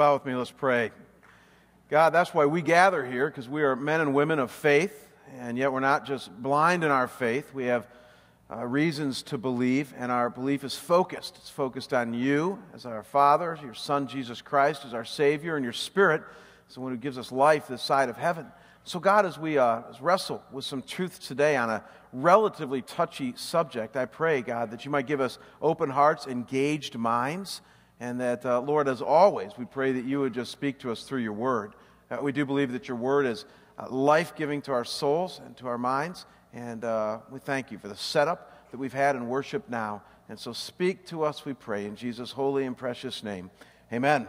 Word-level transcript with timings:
Bow 0.00 0.14
with 0.14 0.24
me, 0.24 0.34
let's 0.34 0.50
pray. 0.50 0.92
God, 1.90 2.08
that's 2.08 2.32
why 2.32 2.46
we 2.46 2.62
gather 2.62 3.04
here, 3.04 3.28
because 3.28 3.50
we 3.50 3.62
are 3.62 3.76
men 3.76 4.00
and 4.00 4.14
women 4.14 4.38
of 4.38 4.50
faith, 4.50 5.10
and 5.36 5.58
yet 5.58 5.74
we're 5.74 5.80
not 5.80 6.06
just 6.06 6.34
blind 6.42 6.84
in 6.84 6.90
our 6.90 7.06
faith. 7.06 7.52
We 7.52 7.66
have 7.66 7.86
uh, 8.50 8.64
reasons 8.64 9.22
to 9.24 9.36
believe, 9.36 9.92
and 9.98 10.10
our 10.10 10.30
belief 10.30 10.64
is 10.64 10.74
focused. 10.74 11.36
It's 11.36 11.50
focused 11.50 11.92
on 11.92 12.14
you 12.14 12.62
as 12.72 12.86
our 12.86 13.02
Father, 13.02 13.58
your 13.62 13.74
Son, 13.74 14.06
Jesus 14.06 14.40
Christ, 14.40 14.86
as 14.86 14.94
our 14.94 15.04
Savior, 15.04 15.56
and 15.56 15.64
your 15.64 15.74
Spirit 15.74 16.22
is 16.66 16.76
the 16.76 16.80
one 16.80 16.92
who 16.92 16.96
gives 16.96 17.18
us 17.18 17.30
life 17.30 17.68
this 17.68 17.82
side 17.82 18.08
of 18.08 18.16
heaven. 18.16 18.46
So, 18.84 19.00
God, 19.00 19.26
as 19.26 19.38
we 19.38 19.58
uh, 19.58 19.82
wrestle 20.00 20.42
with 20.50 20.64
some 20.64 20.80
truth 20.80 21.20
today 21.20 21.58
on 21.58 21.68
a 21.68 21.84
relatively 22.14 22.80
touchy 22.80 23.34
subject, 23.36 23.98
I 23.98 24.06
pray, 24.06 24.40
God, 24.40 24.70
that 24.70 24.86
you 24.86 24.90
might 24.90 25.06
give 25.06 25.20
us 25.20 25.38
open 25.60 25.90
hearts, 25.90 26.26
engaged 26.26 26.96
minds 26.96 27.60
and 28.00 28.18
that, 28.20 28.46
uh, 28.46 28.60
Lord, 28.60 28.88
as 28.88 29.02
always, 29.02 29.52
we 29.58 29.66
pray 29.66 29.92
that 29.92 30.06
you 30.06 30.20
would 30.20 30.32
just 30.32 30.50
speak 30.50 30.78
to 30.80 30.90
us 30.90 31.02
through 31.02 31.20
your 31.20 31.34
word. 31.34 31.74
Uh, 32.10 32.18
we 32.22 32.32
do 32.32 32.46
believe 32.46 32.72
that 32.72 32.88
your 32.88 32.96
word 32.96 33.26
is 33.26 33.44
uh, 33.78 33.88
life 33.90 34.34
giving 34.34 34.62
to 34.62 34.72
our 34.72 34.86
souls 34.86 35.40
and 35.44 35.54
to 35.58 35.68
our 35.68 35.78
minds. 35.78 36.24
And 36.54 36.82
uh, 36.84 37.18
we 37.30 37.38
thank 37.38 37.70
you 37.70 37.78
for 37.78 37.88
the 37.88 37.96
setup 37.96 38.70
that 38.70 38.78
we've 38.78 38.92
had 38.92 39.16
in 39.16 39.28
worship 39.28 39.68
now. 39.68 40.02
And 40.30 40.38
so 40.38 40.52
speak 40.54 41.06
to 41.06 41.24
us, 41.24 41.44
we 41.44 41.52
pray, 41.52 41.84
in 41.84 41.94
Jesus' 41.94 42.32
holy 42.32 42.64
and 42.64 42.76
precious 42.76 43.22
name. 43.22 43.50
Amen. 43.92 44.26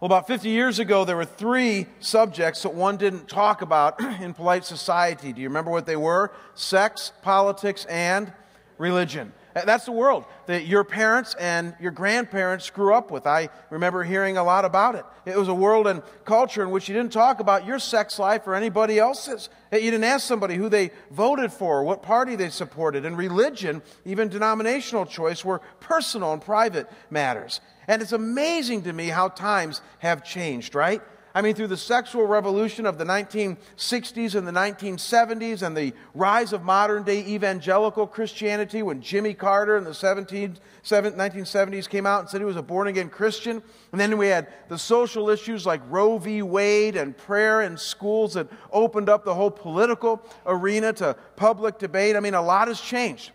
Well, 0.00 0.06
about 0.06 0.26
50 0.26 0.48
years 0.48 0.80
ago, 0.80 1.04
there 1.04 1.16
were 1.16 1.24
three 1.24 1.86
subjects 2.00 2.64
that 2.64 2.74
one 2.74 2.96
didn't 2.96 3.28
talk 3.28 3.62
about 3.62 4.00
in 4.20 4.34
polite 4.34 4.64
society. 4.64 5.32
Do 5.32 5.40
you 5.40 5.48
remember 5.48 5.70
what 5.70 5.86
they 5.86 5.96
were? 5.96 6.32
Sex, 6.54 7.12
politics, 7.22 7.84
and 7.84 8.32
religion. 8.76 9.32
That's 9.54 9.84
the 9.84 9.92
world 9.92 10.24
that 10.46 10.66
your 10.66 10.82
parents 10.82 11.34
and 11.38 11.76
your 11.80 11.92
grandparents 11.92 12.70
grew 12.70 12.92
up 12.92 13.12
with. 13.12 13.24
I 13.24 13.50
remember 13.70 14.02
hearing 14.02 14.36
a 14.36 14.42
lot 14.42 14.64
about 14.64 14.96
it. 14.96 15.04
It 15.26 15.38
was 15.38 15.46
a 15.46 15.54
world 15.54 15.86
and 15.86 16.02
culture 16.24 16.62
in 16.64 16.70
which 16.70 16.88
you 16.88 16.94
didn't 16.94 17.12
talk 17.12 17.38
about 17.38 17.64
your 17.64 17.78
sex 17.78 18.18
life 18.18 18.48
or 18.48 18.56
anybody 18.56 18.98
else's. 18.98 19.48
You 19.72 19.78
didn't 19.78 20.04
ask 20.04 20.26
somebody 20.26 20.56
who 20.56 20.68
they 20.68 20.90
voted 21.12 21.52
for, 21.52 21.84
what 21.84 22.02
party 22.02 22.34
they 22.34 22.48
supported. 22.48 23.06
And 23.06 23.16
religion, 23.16 23.80
even 24.04 24.28
denominational 24.28 25.06
choice, 25.06 25.44
were 25.44 25.60
personal 25.78 26.32
and 26.32 26.42
private 26.42 26.90
matters. 27.08 27.60
And 27.86 28.02
it's 28.02 28.12
amazing 28.12 28.82
to 28.82 28.92
me 28.92 29.06
how 29.06 29.28
times 29.28 29.82
have 30.00 30.24
changed, 30.24 30.74
right? 30.74 31.00
I 31.36 31.42
mean, 31.42 31.56
through 31.56 31.66
the 31.66 31.76
sexual 31.76 32.26
revolution 32.26 32.86
of 32.86 32.96
the 32.96 33.04
1960s 33.04 34.36
and 34.36 34.46
the 34.46 34.52
1970s 34.52 35.62
and 35.62 35.76
the 35.76 35.92
rise 36.14 36.52
of 36.52 36.62
modern 36.62 37.02
day 37.02 37.26
evangelical 37.26 38.06
Christianity 38.06 38.82
when 38.82 39.02
Jimmy 39.02 39.34
Carter 39.34 39.76
in 39.76 39.82
the 39.82 39.94
17, 39.94 40.56
1970s 40.84 41.88
came 41.88 42.06
out 42.06 42.20
and 42.20 42.28
said 42.28 42.40
he 42.40 42.44
was 42.44 42.54
a 42.54 42.62
born 42.62 42.86
again 42.86 43.08
Christian. 43.08 43.60
And 43.90 44.00
then 44.00 44.16
we 44.16 44.28
had 44.28 44.46
the 44.68 44.78
social 44.78 45.28
issues 45.28 45.66
like 45.66 45.80
Roe 45.88 46.18
v. 46.18 46.42
Wade 46.42 46.94
and 46.94 47.16
prayer 47.16 47.62
in 47.62 47.76
schools 47.78 48.34
that 48.34 48.46
opened 48.70 49.08
up 49.08 49.24
the 49.24 49.34
whole 49.34 49.50
political 49.50 50.22
arena 50.46 50.92
to 50.94 51.16
public 51.34 51.78
debate. 51.78 52.14
I 52.14 52.20
mean, 52.20 52.34
a 52.34 52.42
lot 52.42 52.68
has 52.68 52.80
changed 52.80 53.32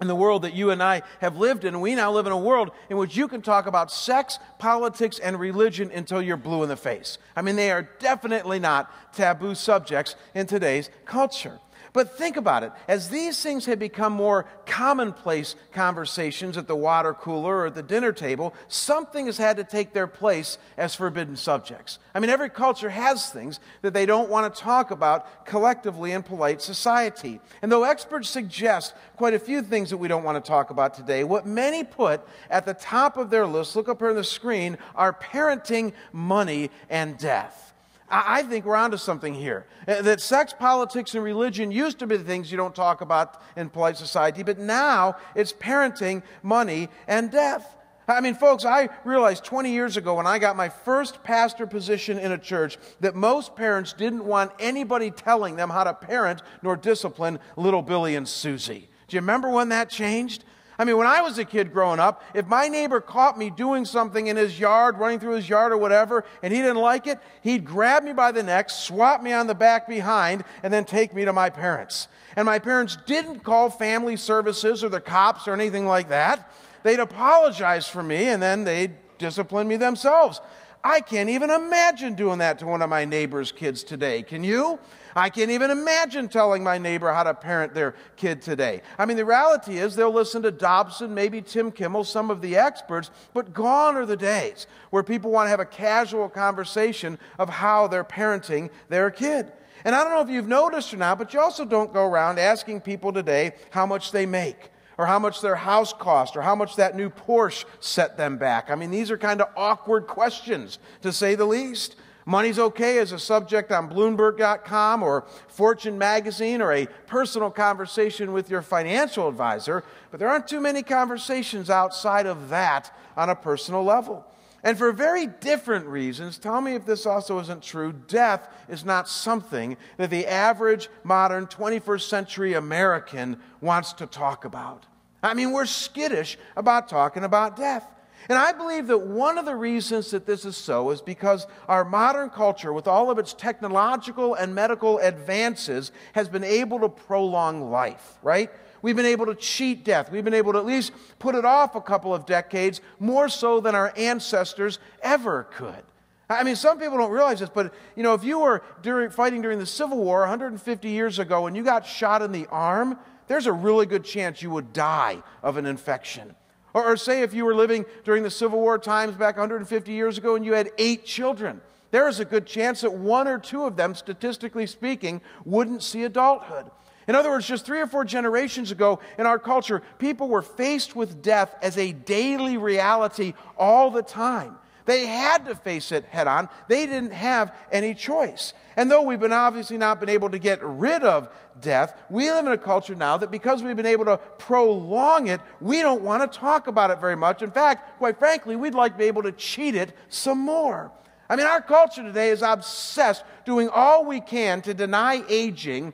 in 0.00 0.08
the 0.08 0.14
world 0.14 0.42
that 0.42 0.54
you 0.54 0.70
and 0.70 0.82
I 0.82 1.02
have 1.20 1.36
lived 1.36 1.64
in. 1.64 1.80
We 1.80 1.94
now 1.94 2.12
live 2.12 2.26
in 2.26 2.32
a 2.32 2.38
world 2.38 2.70
in 2.90 2.96
which 2.96 3.16
you 3.16 3.28
can 3.28 3.40
talk 3.40 3.66
about 3.66 3.90
sex, 3.90 4.38
politics, 4.58 5.18
and 5.18 5.40
religion 5.40 5.90
until 5.90 6.20
you're 6.20 6.36
blue 6.36 6.62
in 6.62 6.68
the 6.68 6.76
face. 6.76 7.18
I 7.34 7.42
mean, 7.42 7.56
they 7.56 7.70
are 7.70 7.88
definitely 7.98 8.58
not 8.58 9.14
taboo 9.14 9.54
subjects 9.54 10.16
in 10.34 10.46
today's 10.46 10.90
culture. 11.04 11.58
But 11.96 12.18
think 12.18 12.36
about 12.36 12.62
it. 12.62 12.72
As 12.88 13.08
these 13.08 13.42
things 13.42 13.64
have 13.64 13.78
become 13.78 14.12
more 14.12 14.44
commonplace 14.66 15.54
conversations 15.72 16.58
at 16.58 16.68
the 16.68 16.76
water 16.76 17.14
cooler 17.14 17.60
or 17.60 17.66
at 17.68 17.74
the 17.74 17.82
dinner 17.82 18.12
table, 18.12 18.52
something 18.68 19.24
has 19.24 19.38
had 19.38 19.56
to 19.56 19.64
take 19.64 19.94
their 19.94 20.06
place 20.06 20.58
as 20.76 20.94
forbidden 20.94 21.36
subjects. 21.36 21.98
I 22.14 22.20
mean, 22.20 22.28
every 22.28 22.50
culture 22.50 22.90
has 22.90 23.30
things 23.30 23.60
that 23.80 23.94
they 23.94 24.04
don't 24.04 24.28
want 24.28 24.54
to 24.54 24.60
talk 24.60 24.90
about 24.90 25.46
collectively 25.46 26.12
in 26.12 26.22
polite 26.22 26.60
society. 26.60 27.40
And 27.62 27.72
though 27.72 27.84
experts 27.84 28.28
suggest 28.28 28.92
quite 29.16 29.32
a 29.32 29.38
few 29.38 29.62
things 29.62 29.88
that 29.88 29.96
we 29.96 30.06
don't 30.06 30.22
want 30.22 30.44
to 30.44 30.46
talk 30.46 30.68
about 30.68 30.92
today, 30.92 31.24
what 31.24 31.46
many 31.46 31.82
put 31.82 32.20
at 32.50 32.66
the 32.66 32.74
top 32.74 33.16
of 33.16 33.30
their 33.30 33.46
list, 33.46 33.74
look 33.74 33.88
up 33.88 34.00
here 34.00 34.10
on 34.10 34.16
the 34.16 34.22
screen, 34.22 34.76
are 34.94 35.14
parenting, 35.14 35.94
money, 36.12 36.70
and 36.90 37.16
death. 37.16 37.65
I 38.08 38.42
think 38.42 38.64
we're 38.64 38.76
onto 38.76 38.96
something 38.96 39.34
here. 39.34 39.66
Uh, 39.88 40.02
that 40.02 40.20
sex, 40.20 40.54
politics, 40.56 41.14
and 41.14 41.24
religion 41.24 41.72
used 41.72 41.98
to 41.98 42.06
be 42.06 42.16
the 42.16 42.24
things 42.24 42.50
you 42.50 42.56
don't 42.56 42.74
talk 42.74 43.00
about 43.00 43.42
in 43.56 43.68
polite 43.68 43.96
society, 43.96 44.42
but 44.42 44.58
now 44.58 45.16
it's 45.34 45.52
parenting, 45.52 46.22
money, 46.42 46.88
and 47.08 47.30
death. 47.30 47.76
I 48.08 48.20
mean, 48.20 48.36
folks, 48.36 48.64
I 48.64 48.88
realized 49.04 49.44
20 49.44 49.72
years 49.72 49.96
ago 49.96 50.14
when 50.14 50.26
I 50.26 50.38
got 50.38 50.56
my 50.56 50.68
first 50.68 51.24
pastor 51.24 51.66
position 51.66 52.18
in 52.18 52.30
a 52.30 52.38
church 52.38 52.78
that 53.00 53.16
most 53.16 53.56
parents 53.56 53.92
didn't 53.92 54.24
want 54.24 54.52
anybody 54.60 55.10
telling 55.10 55.56
them 55.56 55.70
how 55.70 55.82
to 55.82 55.92
parent 55.92 56.42
nor 56.62 56.76
discipline 56.76 57.40
little 57.56 57.82
Billy 57.82 58.14
and 58.14 58.28
Susie. 58.28 58.88
Do 59.08 59.16
you 59.16 59.20
remember 59.20 59.48
when 59.50 59.70
that 59.70 59.90
changed? 59.90 60.44
I 60.78 60.84
mean, 60.84 60.98
when 60.98 61.06
I 61.06 61.22
was 61.22 61.38
a 61.38 61.44
kid 61.44 61.72
growing 61.72 62.00
up, 62.00 62.22
if 62.34 62.46
my 62.46 62.68
neighbor 62.68 63.00
caught 63.00 63.38
me 63.38 63.50
doing 63.50 63.84
something 63.84 64.26
in 64.26 64.36
his 64.36 64.60
yard, 64.60 64.98
running 64.98 65.18
through 65.18 65.36
his 65.36 65.48
yard 65.48 65.72
or 65.72 65.78
whatever, 65.78 66.24
and 66.42 66.52
he 66.52 66.60
didn't 66.60 66.76
like 66.76 67.06
it, 67.06 67.18
he'd 67.42 67.64
grab 67.64 68.02
me 68.02 68.12
by 68.12 68.32
the 68.32 68.42
neck, 68.42 68.68
swat 68.68 69.22
me 69.22 69.32
on 69.32 69.46
the 69.46 69.54
back 69.54 69.88
behind, 69.88 70.44
and 70.62 70.72
then 70.72 70.84
take 70.84 71.14
me 71.14 71.24
to 71.24 71.32
my 71.32 71.48
parents. 71.48 72.08
And 72.36 72.44
my 72.44 72.58
parents 72.58 72.98
didn't 73.06 73.40
call 73.40 73.70
family 73.70 74.16
services 74.16 74.84
or 74.84 74.90
the 74.90 75.00
cops 75.00 75.48
or 75.48 75.54
anything 75.54 75.86
like 75.86 76.10
that. 76.10 76.52
They'd 76.82 77.00
apologize 77.00 77.88
for 77.88 78.02
me, 78.02 78.28
and 78.28 78.42
then 78.42 78.64
they'd 78.64 78.94
discipline 79.18 79.66
me 79.66 79.76
themselves. 79.76 80.40
I 80.84 81.00
can't 81.00 81.30
even 81.30 81.50
imagine 81.50 82.14
doing 82.14 82.38
that 82.38 82.60
to 82.60 82.66
one 82.66 82.82
of 82.82 82.90
my 82.90 83.04
neighbor's 83.04 83.50
kids 83.50 83.82
today. 83.82 84.22
Can 84.22 84.44
you? 84.44 84.78
I 85.16 85.30
can't 85.30 85.50
even 85.50 85.70
imagine 85.70 86.28
telling 86.28 86.62
my 86.62 86.76
neighbor 86.76 87.10
how 87.12 87.22
to 87.22 87.32
parent 87.32 87.72
their 87.72 87.94
kid 88.16 88.42
today. 88.42 88.82
I 88.98 89.06
mean, 89.06 89.16
the 89.16 89.24
reality 89.24 89.78
is 89.78 89.96
they'll 89.96 90.12
listen 90.12 90.42
to 90.42 90.50
Dobson, 90.50 91.14
maybe 91.14 91.40
Tim 91.40 91.72
Kimmel, 91.72 92.04
some 92.04 92.30
of 92.30 92.42
the 92.42 92.56
experts, 92.56 93.10
but 93.32 93.54
gone 93.54 93.96
are 93.96 94.04
the 94.04 94.16
days 94.16 94.66
where 94.90 95.02
people 95.02 95.30
want 95.30 95.46
to 95.46 95.50
have 95.50 95.60
a 95.60 95.64
casual 95.64 96.28
conversation 96.28 97.18
of 97.38 97.48
how 97.48 97.86
they're 97.86 98.04
parenting 98.04 98.68
their 98.90 99.10
kid. 99.10 99.50
And 99.86 99.94
I 99.94 100.04
don't 100.04 100.12
know 100.12 100.20
if 100.20 100.28
you've 100.28 100.48
noticed 100.48 100.92
or 100.92 100.98
not, 100.98 101.18
but 101.18 101.32
you 101.32 101.40
also 101.40 101.64
don't 101.64 101.94
go 101.94 102.04
around 102.04 102.38
asking 102.38 102.82
people 102.82 103.12
today 103.12 103.54
how 103.70 103.86
much 103.86 104.12
they 104.12 104.26
make 104.26 104.70
or 104.98 105.06
how 105.06 105.18
much 105.18 105.40
their 105.40 105.56
house 105.56 105.92
cost 105.92 106.36
or 106.36 106.42
how 106.42 106.54
much 106.54 106.76
that 106.76 106.96
new 106.96 107.08
Porsche 107.08 107.64
set 107.80 108.16
them 108.16 108.36
back. 108.36 108.70
I 108.70 108.74
mean, 108.74 108.90
these 108.90 109.10
are 109.10 109.18
kind 109.18 109.40
of 109.40 109.48
awkward 109.56 110.06
questions, 110.06 110.78
to 111.02 111.12
say 111.12 111.34
the 111.34 111.44
least. 111.46 111.96
Money's 112.28 112.58
okay 112.58 112.98
as 112.98 113.12
a 113.12 113.20
subject 113.20 113.70
on 113.70 113.88
Bloomberg.com 113.88 115.02
or 115.02 115.24
Fortune 115.46 115.96
magazine 115.96 116.60
or 116.60 116.72
a 116.72 116.86
personal 117.06 117.50
conversation 117.50 118.32
with 118.32 118.50
your 118.50 118.62
financial 118.62 119.28
advisor, 119.28 119.84
but 120.10 120.18
there 120.18 120.28
aren't 120.28 120.48
too 120.48 120.60
many 120.60 120.82
conversations 120.82 121.70
outside 121.70 122.26
of 122.26 122.48
that 122.48 122.92
on 123.16 123.30
a 123.30 123.36
personal 123.36 123.84
level. 123.84 124.26
And 124.64 124.76
for 124.76 124.90
very 124.90 125.28
different 125.28 125.86
reasons, 125.86 126.38
tell 126.38 126.60
me 126.60 126.74
if 126.74 126.84
this 126.84 127.06
also 127.06 127.38
isn't 127.38 127.62
true, 127.62 127.92
death 127.92 128.48
is 128.68 128.84
not 128.84 129.08
something 129.08 129.76
that 129.96 130.10
the 130.10 130.26
average 130.26 130.88
modern 131.04 131.46
21st 131.46 132.08
century 132.08 132.54
American 132.54 133.38
wants 133.60 133.92
to 133.92 134.06
talk 134.06 134.44
about. 134.44 134.84
I 135.22 135.34
mean, 135.34 135.52
we're 135.52 135.66
skittish 135.66 136.36
about 136.56 136.88
talking 136.88 137.22
about 137.22 137.56
death. 137.56 137.86
And 138.28 138.38
I 138.38 138.52
believe 138.52 138.88
that 138.88 138.98
one 138.98 139.38
of 139.38 139.44
the 139.44 139.54
reasons 139.54 140.10
that 140.10 140.26
this 140.26 140.44
is 140.44 140.56
so 140.56 140.90
is 140.90 141.00
because 141.00 141.46
our 141.68 141.84
modern 141.84 142.30
culture, 142.30 142.72
with 142.72 142.88
all 142.88 143.10
of 143.10 143.18
its 143.18 143.32
technological 143.32 144.34
and 144.34 144.54
medical 144.54 144.98
advances, 144.98 145.92
has 146.12 146.28
been 146.28 146.42
able 146.42 146.80
to 146.80 146.88
prolong 146.88 147.70
life, 147.70 148.18
right? 148.22 148.50
We've 148.82 148.96
been 148.96 149.06
able 149.06 149.26
to 149.26 149.34
cheat 149.34 149.84
death. 149.84 150.10
We've 150.10 150.24
been 150.24 150.34
able 150.34 150.52
to 150.54 150.58
at 150.58 150.66
least 150.66 150.92
put 151.18 151.34
it 151.34 151.44
off 151.44 151.76
a 151.76 151.80
couple 151.80 152.12
of 152.14 152.26
decades, 152.26 152.80
more 152.98 153.28
so 153.28 153.60
than 153.60 153.74
our 153.74 153.92
ancestors 153.96 154.78
ever 155.02 155.44
could. 155.44 155.82
I 156.28 156.42
mean, 156.42 156.56
some 156.56 156.80
people 156.80 156.98
don't 156.98 157.12
realize 157.12 157.38
this, 157.38 157.48
but 157.48 157.72
you 157.94 158.02
know, 158.02 158.14
if 158.14 158.24
you 158.24 158.40
were 158.40 158.62
during, 158.82 159.10
fighting 159.10 159.42
during 159.42 159.60
the 159.60 159.66
Civil 159.66 159.98
War 159.98 160.20
150 160.20 160.88
years 160.88 161.20
ago 161.20 161.46
and 161.46 161.56
you 161.56 161.62
got 161.62 161.86
shot 161.86 162.22
in 162.22 162.32
the 162.32 162.46
arm, 162.48 162.98
there's 163.28 163.46
a 163.46 163.52
really 163.52 163.86
good 163.86 164.04
chance 164.04 164.42
you 164.42 164.50
would 164.50 164.72
die 164.72 165.22
of 165.42 165.56
an 165.56 165.66
infection. 165.66 166.34
Or, 166.76 166.92
or 166.92 166.96
say 166.98 167.22
if 167.22 167.32
you 167.32 167.46
were 167.46 167.54
living 167.54 167.86
during 168.04 168.22
the 168.22 168.30
Civil 168.30 168.60
War 168.60 168.76
times 168.78 169.16
back 169.16 169.38
150 169.38 169.90
years 169.90 170.18
ago 170.18 170.36
and 170.36 170.44
you 170.44 170.52
had 170.52 170.70
eight 170.76 171.06
children, 171.06 171.62
there 171.90 172.06
is 172.06 172.20
a 172.20 172.24
good 172.26 172.44
chance 172.44 172.82
that 172.82 172.92
one 172.92 173.26
or 173.26 173.38
two 173.38 173.64
of 173.64 173.76
them, 173.76 173.94
statistically 173.94 174.66
speaking, 174.66 175.22
wouldn't 175.46 175.82
see 175.82 176.04
adulthood. 176.04 176.66
In 177.08 177.14
other 177.14 177.30
words, 177.30 177.46
just 177.46 177.64
three 177.64 177.80
or 177.80 177.86
four 177.86 178.04
generations 178.04 178.72
ago 178.72 179.00
in 179.18 179.24
our 179.24 179.38
culture, 179.38 179.82
people 179.98 180.28
were 180.28 180.42
faced 180.42 180.94
with 180.94 181.22
death 181.22 181.56
as 181.62 181.78
a 181.78 181.92
daily 181.92 182.58
reality 182.58 183.32
all 183.56 183.90
the 183.90 184.02
time. 184.02 184.58
They 184.86 185.04
had 185.04 185.44
to 185.46 185.54
face 185.54 185.92
it 185.92 186.04
head 186.06 186.26
on. 186.26 186.48
They 186.68 186.86
didn't 186.86 187.12
have 187.12 187.54
any 187.70 187.94
choice. 187.94 188.54
And 188.76 188.90
though 188.90 189.02
we've 189.02 189.20
been 189.20 189.32
obviously 189.32 189.76
not 189.76 190.00
been 190.00 190.08
able 190.08 190.30
to 190.30 190.38
get 190.38 190.60
rid 190.62 191.02
of 191.02 191.28
death, 191.60 192.00
we 192.08 192.30
live 192.30 192.46
in 192.46 192.52
a 192.52 192.58
culture 192.58 192.94
now 192.94 193.16
that 193.16 193.30
because 193.30 193.62
we've 193.62 193.76
been 193.76 193.84
able 193.84 194.04
to 194.06 194.18
prolong 194.38 195.26
it, 195.26 195.40
we 195.60 195.82
don't 195.82 196.02
want 196.02 196.30
to 196.30 196.38
talk 196.38 196.68
about 196.68 196.90
it 196.90 197.00
very 197.00 197.16
much. 197.16 197.42
In 197.42 197.50
fact, 197.50 197.98
quite 197.98 198.18
frankly, 198.18 198.56
we'd 198.56 198.74
like 198.74 198.92
to 198.92 198.98
be 198.98 199.04
able 199.04 199.24
to 199.24 199.32
cheat 199.32 199.74
it 199.74 199.94
some 200.08 200.38
more. 200.38 200.92
I 201.28 201.34
mean, 201.34 201.46
our 201.46 201.60
culture 201.60 202.02
today 202.02 202.28
is 202.28 202.42
obsessed 202.42 203.24
doing 203.44 203.68
all 203.68 204.04
we 204.04 204.20
can 204.20 204.62
to 204.62 204.72
deny 204.74 205.24
aging 205.28 205.92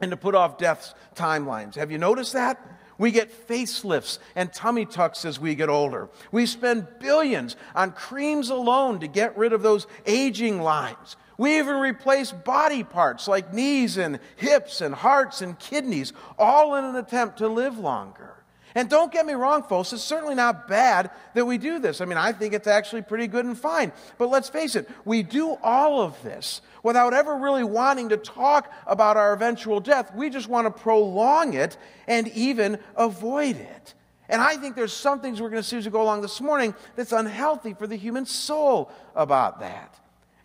and 0.00 0.10
to 0.10 0.16
put 0.16 0.34
off 0.34 0.56
death's 0.56 0.94
timelines. 1.14 1.74
Have 1.74 1.90
you 1.90 1.98
noticed 1.98 2.32
that? 2.32 2.58
We 2.98 3.10
get 3.10 3.48
facelifts 3.48 4.18
and 4.36 4.52
tummy 4.52 4.86
tucks 4.86 5.24
as 5.24 5.40
we 5.40 5.54
get 5.54 5.68
older. 5.68 6.08
We 6.30 6.46
spend 6.46 6.86
billions 7.00 7.56
on 7.74 7.92
creams 7.92 8.50
alone 8.50 9.00
to 9.00 9.08
get 9.08 9.36
rid 9.36 9.52
of 9.52 9.62
those 9.62 9.86
aging 10.06 10.60
lines. 10.60 11.16
We 11.36 11.58
even 11.58 11.76
replace 11.76 12.30
body 12.30 12.84
parts 12.84 13.26
like 13.26 13.52
knees 13.52 13.96
and 13.96 14.20
hips 14.36 14.80
and 14.80 14.94
hearts 14.94 15.42
and 15.42 15.58
kidneys, 15.58 16.12
all 16.38 16.76
in 16.76 16.84
an 16.84 16.96
attempt 16.96 17.38
to 17.38 17.48
live 17.48 17.78
longer. 17.78 18.43
And 18.74 18.90
don't 18.90 19.12
get 19.12 19.24
me 19.24 19.34
wrong, 19.34 19.62
folks, 19.62 19.92
it's 19.92 20.02
certainly 20.02 20.34
not 20.34 20.66
bad 20.66 21.10
that 21.34 21.44
we 21.44 21.58
do 21.58 21.78
this. 21.78 22.00
I 22.00 22.06
mean, 22.06 22.18
I 22.18 22.32
think 22.32 22.54
it's 22.54 22.66
actually 22.66 23.02
pretty 23.02 23.28
good 23.28 23.44
and 23.44 23.56
fine. 23.56 23.92
But 24.18 24.30
let's 24.30 24.48
face 24.48 24.74
it, 24.74 24.90
we 25.04 25.22
do 25.22 25.56
all 25.62 26.00
of 26.00 26.20
this 26.24 26.60
without 26.82 27.14
ever 27.14 27.36
really 27.36 27.62
wanting 27.62 28.08
to 28.08 28.16
talk 28.16 28.72
about 28.86 29.16
our 29.16 29.32
eventual 29.32 29.78
death. 29.78 30.12
We 30.14 30.28
just 30.28 30.48
want 30.48 30.66
to 30.66 30.82
prolong 30.82 31.54
it 31.54 31.76
and 32.08 32.26
even 32.28 32.78
avoid 32.96 33.56
it. 33.56 33.94
And 34.28 34.42
I 34.42 34.56
think 34.56 34.74
there's 34.74 34.92
some 34.92 35.20
things 35.20 35.40
we're 35.40 35.50
going 35.50 35.62
to 35.62 35.68
see 35.68 35.76
as 35.76 35.84
we 35.84 35.92
go 35.92 36.02
along 36.02 36.22
this 36.22 36.40
morning 36.40 36.74
that's 36.96 37.12
unhealthy 37.12 37.74
for 37.74 37.86
the 37.86 37.96
human 37.96 38.26
soul 38.26 38.90
about 39.14 39.60
that. 39.60 40.00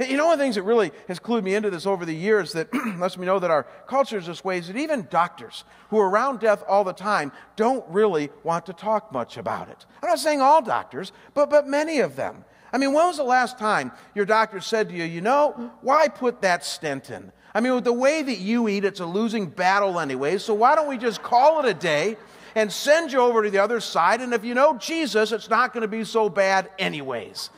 You 0.07 0.15
know, 0.15 0.27
one 0.27 0.33
of 0.33 0.39
the 0.39 0.45
things 0.45 0.55
that 0.55 0.63
really 0.63 0.93
has 1.09 1.19
clued 1.19 1.43
me 1.43 1.55
into 1.55 1.69
this 1.69 1.85
over 1.85 2.05
the 2.05 2.15
years 2.15 2.53
that 2.53 2.73
lets 2.99 3.17
me 3.17 3.25
know 3.25 3.37
that 3.37 3.51
our 3.51 3.63
culture 3.85 4.17
is 4.17 4.27
this 4.27 4.45
way 4.45 4.57
is 4.57 4.67
that 4.67 4.77
even 4.77 5.07
doctors 5.09 5.65
who 5.89 5.99
are 5.99 6.09
around 6.09 6.39
death 6.39 6.63
all 6.69 6.85
the 6.85 6.93
time 6.93 7.33
don't 7.57 7.85
really 7.89 8.29
want 8.43 8.65
to 8.67 8.73
talk 8.73 9.11
much 9.11 9.35
about 9.35 9.67
it. 9.67 9.85
I'm 10.01 10.07
not 10.07 10.19
saying 10.19 10.39
all 10.39 10.61
doctors, 10.61 11.11
but, 11.33 11.49
but 11.49 11.67
many 11.67 11.99
of 11.99 12.15
them. 12.15 12.45
I 12.71 12.77
mean, 12.77 12.93
when 12.93 13.07
was 13.07 13.17
the 13.17 13.23
last 13.23 13.59
time 13.59 13.91
your 14.15 14.25
doctor 14.25 14.61
said 14.61 14.87
to 14.87 14.95
you, 14.95 15.03
you 15.03 15.19
know, 15.19 15.71
why 15.81 16.07
put 16.07 16.41
that 16.43 16.63
stent 16.63 17.09
in? 17.09 17.33
I 17.53 17.59
mean, 17.59 17.75
with 17.75 17.83
the 17.83 17.91
way 17.91 18.21
that 18.21 18.37
you 18.37 18.69
eat, 18.69 18.85
it's 18.85 19.01
a 19.01 19.05
losing 19.05 19.47
battle 19.47 19.99
anyway, 19.99 20.37
so 20.37 20.53
why 20.53 20.75
don't 20.75 20.87
we 20.87 20.97
just 20.97 21.21
call 21.21 21.59
it 21.59 21.65
a 21.69 21.73
day 21.73 22.15
and 22.55 22.71
send 22.71 23.11
you 23.11 23.19
over 23.19 23.43
to 23.43 23.49
the 23.49 23.59
other 23.59 23.81
side? 23.81 24.21
And 24.21 24.33
if 24.33 24.45
you 24.45 24.53
know 24.53 24.77
Jesus, 24.77 25.33
it's 25.33 25.49
not 25.49 25.73
going 25.73 25.81
to 25.81 25.89
be 25.89 26.05
so 26.05 26.29
bad 26.29 26.69
anyways. 26.79 27.49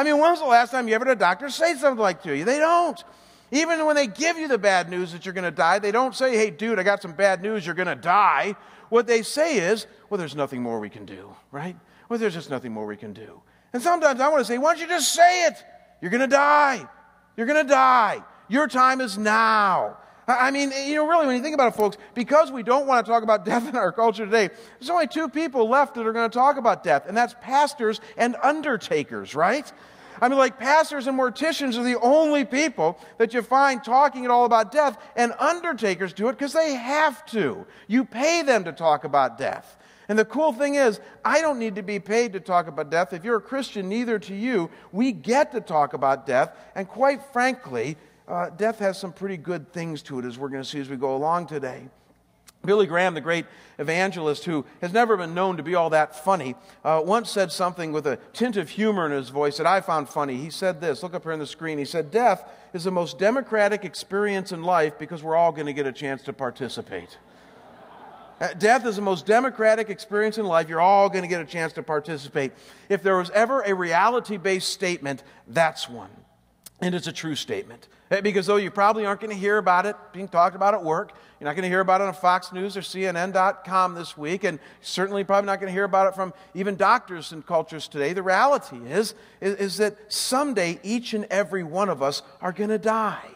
I 0.00 0.02
mean, 0.02 0.16
when 0.16 0.30
was 0.30 0.40
the 0.40 0.46
last 0.46 0.70
time 0.70 0.88
you 0.88 0.94
ever 0.94 1.04
had 1.04 1.18
a 1.18 1.20
doctor 1.20 1.50
say 1.50 1.74
something 1.74 2.00
like 2.00 2.22
to 2.22 2.34
you? 2.34 2.46
They 2.46 2.58
don't. 2.58 3.04
Even 3.50 3.84
when 3.84 3.96
they 3.96 4.06
give 4.06 4.38
you 4.38 4.48
the 4.48 4.56
bad 4.56 4.88
news 4.88 5.12
that 5.12 5.26
you're 5.26 5.34
going 5.34 5.44
to 5.44 5.50
die, 5.50 5.78
they 5.78 5.92
don't 5.92 6.14
say, 6.14 6.34
hey, 6.34 6.48
dude, 6.48 6.78
I 6.78 6.84
got 6.84 7.02
some 7.02 7.12
bad 7.12 7.42
news, 7.42 7.66
you're 7.66 7.74
going 7.74 7.86
to 7.86 7.94
die. 7.94 8.56
What 8.88 9.06
they 9.06 9.20
say 9.20 9.58
is, 9.58 9.86
well, 10.08 10.16
there's 10.16 10.34
nothing 10.34 10.62
more 10.62 10.80
we 10.80 10.88
can 10.88 11.04
do, 11.04 11.36
right? 11.52 11.76
Well, 12.08 12.18
there's 12.18 12.32
just 12.32 12.48
nothing 12.48 12.72
more 12.72 12.86
we 12.86 12.96
can 12.96 13.12
do. 13.12 13.42
And 13.74 13.82
sometimes 13.82 14.22
I 14.22 14.28
want 14.30 14.40
to 14.40 14.46
say, 14.46 14.56
why 14.56 14.72
don't 14.72 14.80
you 14.80 14.88
just 14.88 15.12
say 15.12 15.44
it? 15.48 15.62
You're 16.00 16.10
going 16.10 16.22
to 16.22 16.26
die. 16.26 16.88
You're 17.36 17.46
going 17.46 17.62
to 17.62 17.70
die. 17.70 18.24
Your 18.48 18.68
time 18.68 19.02
is 19.02 19.18
now. 19.18 19.98
I 20.26 20.50
mean, 20.50 20.72
you 20.86 20.94
know, 20.94 21.06
really, 21.06 21.26
when 21.26 21.36
you 21.36 21.42
think 21.42 21.54
about 21.54 21.74
it, 21.74 21.76
folks, 21.76 21.96
because 22.14 22.50
we 22.50 22.62
don't 22.62 22.86
want 22.86 23.04
to 23.04 23.12
talk 23.12 23.22
about 23.22 23.44
death 23.52 23.68
in 23.68 23.76
our 23.76 23.92
culture 23.92 24.24
today, 24.24 24.48
there's 24.78 24.90
only 24.90 25.06
two 25.06 25.28
people 25.28 25.68
left 25.68 25.94
that 25.94 26.06
are 26.06 26.12
going 26.12 26.30
to 26.30 26.34
talk 26.34 26.56
about 26.56 26.84
death, 26.84 27.04
and 27.06 27.16
that's 27.16 27.34
pastors 27.42 28.00
and 28.16 28.36
undertakers, 28.42 29.34
right? 29.34 29.70
I 30.20 30.28
mean, 30.28 30.38
like 30.38 30.58
pastors 30.58 31.06
and 31.06 31.18
morticians 31.18 31.78
are 31.78 31.82
the 31.82 31.98
only 32.00 32.44
people 32.44 32.98
that 33.18 33.32
you 33.32 33.42
find 33.42 33.82
talking 33.82 34.24
at 34.24 34.30
all 34.30 34.44
about 34.44 34.70
death, 34.70 34.98
and 35.16 35.32
undertakers 35.38 36.12
do 36.12 36.28
it 36.28 36.32
because 36.32 36.52
they 36.52 36.74
have 36.74 37.24
to. 37.26 37.66
You 37.88 38.04
pay 38.04 38.42
them 38.42 38.64
to 38.64 38.72
talk 38.72 39.04
about 39.04 39.38
death. 39.38 39.78
And 40.08 40.18
the 40.18 40.24
cool 40.24 40.52
thing 40.52 40.74
is, 40.74 41.00
I 41.24 41.40
don't 41.40 41.58
need 41.58 41.76
to 41.76 41.82
be 41.82 42.00
paid 42.00 42.32
to 42.32 42.40
talk 42.40 42.66
about 42.66 42.90
death. 42.90 43.12
If 43.12 43.24
you're 43.24 43.36
a 43.36 43.40
Christian, 43.40 43.88
neither 43.88 44.18
to 44.18 44.34
you. 44.34 44.68
We 44.90 45.12
get 45.12 45.52
to 45.52 45.60
talk 45.60 45.94
about 45.94 46.26
death, 46.26 46.56
and 46.74 46.88
quite 46.88 47.22
frankly, 47.32 47.96
uh, 48.26 48.50
death 48.50 48.80
has 48.80 48.98
some 48.98 49.12
pretty 49.12 49.36
good 49.36 49.72
things 49.72 50.02
to 50.02 50.18
it, 50.18 50.24
as 50.24 50.36
we're 50.36 50.48
going 50.48 50.62
to 50.62 50.68
see 50.68 50.80
as 50.80 50.88
we 50.88 50.96
go 50.96 51.14
along 51.14 51.46
today. 51.46 51.88
Billy 52.64 52.86
Graham, 52.86 53.14
the 53.14 53.22
great 53.22 53.46
evangelist 53.78 54.44
who 54.44 54.66
has 54.82 54.92
never 54.92 55.16
been 55.16 55.32
known 55.32 55.56
to 55.56 55.62
be 55.62 55.74
all 55.74 55.90
that 55.90 56.24
funny, 56.24 56.54
uh, 56.84 57.00
once 57.02 57.30
said 57.30 57.50
something 57.50 57.90
with 57.90 58.06
a 58.06 58.18
tint 58.34 58.56
of 58.58 58.68
humor 58.68 59.06
in 59.06 59.12
his 59.12 59.30
voice 59.30 59.56
that 59.56 59.66
I 59.66 59.80
found 59.80 60.08
funny. 60.10 60.36
He 60.36 60.50
said 60.50 60.80
this 60.80 61.02
look 61.02 61.14
up 61.14 61.22
here 61.22 61.32
on 61.32 61.38
the 61.38 61.46
screen. 61.46 61.78
He 61.78 61.86
said, 61.86 62.10
Death 62.10 62.46
is 62.74 62.84
the 62.84 62.90
most 62.90 63.18
democratic 63.18 63.84
experience 63.84 64.52
in 64.52 64.62
life 64.62 64.98
because 64.98 65.22
we're 65.22 65.36
all 65.36 65.52
going 65.52 65.66
to 65.66 65.72
get 65.72 65.86
a 65.86 65.92
chance 65.92 66.22
to 66.22 66.34
participate. 66.34 67.18
Uh, 68.40 68.54
death 68.54 68.86
is 68.86 68.96
the 68.96 69.02
most 69.02 69.26
democratic 69.26 69.90
experience 69.90 70.38
in 70.38 70.46
life. 70.46 70.68
You're 70.68 70.80
all 70.80 71.10
going 71.10 71.22
to 71.22 71.28
get 71.28 71.42
a 71.42 71.46
chance 71.46 71.74
to 71.74 71.82
participate. 71.82 72.52
If 72.88 73.02
there 73.02 73.16
was 73.16 73.30
ever 73.30 73.60
a 73.62 73.74
reality 73.74 74.38
based 74.38 74.70
statement, 74.70 75.22
that's 75.46 75.88
one. 75.88 76.10
And 76.80 76.94
it's 76.94 77.06
a 77.06 77.12
true 77.12 77.34
statement. 77.34 77.88
Because 78.22 78.46
though 78.46 78.56
you 78.56 78.70
probably 78.70 79.06
aren't 79.06 79.20
going 79.20 79.30
to 79.30 79.36
hear 79.36 79.58
about 79.58 79.86
it 79.86 79.94
being 80.12 80.26
talked 80.26 80.56
about 80.56 80.74
at 80.74 80.82
work, 80.82 81.12
you're 81.38 81.46
not 81.46 81.54
going 81.54 81.62
to 81.62 81.68
hear 81.68 81.80
about 81.80 82.00
it 82.00 82.08
on 82.08 82.14
Fox 82.14 82.52
News 82.52 82.76
or 82.76 82.80
CNN.com 82.80 83.94
this 83.94 84.16
week, 84.18 84.44
and 84.44 84.58
certainly 84.80 85.22
probably 85.22 85.46
not 85.46 85.60
going 85.60 85.68
to 85.68 85.72
hear 85.72 85.84
about 85.84 86.08
it 86.08 86.14
from 86.14 86.34
even 86.54 86.76
doctors 86.76 87.32
and 87.32 87.46
cultures 87.46 87.86
today. 87.86 88.12
The 88.12 88.22
reality 88.22 88.78
is, 88.78 89.14
is, 89.40 89.54
is 89.56 89.76
that 89.76 90.12
someday 90.12 90.80
each 90.82 91.14
and 91.14 91.26
every 91.30 91.62
one 91.62 91.88
of 91.88 92.02
us 92.02 92.22
are 92.40 92.52
going 92.52 92.70
to 92.70 92.78
die. 92.78 93.28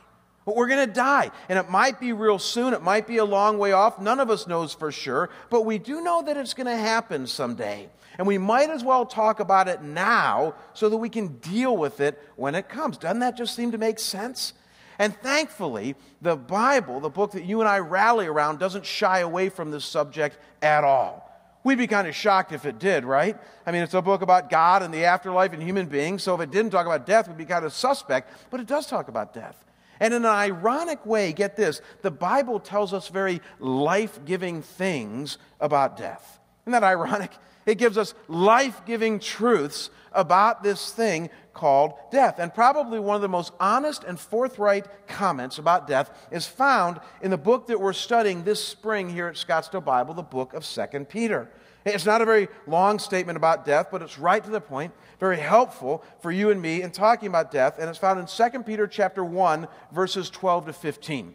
But 0.44 0.56
we're 0.56 0.68
going 0.68 0.86
to 0.86 0.92
die. 0.92 1.30
And 1.48 1.58
it 1.58 1.70
might 1.70 1.98
be 1.98 2.12
real 2.12 2.38
soon. 2.38 2.74
It 2.74 2.82
might 2.82 3.06
be 3.06 3.16
a 3.16 3.24
long 3.24 3.58
way 3.58 3.72
off. 3.72 4.00
None 4.00 4.20
of 4.20 4.30
us 4.30 4.46
knows 4.46 4.74
for 4.74 4.92
sure. 4.92 5.30
But 5.50 5.62
we 5.62 5.78
do 5.78 6.02
know 6.02 6.22
that 6.22 6.36
it's 6.36 6.54
going 6.54 6.66
to 6.66 6.76
happen 6.76 7.26
someday. 7.26 7.88
And 8.18 8.26
we 8.26 8.38
might 8.38 8.70
as 8.70 8.84
well 8.84 9.06
talk 9.06 9.40
about 9.40 9.68
it 9.68 9.82
now 9.82 10.54
so 10.72 10.88
that 10.88 10.96
we 10.96 11.08
can 11.08 11.38
deal 11.38 11.76
with 11.76 12.00
it 12.00 12.22
when 12.36 12.54
it 12.54 12.68
comes. 12.68 12.98
Doesn't 12.98 13.20
that 13.20 13.36
just 13.36 13.56
seem 13.56 13.72
to 13.72 13.78
make 13.78 13.98
sense? 13.98 14.52
And 14.98 15.16
thankfully, 15.16 15.96
the 16.22 16.36
Bible, 16.36 17.00
the 17.00 17.10
book 17.10 17.32
that 17.32 17.44
you 17.44 17.60
and 17.60 17.68
I 17.68 17.78
rally 17.78 18.26
around, 18.26 18.58
doesn't 18.58 18.86
shy 18.86 19.20
away 19.20 19.48
from 19.48 19.70
this 19.70 19.84
subject 19.84 20.38
at 20.62 20.84
all. 20.84 21.30
We'd 21.64 21.78
be 21.78 21.86
kind 21.86 22.06
of 22.06 22.14
shocked 22.14 22.52
if 22.52 22.66
it 22.66 22.78
did, 22.78 23.04
right? 23.04 23.36
I 23.66 23.72
mean, 23.72 23.82
it's 23.82 23.94
a 23.94 24.02
book 24.02 24.20
about 24.20 24.50
God 24.50 24.82
and 24.82 24.92
the 24.92 25.06
afterlife 25.06 25.54
and 25.54 25.62
human 25.62 25.86
beings, 25.86 26.22
so 26.22 26.34
if 26.34 26.42
it 26.42 26.50
didn't 26.50 26.70
talk 26.70 26.84
about 26.84 27.06
death, 27.06 27.26
we'd 27.26 27.38
be 27.38 27.46
kind 27.46 27.64
of 27.64 27.72
suspect, 27.72 28.30
but 28.50 28.60
it 28.60 28.66
does 28.66 28.86
talk 28.86 29.08
about 29.08 29.32
death. 29.32 29.64
And 30.00 30.14
in 30.14 30.24
an 30.24 30.30
ironic 30.30 31.04
way, 31.06 31.32
get 31.32 31.56
this, 31.56 31.80
the 32.02 32.10
Bible 32.10 32.60
tells 32.60 32.92
us 32.92 33.08
very 33.08 33.40
life 33.58 34.20
giving 34.24 34.62
things 34.62 35.38
about 35.60 35.96
death. 35.96 36.40
Isn't 36.64 36.72
that 36.72 36.84
ironic? 36.84 37.32
It 37.66 37.78
gives 37.78 37.96
us 37.96 38.14
life 38.28 38.84
giving 38.84 39.18
truths 39.18 39.90
about 40.12 40.62
this 40.62 40.92
thing 40.92 41.30
called 41.54 41.94
death. 42.10 42.38
And 42.38 42.52
probably 42.52 43.00
one 43.00 43.16
of 43.16 43.22
the 43.22 43.28
most 43.28 43.52
honest 43.58 44.04
and 44.04 44.18
forthright 44.18 44.86
comments 45.06 45.58
about 45.58 45.86
death 45.86 46.10
is 46.30 46.46
found 46.46 47.00
in 47.22 47.30
the 47.30 47.38
book 47.38 47.68
that 47.68 47.80
we're 47.80 47.92
studying 47.92 48.44
this 48.44 48.62
spring 48.62 49.08
here 49.08 49.28
at 49.28 49.36
Scottsdale 49.36 49.84
Bible, 49.84 50.14
the 50.14 50.22
book 50.22 50.52
of 50.52 50.66
2 50.66 51.04
Peter. 51.04 51.48
It's 51.84 52.06
not 52.06 52.22
a 52.22 52.24
very 52.24 52.48
long 52.66 52.98
statement 52.98 53.36
about 53.36 53.64
death, 53.66 53.88
but 53.90 54.00
it's 54.00 54.18
right 54.18 54.42
to 54.42 54.50
the 54.50 54.60
point, 54.60 54.92
very 55.20 55.38
helpful 55.38 56.02
for 56.20 56.32
you 56.32 56.50
and 56.50 56.60
me 56.60 56.82
in 56.82 56.90
talking 56.90 57.28
about 57.28 57.50
death, 57.50 57.78
and 57.78 57.88
it's 57.90 57.98
found 57.98 58.18
in 58.18 58.26
2 58.26 58.62
Peter 58.62 58.86
chapter 58.86 59.22
1, 59.22 59.68
verses 59.92 60.30
12 60.30 60.66
to 60.66 60.72
15. 60.72 61.34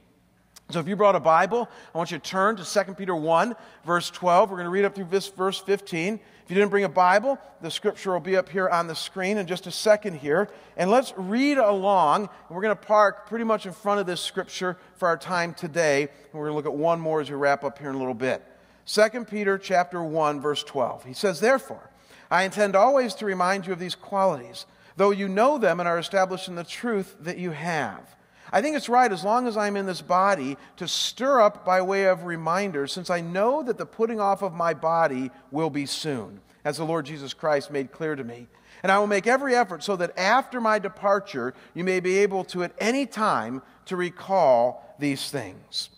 So 0.71 0.79
if 0.79 0.87
you 0.87 0.95
brought 0.95 1.15
a 1.15 1.19
Bible, 1.19 1.67
I 1.95 1.97
want 1.97 2.11
you 2.11 2.19
to 2.19 2.23
turn 2.23 2.55
to 2.57 2.63
2 2.63 2.93
Peter 2.93 3.15
1, 3.15 3.55
verse 3.85 4.11
12. 4.11 4.51
We're 4.51 4.57
going 4.57 4.65
to 4.65 4.71
read 4.71 4.85
up 4.85 4.93
through 4.93 5.05
this 5.05 5.27
verse 5.27 5.59
15. 5.59 6.13
If 6.13 6.21
you 6.47 6.55
didn't 6.55 6.69
bring 6.69 6.83
a 6.83 6.89
Bible, 6.89 7.39
the 7.61 7.71
scripture 7.71 8.11
will 8.11 8.19
be 8.19 8.37
up 8.37 8.49
here 8.49 8.69
on 8.69 8.85
the 8.85 8.93
screen 8.93 9.39
in 9.39 9.47
just 9.47 9.65
a 9.65 9.71
second 9.71 10.19
here. 10.19 10.47
And 10.77 10.91
let's 10.91 11.11
read 11.17 11.57
along. 11.57 12.29
We're 12.51 12.61
going 12.61 12.77
to 12.77 12.83
park 12.83 13.27
pretty 13.27 13.45
much 13.45 13.65
in 13.65 13.71
front 13.71 13.99
of 13.99 14.05
this 14.05 14.21
scripture 14.21 14.77
for 14.95 15.07
our 15.07 15.17
time 15.17 15.55
today. 15.55 16.01
And 16.01 16.33
we're 16.33 16.51
going 16.51 16.51
to 16.51 16.55
look 16.57 16.65
at 16.67 16.77
one 16.77 16.99
more 16.99 17.19
as 17.19 17.31
we 17.31 17.35
wrap 17.35 17.63
up 17.63 17.79
here 17.79 17.89
in 17.89 17.95
a 17.95 17.99
little 17.99 18.13
bit. 18.13 18.45
2 18.91 19.25
Peter 19.25 19.59
chapter 19.59 20.03
1, 20.03 20.41
verse 20.41 20.63
12. 20.63 21.05
He 21.05 21.13
says, 21.13 21.39
Therefore, 21.39 21.91
I 22.31 22.43
intend 22.43 22.75
always 22.75 23.13
to 23.15 23.25
remind 23.25 23.67
you 23.67 23.73
of 23.73 23.79
these 23.79 23.93
qualities, 23.93 24.65
though 24.97 25.11
you 25.11 25.27
know 25.27 25.59
them 25.59 25.79
and 25.79 25.87
are 25.87 25.99
established 25.99 26.47
in 26.47 26.55
the 26.55 26.63
truth 26.63 27.15
that 27.19 27.37
you 27.37 27.51
have. 27.51 28.15
I 28.51 28.63
think 28.63 28.75
it's 28.75 28.89
right, 28.89 29.11
as 29.11 29.23
long 29.23 29.45
as 29.45 29.55
I'm 29.55 29.77
in 29.77 29.85
this 29.85 30.01
body, 30.01 30.57
to 30.77 30.87
stir 30.87 31.39
up 31.39 31.63
by 31.63 31.83
way 31.83 32.05
of 32.05 32.23
reminder, 32.23 32.87
since 32.87 33.11
I 33.11 33.21
know 33.21 33.61
that 33.61 33.77
the 33.77 33.85
putting 33.85 34.19
off 34.19 34.41
of 34.41 34.53
my 34.53 34.73
body 34.73 35.29
will 35.51 35.69
be 35.69 35.85
soon, 35.85 36.41
as 36.65 36.77
the 36.77 36.83
Lord 36.83 37.05
Jesus 37.05 37.31
Christ 37.35 37.69
made 37.69 37.91
clear 37.91 38.15
to 38.15 38.23
me. 38.23 38.47
And 38.81 38.91
I 38.91 38.97
will 38.97 39.05
make 39.05 39.27
every 39.27 39.53
effort 39.53 39.83
so 39.83 39.97
that 39.97 40.17
after 40.17 40.59
my 40.59 40.79
departure, 40.79 41.53
you 41.75 41.83
may 41.83 41.99
be 41.99 42.17
able 42.19 42.43
to 42.45 42.63
at 42.63 42.73
any 42.79 43.05
time 43.05 43.61
to 43.85 43.95
recall 43.95 44.95
these 44.97 45.29
things. 45.29 45.89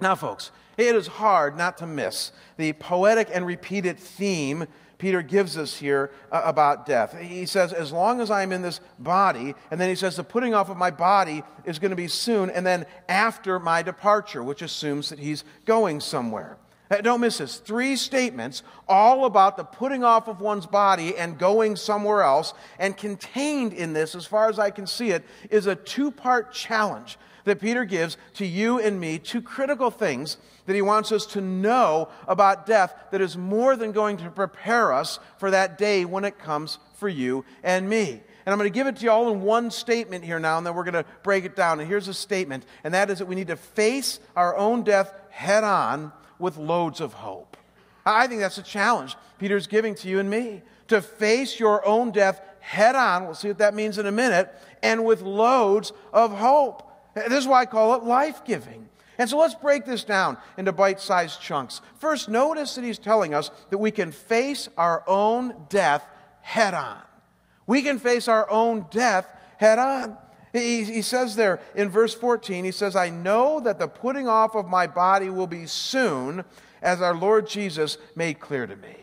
Now, 0.00 0.16
folks, 0.16 0.50
it 0.86 0.94
is 0.94 1.06
hard 1.06 1.56
not 1.56 1.76
to 1.78 1.86
miss 1.86 2.32
the 2.56 2.72
poetic 2.74 3.28
and 3.32 3.46
repeated 3.46 3.98
theme 3.98 4.66
Peter 4.98 5.22
gives 5.22 5.56
us 5.56 5.76
here 5.76 6.10
uh, 6.30 6.42
about 6.44 6.84
death. 6.84 7.16
He 7.18 7.46
says, 7.46 7.72
As 7.72 7.92
long 7.92 8.20
as 8.20 8.30
I'm 8.30 8.52
in 8.52 8.62
this 8.62 8.80
body, 8.98 9.54
and 9.70 9.80
then 9.80 9.88
he 9.88 9.94
says, 9.94 10.16
The 10.16 10.24
putting 10.24 10.54
off 10.54 10.68
of 10.68 10.76
my 10.76 10.90
body 10.90 11.44
is 11.64 11.78
going 11.78 11.90
to 11.90 11.96
be 11.96 12.08
soon, 12.08 12.50
and 12.50 12.66
then 12.66 12.84
after 13.08 13.58
my 13.60 13.82
departure, 13.82 14.42
which 14.42 14.60
assumes 14.60 15.08
that 15.08 15.20
he's 15.20 15.44
going 15.64 16.00
somewhere. 16.00 16.58
Don't 17.02 17.20
miss 17.20 17.38
this. 17.38 17.58
Three 17.58 17.96
statements, 17.96 18.62
all 18.88 19.26
about 19.26 19.56
the 19.56 19.64
putting 19.64 20.04
off 20.04 20.26
of 20.26 20.40
one's 20.40 20.66
body 20.66 21.16
and 21.16 21.38
going 21.38 21.76
somewhere 21.76 22.22
else. 22.22 22.54
And 22.78 22.96
contained 22.96 23.74
in 23.74 23.92
this, 23.92 24.14
as 24.14 24.24
far 24.24 24.48
as 24.48 24.58
I 24.58 24.70
can 24.70 24.86
see 24.86 25.10
it, 25.10 25.24
is 25.50 25.66
a 25.66 25.74
two 25.74 26.10
part 26.10 26.52
challenge 26.52 27.18
that 27.44 27.60
Peter 27.60 27.84
gives 27.84 28.16
to 28.34 28.46
you 28.46 28.78
and 28.78 28.98
me, 29.00 29.18
two 29.18 29.42
critical 29.42 29.90
things 29.90 30.38
that 30.66 30.74
he 30.74 30.82
wants 30.82 31.12
us 31.12 31.26
to 31.26 31.40
know 31.40 32.08
about 32.26 32.66
death 32.66 32.94
that 33.10 33.20
is 33.20 33.36
more 33.36 33.76
than 33.76 33.92
going 33.92 34.16
to 34.18 34.30
prepare 34.30 34.92
us 34.92 35.18
for 35.38 35.50
that 35.50 35.78
day 35.78 36.04
when 36.04 36.24
it 36.24 36.38
comes 36.38 36.78
for 36.94 37.08
you 37.08 37.44
and 37.62 37.88
me. 37.88 38.22
And 38.46 38.52
I'm 38.52 38.58
going 38.58 38.70
to 38.70 38.74
give 38.74 38.86
it 38.86 38.96
to 38.96 39.04
you 39.04 39.10
all 39.10 39.30
in 39.30 39.42
one 39.42 39.70
statement 39.70 40.24
here 40.24 40.38
now, 40.38 40.56
and 40.56 40.66
then 40.66 40.74
we're 40.74 40.84
going 40.84 40.94
to 40.94 41.04
break 41.22 41.44
it 41.44 41.54
down. 41.54 41.80
And 41.80 41.88
here's 41.88 42.08
a 42.08 42.14
statement, 42.14 42.64
and 42.82 42.94
that 42.94 43.10
is 43.10 43.18
that 43.18 43.26
we 43.26 43.34
need 43.34 43.48
to 43.48 43.56
face 43.56 44.20
our 44.36 44.56
own 44.56 44.84
death 44.84 45.12
head 45.28 45.64
on 45.64 46.12
with 46.38 46.56
loads 46.56 47.00
of 47.00 47.12
hope. 47.12 47.56
I 48.04 48.26
think 48.26 48.40
that's 48.40 48.58
a 48.58 48.62
challenge 48.62 49.16
Peter's 49.38 49.66
giving 49.66 49.94
to 49.96 50.08
you 50.08 50.18
and 50.18 50.28
me 50.28 50.62
to 50.88 51.00
face 51.00 51.60
your 51.60 51.86
own 51.86 52.10
death 52.10 52.40
head 52.60 52.94
on. 52.94 53.24
We'll 53.24 53.34
see 53.34 53.48
what 53.48 53.58
that 53.58 53.74
means 53.74 53.98
in 53.98 54.06
a 54.06 54.12
minute, 54.12 54.52
and 54.82 55.04
with 55.04 55.22
loads 55.22 55.92
of 56.12 56.32
hope. 56.32 56.90
This 57.14 57.40
is 57.40 57.46
why 57.46 57.62
I 57.62 57.66
call 57.66 57.94
it 57.94 58.04
life 58.04 58.44
giving. 58.44 58.88
And 59.18 59.28
so 59.28 59.38
let's 59.38 59.54
break 59.54 59.84
this 59.84 60.04
down 60.04 60.38
into 60.56 60.72
bite 60.72 61.00
sized 61.00 61.40
chunks. 61.40 61.80
First, 61.98 62.28
notice 62.28 62.76
that 62.76 62.84
he's 62.84 62.98
telling 62.98 63.34
us 63.34 63.50
that 63.70 63.78
we 63.78 63.90
can 63.90 64.12
face 64.12 64.68
our 64.76 65.02
own 65.06 65.54
death 65.68 66.04
head 66.40 66.72
on. 66.74 67.00
We 67.66 67.82
can 67.82 67.98
face 67.98 68.28
our 68.28 68.48
own 68.50 68.86
death 68.90 69.28
head 69.56 69.78
on. 69.78 70.16
He, 70.60 70.84
he, 70.84 71.02
says 71.02 71.36
there 71.36 71.60
in 71.74 71.88
verse 71.88 72.14
14, 72.14 72.64
he 72.64 72.70
says, 72.70 72.96
I 72.96 73.10
know 73.10 73.60
that 73.60 73.78
the 73.78 73.88
putting 73.88 74.28
off 74.28 74.54
of 74.54 74.66
my 74.66 74.86
body 74.86 75.30
will 75.30 75.46
be 75.46 75.66
soon, 75.66 76.44
as 76.82 77.02
our 77.02 77.14
Lord 77.14 77.48
Jesus 77.48 77.98
made 78.14 78.40
clear 78.40 78.66
to 78.66 78.76
me. 78.76 78.96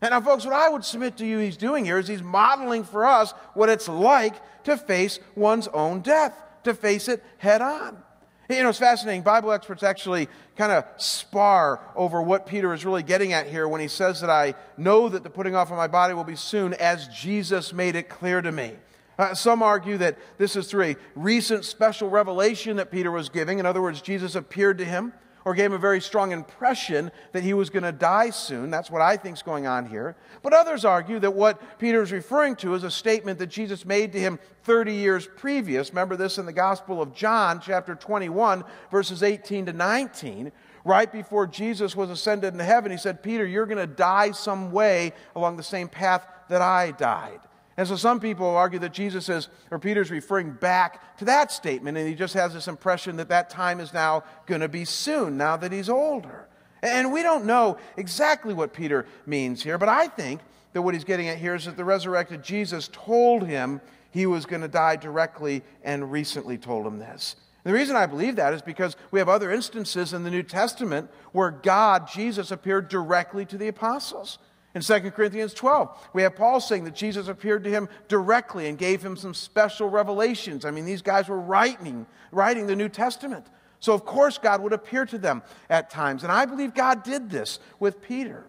And 0.00 0.10
now, 0.10 0.20
folks, 0.20 0.44
what 0.44 0.54
I 0.54 0.68
would 0.68 0.84
submit 0.84 1.16
to 1.18 1.26
you 1.26 1.38
he's 1.38 1.56
doing 1.56 1.84
here 1.84 1.98
is 1.98 2.08
he's 2.08 2.22
modeling 2.22 2.84
for 2.84 3.06
us 3.06 3.32
what 3.54 3.68
it's 3.68 3.88
like 3.88 4.34
to 4.64 4.76
face 4.76 5.18
one's 5.34 5.68
own 5.68 6.00
death, 6.00 6.34
to 6.64 6.74
face 6.74 7.08
it 7.08 7.22
head 7.38 7.62
on. 7.62 8.02
You 8.50 8.62
know, 8.62 8.68
it's 8.68 8.78
fascinating. 8.78 9.22
Bible 9.22 9.52
experts 9.52 9.82
actually 9.82 10.28
kind 10.56 10.70
of 10.70 10.84
spar 10.98 11.80
over 11.96 12.20
what 12.20 12.46
Peter 12.46 12.74
is 12.74 12.84
really 12.84 13.02
getting 13.02 13.32
at 13.32 13.46
here 13.46 13.66
when 13.66 13.80
he 13.80 13.88
says 13.88 14.20
that 14.20 14.28
I 14.28 14.54
know 14.76 15.08
that 15.08 15.22
the 15.22 15.30
putting 15.30 15.54
off 15.54 15.70
of 15.70 15.78
my 15.78 15.88
body 15.88 16.12
will 16.12 16.24
be 16.24 16.36
soon, 16.36 16.74
as 16.74 17.08
Jesus 17.08 17.72
made 17.72 17.96
it 17.96 18.10
clear 18.10 18.42
to 18.42 18.52
me. 18.52 18.72
Uh, 19.18 19.34
some 19.34 19.62
argue 19.62 19.96
that 19.98 20.18
this 20.38 20.56
is 20.56 20.68
through 20.68 20.82
a 20.82 20.96
recent 21.14 21.64
special 21.64 22.08
revelation 22.08 22.76
that 22.76 22.90
Peter 22.90 23.10
was 23.10 23.28
giving. 23.28 23.58
In 23.58 23.66
other 23.66 23.82
words, 23.82 24.02
Jesus 24.02 24.34
appeared 24.34 24.78
to 24.78 24.84
him 24.84 25.12
or 25.44 25.54
gave 25.54 25.66
him 25.66 25.72
a 25.74 25.78
very 25.78 26.00
strong 26.00 26.32
impression 26.32 27.10
that 27.32 27.42
he 27.42 27.52
was 27.52 27.68
going 27.70 27.82
to 27.82 27.92
die 27.92 28.30
soon. 28.30 28.70
That's 28.70 28.90
what 28.90 29.02
I 29.02 29.16
think 29.16 29.36
is 29.36 29.42
going 29.42 29.66
on 29.66 29.86
here. 29.86 30.16
But 30.42 30.54
others 30.54 30.84
argue 30.84 31.18
that 31.20 31.34
what 31.34 31.78
Peter 31.78 32.02
is 32.02 32.12
referring 32.12 32.56
to 32.56 32.74
is 32.74 32.82
a 32.82 32.90
statement 32.90 33.38
that 33.38 33.48
Jesus 33.48 33.84
made 33.84 34.12
to 34.12 34.20
him 34.20 34.38
30 34.62 34.94
years 34.94 35.28
previous. 35.36 35.90
Remember 35.90 36.16
this 36.16 36.38
in 36.38 36.46
the 36.46 36.52
Gospel 36.52 37.02
of 37.02 37.14
John, 37.14 37.60
chapter 37.60 37.94
21, 37.94 38.64
verses 38.90 39.22
18 39.22 39.66
to 39.66 39.72
19. 39.72 40.50
Right 40.84 41.10
before 41.10 41.46
Jesus 41.46 41.94
was 41.94 42.10
ascended 42.10 42.52
into 42.52 42.64
heaven, 42.64 42.90
he 42.90 42.98
said, 42.98 43.22
Peter, 43.22 43.46
you're 43.46 43.66
going 43.66 43.78
to 43.78 43.86
die 43.86 44.32
some 44.32 44.72
way 44.72 45.12
along 45.36 45.56
the 45.56 45.62
same 45.62 45.88
path 45.88 46.26
that 46.48 46.62
I 46.62 46.92
died. 46.92 47.40
And 47.76 47.88
so 47.88 47.96
some 47.96 48.20
people 48.20 48.46
argue 48.46 48.78
that 48.80 48.92
Jesus 48.92 49.28
is, 49.28 49.48
or 49.70 49.78
Peter's 49.78 50.10
referring 50.10 50.52
back 50.52 51.16
to 51.18 51.24
that 51.24 51.50
statement, 51.50 51.98
and 51.98 52.08
he 52.08 52.14
just 52.14 52.34
has 52.34 52.54
this 52.54 52.68
impression 52.68 53.16
that 53.16 53.28
that 53.28 53.50
time 53.50 53.80
is 53.80 53.92
now 53.92 54.22
going 54.46 54.60
to 54.60 54.68
be 54.68 54.84
soon, 54.84 55.36
now 55.36 55.56
that 55.56 55.72
he's 55.72 55.88
older. 55.88 56.46
And 56.82 57.12
we 57.12 57.22
don't 57.22 57.46
know 57.46 57.78
exactly 57.96 58.54
what 58.54 58.72
Peter 58.72 59.06
means 59.26 59.62
here, 59.62 59.78
but 59.78 59.88
I 59.88 60.06
think 60.06 60.40
that 60.72 60.82
what 60.82 60.94
he's 60.94 61.04
getting 61.04 61.28
at 61.28 61.38
here 61.38 61.54
is 61.54 61.64
that 61.64 61.76
the 61.76 61.84
resurrected 61.84 62.42
Jesus 62.42 62.88
told 62.92 63.46
him 63.46 63.80
he 64.10 64.26
was 64.26 64.46
going 64.46 64.62
to 64.62 64.68
die 64.68 64.96
directly 64.96 65.62
and 65.82 66.12
recently 66.12 66.58
told 66.58 66.86
him 66.86 66.98
this. 66.98 67.36
And 67.64 67.74
the 67.74 67.78
reason 67.78 67.96
I 67.96 68.06
believe 68.06 68.36
that 68.36 68.54
is 68.54 68.62
because 68.62 68.96
we 69.10 69.18
have 69.18 69.28
other 69.28 69.50
instances 69.50 70.12
in 70.12 70.22
the 70.22 70.30
New 70.30 70.42
Testament 70.42 71.10
where 71.32 71.50
God, 71.50 72.06
Jesus, 72.06 72.50
appeared 72.50 72.88
directly 72.88 73.46
to 73.46 73.56
the 73.56 73.68
apostles. 73.68 74.38
In 74.74 74.82
2 74.82 75.12
Corinthians 75.12 75.54
12, 75.54 76.08
we 76.12 76.22
have 76.22 76.34
Paul 76.34 76.60
saying 76.60 76.84
that 76.84 76.96
Jesus 76.96 77.28
appeared 77.28 77.62
to 77.64 77.70
him 77.70 77.88
directly 78.08 78.66
and 78.68 78.76
gave 78.76 79.04
him 79.04 79.16
some 79.16 79.32
special 79.32 79.88
revelations. 79.88 80.64
I 80.64 80.72
mean, 80.72 80.84
these 80.84 81.02
guys 81.02 81.28
were 81.28 81.38
writing, 81.38 82.06
writing 82.32 82.66
the 82.66 82.74
New 82.74 82.88
Testament. 82.88 83.46
So, 83.78 83.92
of 83.92 84.04
course, 84.04 84.36
God 84.36 84.62
would 84.62 84.72
appear 84.72 85.06
to 85.06 85.18
them 85.18 85.42
at 85.70 85.90
times. 85.90 86.24
And 86.24 86.32
I 86.32 86.44
believe 86.44 86.74
God 86.74 87.04
did 87.04 87.30
this 87.30 87.60
with 87.78 88.02
Peter. 88.02 88.44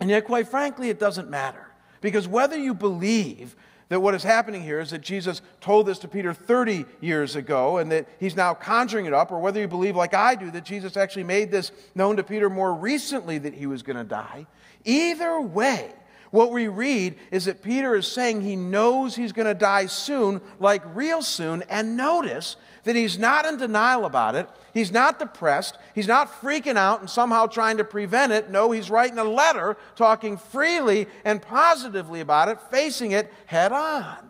And 0.00 0.10
yet, 0.10 0.24
quite 0.24 0.48
frankly, 0.48 0.88
it 0.88 0.98
doesn't 0.98 1.30
matter. 1.30 1.68
Because 2.00 2.26
whether 2.26 2.56
you 2.56 2.74
believe 2.74 3.54
that 3.94 4.00
what 4.00 4.14
is 4.14 4.22
happening 4.22 4.62
here 4.62 4.80
is 4.80 4.90
that 4.90 5.00
Jesus 5.00 5.40
told 5.60 5.86
this 5.86 5.98
to 6.00 6.08
Peter 6.08 6.34
30 6.34 6.84
years 7.00 7.36
ago 7.36 7.78
and 7.78 7.90
that 7.92 8.08
he's 8.18 8.34
now 8.34 8.52
conjuring 8.52 9.06
it 9.06 9.14
up, 9.14 9.30
or 9.30 9.38
whether 9.38 9.60
you 9.60 9.68
believe, 9.68 9.94
like 9.96 10.12
I 10.12 10.34
do, 10.34 10.50
that 10.50 10.64
Jesus 10.64 10.96
actually 10.96 11.24
made 11.24 11.50
this 11.50 11.70
known 11.94 12.16
to 12.16 12.22
Peter 12.22 12.50
more 12.50 12.74
recently 12.74 13.38
that 13.38 13.54
he 13.54 13.66
was 13.66 13.82
going 13.82 13.96
to 13.96 14.04
die, 14.04 14.46
Either 14.84 15.40
way, 15.40 15.92
what 16.34 16.50
we 16.50 16.66
read 16.66 17.14
is 17.30 17.44
that 17.44 17.62
Peter 17.62 17.94
is 17.94 18.08
saying 18.08 18.40
he 18.40 18.56
knows 18.56 19.14
he's 19.14 19.30
going 19.30 19.46
to 19.46 19.54
die 19.54 19.86
soon, 19.86 20.40
like 20.58 20.82
real 20.92 21.22
soon, 21.22 21.62
and 21.70 21.96
notice 21.96 22.56
that 22.82 22.96
he's 22.96 23.16
not 23.16 23.46
in 23.46 23.56
denial 23.56 24.04
about 24.04 24.34
it. 24.34 24.48
He's 24.72 24.90
not 24.90 25.20
depressed. 25.20 25.78
He's 25.94 26.08
not 26.08 26.40
freaking 26.40 26.74
out 26.74 26.98
and 26.98 27.08
somehow 27.08 27.46
trying 27.46 27.76
to 27.76 27.84
prevent 27.84 28.32
it. 28.32 28.50
No, 28.50 28.72
he's 28.72 28.90
writing 28.90 29.18
a 29.18 29.22
letter 29.22 29.76
talking 29.94 30.36
freely 30.36 31.06
and 31.24 31.40
positively 31.40 32.18
about 32.18 32.48
it, 32.48 32.60
facing 32.62 33.12
it 33.12 33.32
head 33.46 33.70
on. 33.70 34.28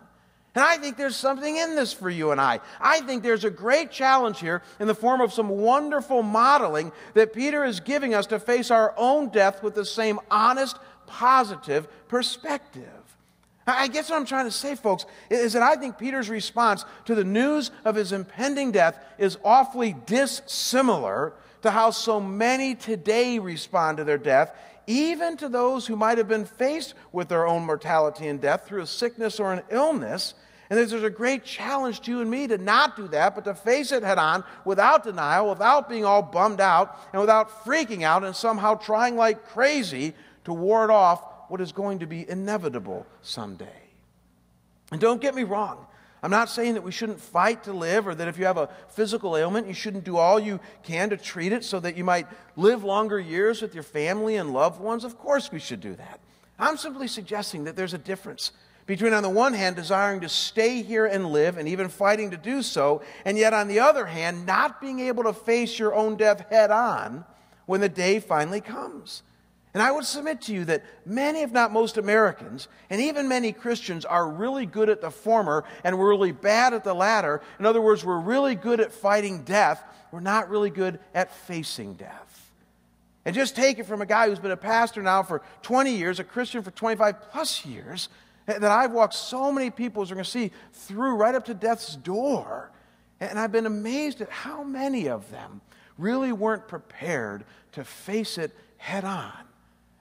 And 0.53 0.63
I 0.63 0.77
think 0.77 0.97
there's 0.97 1.17
something 1.17 1.57
in 1.57 1.75
this 1.75 1.91
for 1.91 2.09
you 2.09 2.31
and 2.31 2.39
I. 2.39 2.61
I 2.79 3.01
think 3.01 3.23
there's 3.23 3.43
a 3.43 3.49
great 3.49 3.91
challenge 3.91 4.39
here 4.39 4.61
in 4.79 4.87
the 4.87 4.95
form 4.95 5.19
of 5.19 5.33
some 5.33 5.49
wonderful 5.49 6.23
modeling 6.23 6.93
that 7.13 7.33
Peter 7.33 7.65
is 7.65 7.81
giving 7.81 8.13
us 8.13 8.27
to 8.27 8.39
face 8.39 8.69
our 8.69 8.93
own 8.95 9.29
death 9.29 9.61
with 9.63 9.75
the 9.75 9.83
same 9.83 10.17
honest, 10.31 10.77
positive 11.07 11.87
perspective. 12.07 12.83
I 13.67 13.87
guess 13.87 14.09
what 14.09 14.17
I'm 14.17 14.25
trying 14.25 14.45
to 14.45 14.51
say, 14.51 14.75
folks, 14.75 15.05
is 15.29 15.53
that 15.53 15.63
I 15.63 15.75
think 15.75 15.97
Peter's 15.97 16.29
response 16.29 16.85
to 17.05 17.15
the 17.15 17.23
news 17.23 17.71
of 17.83 17.95
his 17.95 18.11
impending 18.11 18.71
death 18.71 19.03
is 19.17 19.39
awfully 19.43 19.95
dissimilar 20.05 21.33
to 21.63 21.71
how 21.71 21.89
so 21.89 22.21
many 22.21 22.75
today 22.75 23.39
respond 23.39 23.97
to 23.97 24.03
their 24.03 24.19
death, 24.19 24.55
even 24.85 25.35
to 25.37 25.49
those 25.49 25.87
who 25.87 25.95
might 25.95 26.19
have 26.19 26.27
been 26.27 26.45
faced 26.45 26.93
with 27.11 27.27
their 27.27 27.47
own 27.47 27.65
mortality 27.65 28.27
and 28.27 28.39
death 28.39 28.67
through 28.67 28.83
a 28.83 28.87
sickness 28.87 29.39
or 29.39 29.51
an 29.51 29.63
illness 29.71 30.35
and 30.69 30.79
there's 30.79 31.03
a 31.03 31.09
great 31.09 31.43
challenge 31.43 32.01
to 32.01 32.11
you 32.11 32.21
and 32.21 32.31
me 32.31 32.47
to 32.47 32.57
not 32.57 32.95
do 32.95 33.07
that, 33.09 33.35
but 33.35 33.45
to 33.45 33.53
face 33.53 33.91
it 33.91 34.01
head 34.01 34.17
on 34.17 34.43
without 34.63 35.03
denial, 35.03 35.49
without 35.49 35.87
being 35.87 36.05
all 36.05 36.23
bummed 36.23 36.59
out, 36.59 36.99
and 37.13 37.21
without 37.21 37.63
freaking 37.63 38.01
out 38.01 38.23
and 38.23 38.35
somehow 38.35 38.73
trying 38.75 39.15
like 39.15 39.45
crazy 39.47 40.13
to 40.45 40.53
ward 40.53 40.89
off 40.89 41.23
what 41.49 41.61
is 41.61 41.71
going 41.71 41.99
to 41.99 42.07
be 42.07 42.27
inevitable 42.27 43.05
someday. 43.21 43.81
And 44.91 45.01
don't 45.01 45.21
get 45.21 45.35
me 45.35 45.43
wrong. 45.43 45.85
I'm 46.23 46.31
not 46.31 46.49
saying 46.49 46.73
that 46.73 46.81
we 46.81 46.91
shouldn't 46.91 47.19
fight 47.19 47.65
to 47.65 47.73
live 47.73 48.07
or 48.07 48.15
that 48.15 48.27
if 48.27 48.39
you 48.39 48.45
have 48.45 48.57
a 48.57 48.69
physical 48.89 49.37
ailment, 49.37 49.67
you 49.67 49.75
shouldn't 49.75 50.05
do 50.05 50.17
all 50.17 50.39
you 50.39 50.59
can 50.81 51.11
to 51.11 51.17
treat 51.17 51.51
it 51.51 51.63
so 51.63 51.79
that 51.81 51.95
you 51.95 52.03
might 52.03 52.25
live 52.55 52.83
longer 52.83 53.19
years 53.19 53.61
with 53.61 53.75
your 53.75 53.83
family 53.83 54.35
and 54.35 54.51
loved 54.51 54.79
ones. 54.79 55.03
Of 55.03 55.19
course, 55.19 55.51
we 55.51 55.59
should 55.59 55.81
do 55.81 55.93
that. 55.95 56.19
I'm 56.57 56.77
simply 56.77 57.07
suggesting 57.07 57.65
that 57.65 57.75
there's 57.75 57.93
a 57.93 57.99
difference 57.99 58.53
between, 58.85 59.13
on 59.13 59.23
the 59.23 59.29
one 59.29 59.53
hand, 59.53 59.75
desiring 59.75 60.21
to 60.21 60.29
stay 60.29 60.81
here 60.81 61.05
and 61.05 61.27
live 61.27 61.57
and 61.57 61.67
even 61.67 61.89
fighting 61.89 62.31
to 62.31 62.37
do 62.37 62.61
so, 62.61 63.01
and 63.23 63.37
yet, 63.37 63.53
on 63.53 63.67
the 63.67 63.79
other 63.79 64.05
hand, 64.05 64.45
not 64.45 64.79
being 64.79 64.99
able 65.01 65.23
to 65.23 65.33
face 65.33 65.77
your 65.77 65.93
own 65.93 66.15
death 66.17 66.49
head 66.49 66.71
on 66.71 67.25
when 67.65 67.81
the 67.81 67.89
day 67.89 68.19
finally 68.19 68.61
comes. 68.61 69.23
And 69.75 69.83
I 69.83 69.91
would 69.91 70.05
submit 70.05 70.39
to 70.43 70.53
you 70.53 70.63
that 70.65 70.85
many, 71.05 71.41
if 71.41 71.51
not 71.51 71.73
most 71.73 71.97
Americans, 71.97 72.69
and 72.89 73.01
even 73.01 73.27
many 73.27 73.51
Christians, 73.51 74.05
are 74.05 74.25
really 74.25 74.65
good 74.65 74.87
at 74.87 75.01
the 75.01 75.11
former 75.11 75.65
and 75.83 75.99
we're 75.99 76.11
really 76.11 76.31
bad 76.31 76.73
at 76.73 76.85
the 76.85 76.93
latter. 76.93 77.41
In 77.59 77.65
other 77.65 77.81
words, 77.81 78.05
we're 78.05 78.21
really 78.21 78.55
good 78.55 78.79
at 78.79 78.93
fighting 78.93 79.43
death, 79.43 79.83
we're 80.13 80.21
not 80.21 80.49
really 80.49 80.69
good 80.69 80.97
at 81.13 81.35
facing 81.35 81.95
death. 81.95 82.53
And 83.25 83.35
just 83.35 83.57
take 83.57 83.77
it 83.77 83.85
from 83.85 84.01
a 84.01 84.05
guy 84.05 84.29
who's 84.29 84.39
been 84.39 84.51
a 84.51 84.55
pastor 84.55 85.01
now 85.03 85.23
for 85.23 85.41
20 85.63 85.93
years, 85.93 86.21
a 86.21 86.23
Christian 86.23 86.63
for 86.63 86.71
25 86.71 87.29
plus 87.29 87.65
years 87.65 88.07
that 88.45 88.63
I've 88.63 88.93
walked 88.93 89.15
so 89.15 89.51
many 89.51 89.71
people, 89.71 90.03
as 90.03 90.09
we're 90.09 90.15
going 90.15 90.23
to 90.23 90.31
see, 90.31 90.51
through 90.71 91.15
right 91.15 91.35
up 91.35 91.43
to 91.47 91.53
death's 91.53 91.97
door. 91.97 92.71
And 93.19 93.37
I've 93.37 93.51
been 93.51 93.65
amazed 93.65 94.21
at 94.21 94.29
how 94.29 94.63
many 94.63 95.09
of 95.09 95.29
them 95.31 95.59
really 95.97 96.31
weren't 96.31 96.69
prepared 96.69 97.43
to 97.73 97.83
face 97.83 98.37
it 98.37 98.55
head 98.77 99.03
on. 99.03 99.44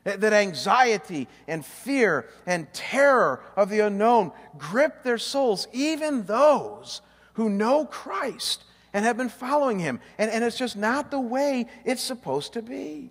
That 0.04 0.32
anxiety 0.32 1.26
and 1.48 1.64
fear 1.64 2.28
and 2.46 2.72
terror 2.72 3.40
of 3.56 3.70
the 3.70 3.80
unknown 3.80 4.32
grip 4.58 5.02
their 5.02 5.18
souls, 5.18 5.66
even 5.72 6.24
those 6.24 7.00
who 7.34 7.48
know 7.48 7.86
Christ 7.86 8.64
and 8.92 9.04
have 9.04 9.16
been 9.16 9.28
following 9.28 9.78
him. 9.78 10.00
And, 10.18 10.30
and 10.30 10.44
it's 10.44 10.58
just 10.58 10.76
not 10.76 11.10
the 11.10 11.20
way 11.20 11.66
it's 11.84 12.02
supposed 12.02 12.52
to 12.52 12.62
be. 12.62 13.10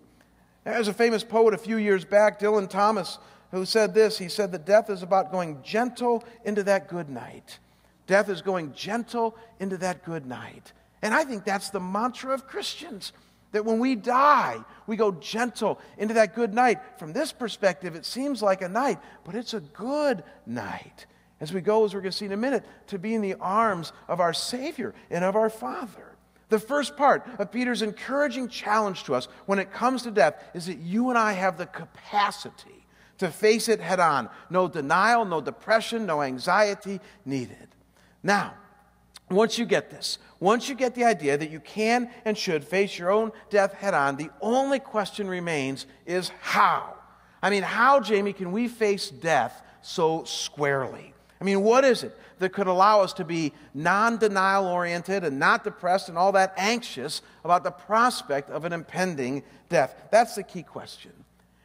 There's 0.63 0.88
a 0.88 0.93
famous 0.93 1.23
poet 1.23 1.53
a 1.53 1.57
few 1.57 1.77
years 1.77 2.05
back, 2.05 2.39
Dylan 2.39 2.69
Thomas, 2.69 3.17
who 3.51 3.65
said 3.65 3.93
this. 3.93 4.17
He 4.17 4.29
said 4.29 4.51
that 4.53 4.65
death 4.65 4.89
is 4.89 5.03
about 5.03 5.31
going 5.31 5.62
gentle 5.62 6.23
into 6.45 6.63
that 6.63 6.88
good 6.88 7.09
night. 7.09 7.59
Death 8.07 8.29
is 8.29 8.41
going 8.41 8.73
gentle 8.73 9.35
into 9.59 9.77
that 9.77 10.03
good 10.05 10.25
night. 10.25 10.71
And 11.01 11.13
I 11.13 11.25
think 11.25 11.43
that's 11.43 11.69
the 11.69 11.81
mantra 11.81 12.33
of 12.33 12.47
Christians. 12.47 13.12
That 13.53 13.65
when 13.65 13.79
we 13.79 13.95
die, 13.95 14.63
we 14.86 14.98
go 14.98 15.13
gentle 15.13 15.79
into 15.98 16.15
that 16.15 16.36
good 16.36 16.53
night. 16.53 16.79
From 17.00 17.13
this 17.13 17.31
perspective, 17.31 17.95
it 17.95 18.05
seems 18.05 18.41
like 18.41 18.62
a 18.62 18.67
night, 18.67 19.00
but 19.24 19.36
it's 19.36 19.53
a 19.53 19.62
good 19.62 20.24
night. 20.45 21.05
As 21.39 21.53
we 21.53 21.62
go, 21.62 21.86
as 21.86 21.93
we're 21.93 22.01
going 22.01 22.12
to 22.12 22.17
see 22.17 22.25
in 22.25 22.31
a 22.31 22.38
minute, 22.38 22.65
to 22.88 23.00
be 23.00 23.13
in 23.13 23.22
the 23.22 23.36
arms 23.36 23.93
of 24.07 24.19
our 24.19 24.33
Savior 24.33 24.93
and 25.10 25.24
of 25.24 25.36
our 25.36 25.50
Father. 25.50 26.15
The 26.50 26.60
first 26.60 26.98
part 26.98 27.27
of 27.39 27.51
Peter's 27.51 27.81
encouraging 27.81 28.48
challenge 28.48 29.05
to 29.05 29.15
us 29.15 29.27
when 29.45 29.60
it 29.60 29.72
comes 29.72 30.03
to 30.03 30.12
death 30.12 30.36
is 30.53 30.65
that 30.65 30.77
you 30.77 31.10
and 31.10 31.17
I 31.17 31.33
have 31.33 31.57
the 31.57 31.65
capacity 31.65 32.86
to 33.19 33.29
face 33.31 33.69
it 33.69 33.79
head 33.79 34.00
on. 34.00 34.29
No 34.50 34.67
denial, 34.67 35.25
no 35.25 35.41
depression, 35.41 36.05
no 36.05 36.22
anxiety 36.22 37.00
needed. 37.25 37.69
Now, 38.22 38.53
once 39.29 39.57
you 39.57 39.65
get 39.65 39.89
this, 39.89 40.17
once 40.39 40.67
you 40.67 40.75
get 40.75 40.95
the 40.95 41.05
idea 41.05 41.37
that 41.37 41.49
you 41.49 41.59
can 41.59 42.09
and 42.25 42.37
should 42.37 42.63
face 42.63 42.97
your 42.97 43.11
own 43.11 43.31
death 43.49 43.73
head 43.73 43.93
on, 43.93 44.17
the 44.17 44.29
only 44.41 44.79
question 44.79 45.27
remains 45.27 45.85
is 46.05 46.31
how? 46.41 46.95
I 47.41 47.49
mean, 47.49 47.63
how, 47.63 47.99
Jamie, 47.99 48.33
can 48.33 48.51
we 48.51 48.67
face 48.67 49.09
death 49.09 49.61
so 49.81 50.23
squarely? 50.23 51.13
I 51.41 51.43
mean, 51.43 51.61
what 51.61 51.83
is 51.83 52.03
it 52.03 52.17
that 52.39 52.53
could 52.53 52.67
allow 52.67 53.01
us 53.01 53.11
to 53.13 53.25
be 53.25 53.51
non 53.73 54.17
denial 54.17 54.65
oriented 54.65 55.25
and 55.25 55.39
not 55.39 55.65
depressed 55.65 56.07
and 56.07 56.17
all 56.17 56.31
that 56.33 56.53
anxious 56.55 57.21
about 57.43 57.65
the 57.65 57.71
prospect 57.71 58.49
of 58.49 58.63
an 58.63 58.71
impending 58.71 59.43
death? 59.67 59.93
That's 60.09 60.35
the 60.35 60.43
key 60.43 60.63
question. 60.63 61.11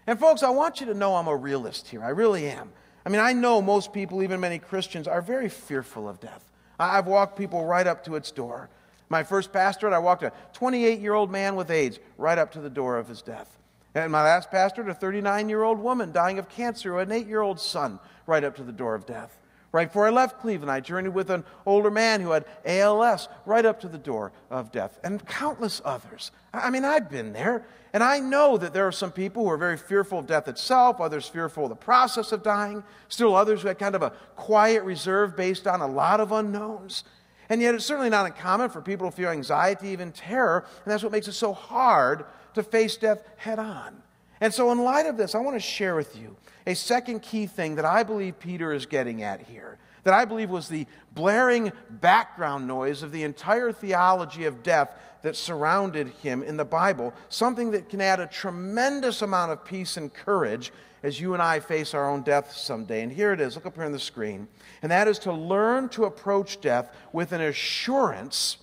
And, 0.09 0.19
folks, 0.19 0.43
I 0.43 0.51
want 0.51 0.81
you 0.81 0.87
to 0.87 0.95
know 0.95 1.15
I'm 1.15 1.29
a 1.29 1.37
realist 1.37 1.87
here. 1.89 2.03
I 2.03 2.09
really 2.09 2.49
am. 2.49 2.73
I 3.05 3.11
mean, 3.11 3.21
I 3.21 3.33
know 3.33 3.63
most 3.63 3.93
people, 3.93 4.23
even 4.23 4.41
many 4.41 4.59
Christians, 4.59 5.07
are 5.07 5.23
very 5.23 5.49
fearful 5.49 6.09
of 6.09 6.19
death. 6.19 6.48
I've 6.79 7.07
walked 7.07 7.37
people 7.37 7.65
right 7.65 7.87
up 7.87 8.05
to 8.05 8.17
its 8.17 8.31
door. 8.31 8.69
My 9.09 9.23
first 9.23 9.53
pastorate, 9.53 9.93
I 9.93 9.99
walked 9.99 10.23
a 10.23 10.33
28 10.53 11.01
year 11.01 11.15
old 11.15 11.31
man 11.31 11.57
with 11.57 11.71
AIDS 11.71 11.99
right 12.17 12.39
up 12.39 12.53
to 12.53 12.61
the 12.61 12.71
door 12.71 12.99
of 12.99 13.09
his 13.09 13.23
death. 13.23 13.57
And 13.95 14.13
my 14.13 14.23
last 14.23 14.51
pastorate, 14.51 14.89
a 14.89 14.95
39 14.95 15.49
year 15.49 15.63
old 15.63 15.79
woman 15.79 16.13
dying 16.13 16.39
of 16.39 16.49
cancer, 16.49 16.99
an 17.01 17.11
eight 17.11 17.27
year 17.27 17.41
old 17.41 17.59
son, 17.59 17.99
right 18.27 18.45
up 18.45 18.57
to 18.57 18.63
the 18.63 18.73
door 18.73 18.95
of 18.95 19.07
death. 19.07 19.39
Right 19.71 19.89
before 19.89 20.07
I 20.07 20.11
left 20.11 20.41
Cleveland, 20.41 20.71
I 20.71 20.81
journeyed 20.81 21.13
with 21.13 21.29
an 21.29 21.45
older 21.67 21.91
man 21.91 22.23
who 22.23 22.31
had 22.31 22.47
ALS 22.65 23.29
right 23.45 23.67
up 23.67 23.81
to 23.81 23.89
the 23.89 23.99
door 23.99 24.33
of 24.51 24.73
death, 24.73 24.99
and 25.05 25.25
countless 25.27 25.83
others. 25.85 26.31
I 26.55 26.71
mean, 26.71 26.87
I've 26.87 27.11
been 27.11 27.35
there, 27.35 27.67
and 27.93 28.03
I 28.03 28.19
know 28.19 28.57
that 28.57 28.73
there 28.73 28.87
are 28.87 28.93
some 28.93 29.13
people 29.13 29.45
who 29.45 29.51
are 29.51 29.59
very 29.59 29.77
fearful 29.77 30.21
of 30.21 30.27
death 30.27 30.49
itself, 30.49 31.03
others 31.03 31.29
fearful 31.29 31.65
of 31.65 31.69
the 31.69 31.77
process 31.77 32.33
of 32.33 32.43
dying, 32.43 32.83
still 33.09 33.37
others 33.37 33.61
who 33.61 33.69
had 33.69 33.79
kind 33.79 33.95
of 33.95 34.03
a 34.03 34.13
quiet 34.37 34.85
reserve 34.85 35.37
based 35.37 35.67
on 35.67 35.83
a 35.83 35.87
lot 35.87 36.21
of 36.21 36.33
unknowns. 36.33 37.05
And 37.51 37.61
yet, 37.61 37.75
it's 37.75 37.85
certainly 37.85 38.11
not 38.11 38.25
uncommon 38.25 38.71
for 38.71 38.81
people 38.81 39.11
to 39.11 39.17
feel 39.17 39.29
anxiety, 39.29 39.89
even 39.89 40.13
terror, 40.13 40.65
and 40.85 40.91
that's 40.91 41.03
what 41.03 41.13
makes 41.13 41.29
it 41.29 41.33
so 41.33 41.53
hard 41.53 42.25
to 42.55 42.63
face 42.63 42.97
death 42.97 43.23
head 43.37 43.59
on. 43.59 44.03
And 44.41 44.53
so, 44.53 44.71
in 44.71 44.79
light 44.79 45.07
of 45.07 45.17
this, 45.17 45.35
I 45.35 45.39
want 45.39 45.57
to 45.57 45.61
share 45.61 45.97
with 45.97 46.17
you 46.17 46.37
a 46.67 46.75
second 46.75 47.21
key 47.21 47.47
thing 47.47 47.75
that 47.77 47.85
I 47.85 48.03
believe 48.03 48.39
Peter 48.39 48.73
is 48.73 48.87
getting 48.87 49.23
at 49.23 49.41
here, 49.41 49.79
that 50.05 50.15
I 50.15 50.25
believe 50.25 50.51
was 50.51 50.69
the 50.69 50.87
blaring 51.15 51.73
background 51.91 52.67
noise 52.67 53.03
of 53.03 53.11
the 53.11 53.23
entire 53.23 53.73
theology 53.73 54.45
of 54.45 54.63
death 54.63 54.95
that 55.23 55.35
surrounded 55.35 56.09
him 56.23 56.43
in 56.43 56.57
the 56.57 56.65
Bible, 56.65 57.13
something 57.29 57.73
that 57.73 57.89
can 57.89 58.01
add 58.01 58.21
a 58.21 58.27
tremendous 58.27 59.23
amount 59.23 59.53
of 59.53 59.65
peace 59.65 59.97
and 59.97 60.13
courage 60.13 60.73
as 61.03 61.21
you 61.21 61.33
and 61.33 61.43
I 61.43 61.61
face 61.61 61.95
our 61.95 62.09
own 62.09 62.23
death 62.23 62.53
someday. 62.53 63.03
And 63.03 63.13
here 63.13 63.33
it 63.33 63.41
is, 63.41 63.55
look 63.55 63.67
up 63.67 63.75
here 63.75 63.85
on 63.85 63.93
the 63.93 63.99
screen. 63.99 64.49
And 64.83 64.91
that 64.93 65.09
is 65.09 65.19
to 65.21 65.33
learn 65.33 65.89
to 65.91 66.05
approach 66.05 66.61
death 66.61 66.95
with 67.13 67.33
an 67.33 67.41
assurance 67.41 68.59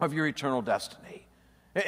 of 0.00 0.12
your 0.12 0.26
eternal 0.26 0.62
destiny. 0.62 1.26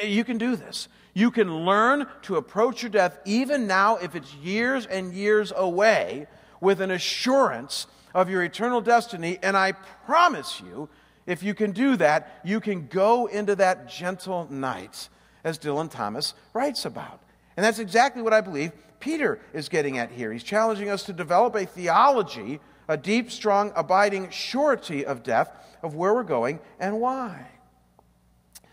You 0.03 0.23
can 0.23 0.37
do 0.37 0.55
this. 0.55 0.87
You 1.17 1.31
can 1.31 1.65
learn 1.65 2.05
to 2.21 2.35
approach 2.35 2.83
your 2.83 2.91
death, 2.91 3.17
even 3.25 3.65
now, 3.65 3.97
if 3.97 4.13
it's 4.13 4.35
years 4.35 4.85
and 4.85 5.11
years 5.11 5.51
away, 5.55 6.27
with 6.61 6.79
an 6.79 6.91
assurance 6.91 7.87
of 8.13 8.29
your 8.29 8.43
eternal 8.43 8.81
destiny. 8.81 9.39
And 9.41 9.57
I 9.57 9.71
promise 10.05 10.61
you, 10.61 10.89
if 11.25 11.41
you 11.41 11.55
can 11.55 11.71
do 11.71 11.95
that, 11.95 12.39
you 12.45 12.59
can 12.59 12.85
go 12.85 13.25
into 13.25 13.55
that 13.55 13.89
gentle 13.89 14.47
night, 14.51 15.09
as 15.43 15.57
Dylan 15.57 15.89
Thomas 15.89 16.35
writes 16.53 16.85
about. 16.85 17.19
And 17.55 17.65
that's 17.65 17.79
exactly 17.79 18.21
what 18.21 18.31
I 18.31 18.41
believe 18.41 18.71
Peter 18.99 19.39
is 19.53 19.69
getting 19.69 19.97
at 19.97 20.11
here. 20.11 20.31
He's 20.31 20.43
challenging 20.43 20.91
us 20.91 21.01
to 21.05 21.13
develop 21.13 21.55
a 21.55 21.65
theology, 21.65 22.59
a 22.87 22.95
deep, 22.95 23.31
strong, 23.31 23.71
abiding 23.75 24.29
surety 24.29 25.03
of 25.03 25.23
death, 25.23 25.51
of 25.81 25.95
where 25.95 26.13
we're 26.13 26.21
going 26.21 26.59
and 26.79 27.01
why. 27.01 27.47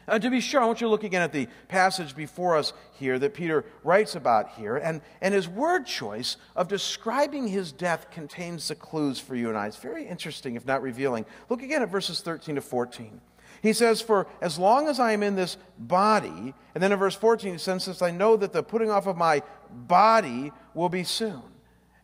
Uh, 0.07 0.19
to 0.19 0.31
be 0.31 0.41
sure, 0.41 0.61
I 0.61 0.67
want 0.67 0.81
you 0.81 0.87
to 0.87 0.91
look 0.91 1.05
again 1.05 1.23
at 1.23 1.33
the 1.33 1.49
passage 1.69 2.15
before 2.15 2.57
us 2.57 2.73
here 2.93 3.19
that 3.19 3.35
Peter 3.35 3.65
writes 3.83 4.15
about 4.17 4.51
here. 4.51 4.77
And, 4.77 5.01
and 5.21 5.33
his 5.33 5.49
word 5.49 5.87
choice 5.87 6.37
of 6.55 6.69
describing 6.69 7.49
his 7.49 7.73
death 7.73 8.11
contains 8.11 8.69
the 8.69 8.75
clues 8.75 9.19
for 9.19 9.35
you 9.35 9.49
and 9.49 9.57
I. 9.57 9.67
It's 9.67 9.77
very 9.77 10.07
interesting, 10.07 10.57
if 10.57 10.67
not 10.67 10.83
revealing. 10.83 11.25
Look 11.49 11.63
again 11.63 11.83
at 11.83 11.89
verses 11.89 12.21
13 12.21 12.57
to 12.57 12.61
14. 12.61 13.21
He 13.63 13.73
says, 13.73 14.03
For 14.03 14.27
as 14.43 14.59
long 14.59 14.89
as 14.89 15.01
I 15.01 15.13
am 15.13 15.23
in 15.23 15.37
this 15.37 15.57
body, 15.79 16.55
and 16.75 16.83
then 16.83 16.93
in 16.93 16.99
verse 16.99 17.15
14, 17.15 17.53
he 17.53 17.59
says, 17.59 17.85
Since 17.85 18.03
I 18.03 18.11
know 18.11 18.37
that 18.37 18.53
the 18.53 18.63
putting 18.63 18.91
off 18.91 19.07
of 19.07 19.17
my 19.17 19.43
body 19.71 20.53
will 20.75 20.91
be 20.91 21.05
soon. 21.05 21.43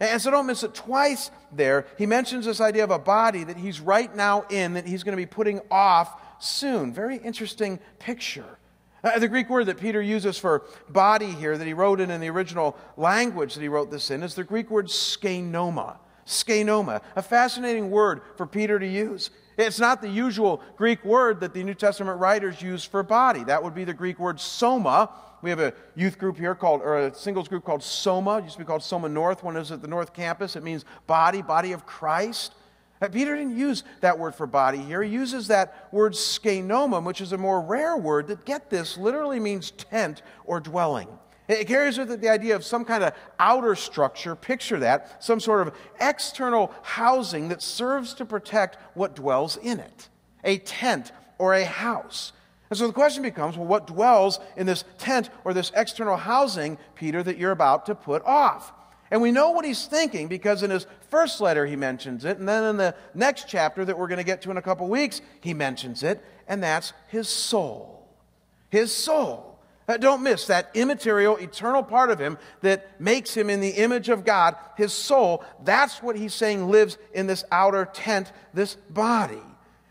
And 0.01 0.21
so 0.23 0.31
don't 0.31 0.47
miss 0.47 0.63
it 0.63 0.75
twice 0.75 1.31
there. 1.53 1.87
He 1.99 2.07
mentions 2.07 2.47
this 2.47 2.63
idea 2.63 2.85
of 2.85 2.91
a 2.91 2.99
body 2.99 3.45
that 3.45 3.59
he's 3.59 3.81
right 3.81 4.15
now 4.17 4.47
in, 4.49 4.73
that 4.73 4.87
he's 4.87 5.03
going 5.03 5.13
to 5.13 5.21
be 5.21 5.27
putting 5.27 5.61
off 5.71 6.19
soon. 6.41 6.93
Very 6.93 7.17
interesting 7.19 7.79
picture. 7.99 8.59
Uh, 9.03 9.19
the 9.19 9.29
Greek 9.29 9.49
word 9.49 9.67
that 9.67 9.81
Peter 9.81 10.03
uses 10.03 10.37
for 10.37 10.65
body 10.89 11.31
here, 11.33 11.57
that 11.57 11.67
he 11.67 11.73
wrote 11.73 12.01
in 12.01 12.11
in 12.11 12.21
the 12.21 12.29
original 12.29 12.77
language 12.97 13.55
that 13.55 13.63
he 13.63 13.69
wrote 13.69 13.91
this 13.91 14.11
in, 14.11 14.23
is 14.23 14.35
the 14.35 14.45
Greek 14.45 14.71
word 14.71 14.87
skenoma. 14.87 15.97
Skenoma, 16.27 17.01
a 17.17 17.23
fascinating 17.23 17.91
word 17.91 18.21
for 18.37 18.47
Peter 18.47 18.79
to 18.79 18.87
use. 18.87 19.31
It's 19.57 19.81
not 19.81 20.01
the 20.01 20.09
usual 20.09 20.63
Greek 20.77 21.05
word 21.05 21.41
that 21.41 21.55
the 21.55 21.65
New 21.65 21.75
Testament 21.75 22.21
writers 22.21 22.63
use 22.63 22.85
for 22.85 23.03
body. 23.03 23.43
That 23.45 23.63
would 23.63 23.75
be 23.75 23.85
the 23.85 23.95
Greek 23.95 24.19
word 24.19 24.39
soma. 24.39 25.11
We 25.43 25.51
have 25.51 25.61
a 25.61 25.73
youth 25.97 26.19
group 26.19 26.37
here 26.37 26.55
called, 26.55 26.83
or 26.83 26.99
a 26.99 27.15
singles 27.15 27.49
group 27.49 27.65
called 27.65 27.83
Soma. 27.83 28.39
It 28.39 28.45
used 28.45 28.55
to 28.55 28.59
be 28.59 28.67
called 28.67 28.83
Soma 28.83 29.09
North. 29.09 29.43
One 29.43 29.57
is 29.57 29.73
at 29.73 29.81
the 29.81 29.89
North 29.89 30.13
Campus. 30.13 30.55
It 30.55 30.63
means 30.63 30.85
body, 31.07 31.41
body 31.41 31.73
of 31.73 31.87
Christ. 31.87 32.55
Peter 33.09 33.35
didn't 33.35 33.57
use 33.57 33.83
that 34.01 34.19
word 34.19 34.35
for 34.35 34.47
body 34.47 34.79
here. 34.79 35.03
He 35.03 35.11
uses 35.11 35.49
that 35.49 35.89
word 35.91 36.13
skenoma, 36.13 37.03
which 37.03 37.23
is 37.23 37.33
a 37.33 37.39
more 37.39 37.63
rare 37.63 37.97
word 37.97 38.27
that, 38.27 38.45
get 38.45 38.69
this, 38.69 38.99
literally 38.99 39.41
means 39.41 39.71
tent 39.71 40.23
or 40.45 40.61
dwelling. 40.61 41.09
It 41.49 41.67
carries 41.67 41.99
with 41.99 42.13
it 42.13 42.21
the 42.21 42.29
idea 42.29 42.55
of 42.55 42.65
some 42.65 42.85
kind 42.85 43.03
of 43.03 43.15
outer 43.39 43.75
structure, 43.75 44.37
picture 44.37 44.79
that, 44.81 45.25
some 45.25 45.41
sort 45.41 45.67
of 45.67 45.75
external 45.99 46.73
housing 46.83 47.49
that 47.49 47.63
serves 47.63 48.15
to 48.15 48.25
protect 48.25 48.77
what 48.95 49.17
dwells 49.17 49.57
in 49.57 49.81
it 49.81 50.09
a 50.45 50.59
tent 50.59 51.13
or 51.39 51.55
a 51.55 51.65
house. 51.65 52.33
And 52.71 52.79
so 52.79 52.87
the 52.87 52.93
question 52.93 53.23
becomes 53.23 53.57
well, 53.57 53.67
what 53.67 53.87
dwells 53.87 54.39
in 54.57 54.67
this 54.67 54.85
tent 54.99 55.29
or 55.45 55.53
this 55.53 55.73
external 55.75 56.17
housing, 56.17 56.79
Peter, 56.95 57.23
that 57.23 57.37
you're 57.37 57.51
about 57.51 57.87
to 57.87 57.95
put 57.95 58.25
off? 58.25 58.73
And 59.11 59.21
we 59.21 59.33
know 59.33 59.51
what 59.51 59.65
he's 59.65 59.87
thinking 59.87 60.29
because 60.29 60.63
in 60.63 60.71
his 60.71 60.87
first 61.09 61.41
letter 61.41 61.67
he 61.67 61.75
mentions 61.75 62.25
it, 62.25 62.39
and 62.39 62.49
then 62.49 62.65
in 62.65 62.77
the 62.77 62.95
next 63.15 63.49
chapter 63.49 63.85
that 63.85 63.99
we're 63.99 64.07
going 64.07 64.19
to 64.19 64.25
get 64.25 64.43
to 64.43 64.51
in 64.51 64.57
a 64.57 64.63
couple 64.63 64.89
weeks, 64.89 65.21
he 65.41 65.53
mentions 65.53 66.03
it, 66.03 66.25
and 66.47 66.63
that's 66.63 66.93
his 67.09 67.29
soul. 67.29 68.09
His 68.69 68.93
soul. 68.93 69.59
Uh, 69.89 69.97
don't 69.97 70.23
miss 70.23 70.47
that 70.47 70.71
immaterial, 70.75 71.37
eternal 71.39 71.83
part 71.83 72.11
of 72.11 72.21
him 72.21 72.39
that 72.61 73.01
makes 73.01 73.37
him 73.37 73.51
in 73.51 73.61
the 73.61 73.71
image 73.71 74.09
of 74.09 74.25
God, 74.25 74.55
his 74.77 74.93
soul. 74.93 75.45
That's 75.65 76.01
what 76.01 76.15
he's 76.15 76.33
saying 76.33 76.69
lives 76.69 76.97
in 77.13 77.27
this 77.27 77.43
outer 77.51 77.87
tent, 77.87 78.31
this 78.55 78.77
body. 78.89 79.43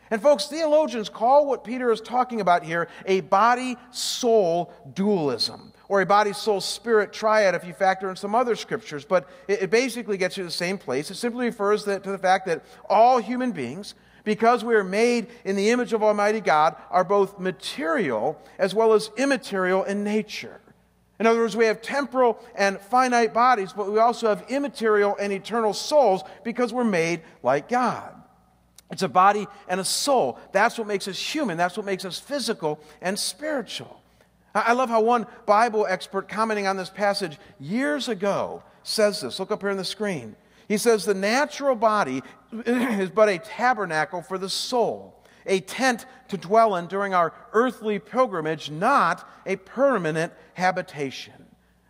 And 0.10 0.21
folks, 0.21 0.47
theologians 0.47 1.10
call 1.10 1.45
what 1.45 1.65
Peter 1.65 1.91
is 1.91 1.99
talking 1.99 2.39
about 2.39 2.63
here 2.63 2.88
a 3.05 3.19
body 3.19 3.75
soul 3.91 4.71
dualism 4.93 5.73
or 5.89 6.02
a 6.02 6.06
body, 6.06 6.32
soul, 6.32 6.62
spirit 6.62 7.12
triad 7.12 7.56
if 7.56 7.65
you 7.65 7.73
factor 7.73 8.10
in 8.10 8.15
some 8.15 8.36
other 8.36 8.56
scriptures. 8.56 9.04
But 9.04 9.28
it, 9.47 9.63
it 9.63 9.69
basically 9.69 10.17
gets 10.17 10.38
you 10.38 10.43
to 10.43 10.47
the 10.47 10.52
same 10.52 10.78
place. 10.78 11.12
It 11.12 11.15
simply 11.15 11.47
refers 11.47 11.84
to, 11.84 11.99
to 11.99 12.12
the 12.12 12.17
fact 12.17 12.45
that 12.45 12.63
all 12.88 13.17
human 13.17 13.52
beings, 13.52 13.95
because 14.23 14.63
we 14.63 14.75
are 14.75 14.84
made 14.84 15.28
in 15.43 15.56
the 15.56 15.71
image 15.71 15.91
of 15.91 16.04
Almighty 16.04 16.39
God, 16.39 16.75
are 16.91 17.04
both 17.04 17.39
material 17.39 18.39
as 18.60 18.73
well 18.73 18.93
as 18.93 19.10
immaterial 19.17 19.84
in 19.84 20.04
nature. 20.04 20.62
In 21.19 21.25
other 21.25 21.39
words, 21.39 21.58
we 21.58 21.65
have 21.65 21.82
temporal 21.82 22.39
and 22.56 22.80
finite 22.80 23.34
bodies, 23.34 23.73
but 23.73 23.91
we 23.91 23.99
also 23.99 24.30
have 24.30 24.45
immaterial 24.47 25.17
and 25.19 25.34
eternal 25.34 25.73
souls 25.73 26.23
because 26.45 26.71
we're 26.71 26.86
made 26.86 27.21
like 27.43 27.67
God. 27.67 28.15
It's 28.91 29.04
a 29.04 29.10
body 29.10 29.47
and 29.67 29.80
a 29.80 29.84
soul. 29.84 30.39
That's 30.52 30.78
what 30.78 30.88
makes 30.88 31.08
us 31.08 31.19
human. 31.19 31.58
That's 31.58 31.75
what 31.75 31.86
makes 31.86 32.06
us 32.06 32.17
physical 32.19 32.80
and 33.02 33.19
spiritual. 33.19 33.98
I 34.55 34.73
love 34.73 34.89
how 34.89 35.01
one 35.01 35.27
Bible 35.45 35.85
expert 35.88 36.27
commenting 36.27 36.65
on 36.65 36.75
this 36.75 36.89
passage 36.89 37.38
years 37.59 38.07
ago 38.07 38.63
says 38.83 39.21
this. 39.21 39.39
Look 39.39 39.51
up 39.51 39.62
here 39.62 39.69
on 39.69 39.77
the 39.77 39.83
screen. 39.83 40.35
He 40.67 40.77
says, 40.77 41.05
The 41.05 41.13
natural 41.13 41.75
body 41.75 42.21
is 42.65 43.09
but 43.09 43.29
a 43.29 43.38
tabernacle 43.38 44.21
for 44.21 44.38
the 44.38 44.49
soul, 44.49 45.21
a 45.45 45.59
tent 45.59 46.05
to 46.29 46.38
dwell 46.38 46.75
in 46.75 46.88
during 46.88 47.13
our 47.13 47.33
earthly 47.53 47.99
pilgrimage, 47.99 48.71
not 48.71 49.27
a 49.45 49.55
permanent 49.57 50.33
habitation. 50.55 51.33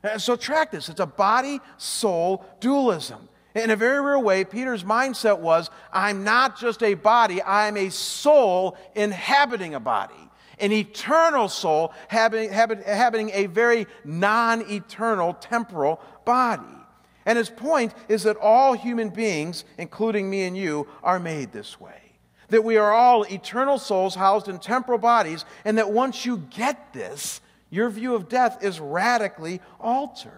Uh, 0.03 0.17
so, 0.17 0.35
track 0.35 0.71
this 0.71 0.89
it's 0.89 0.99
a 0.99 1.05
body 1.05 1.59
soul 1.77 2.45
dualism. 2.59 3.29
In 3.55 3.71
a 3.71 3.75
very 3.75 3.99
real 3.99 4.21
way, 4.21 4.43
Peter's 4.43 4.83
mindset 4.83 5.39
was 5.39 5.69
I'm 5.91 6.23
not 6.23 6.59
just 6.59 6.83
a 6.83 6.93
body, 6.93 7.41
I'm 7.41 7.77
a 7.77 7.89
soul 7.89 8.77
inhabiting 8.95 9.75
a 9.75 9.79
body 9.79 10.28
an 10.59 10.71
eternal 10.71 11.49
soul 11.49 11.93
inhabiting 12.11 13.31
a 13.33 13.47
very 13.47 13.87
non 14.03 14.69
eternal 14.69 15.33
temporal 15.33 16.01
body. 16.25 16.63
And 17.25 17.37
his 17.37 17.49
point 17.49 17.93
is 18.07 18.23
that 18.23 18.37
all 18.37 18.73
human 18.73 19.09
beings, 19.09 19.65
including 19.77 20.29
me 20.29 20.43
and 20.43 20.57
you, 20.57 20.87
are 21.03 21.19
made 21.19 21.51
this 21.51 21.79
way. 21.79 22.13
That 22.47 22.63
we 22.63 22.77
are 22.77 22.91
all 22.91 23.23
eternal 23.23 23.77
souls 23.77 24.15
housed 24.15 24.47
in 24.47 24.57
temporal 24.59 24.97
bodies, 24.97 25.45
and 25.63 25.77
that 25.77 25.91
once 25.91 26.25
you 26.25 26.37
get 26.37 26.93
this, 26.93 27.41
your 27.69 27.89
view 27.89 28.15
of 28.15 28.29
death 28.29 28.63
is 28.63 28.79
radically 28.79 29.61
altered. 29.79 30.33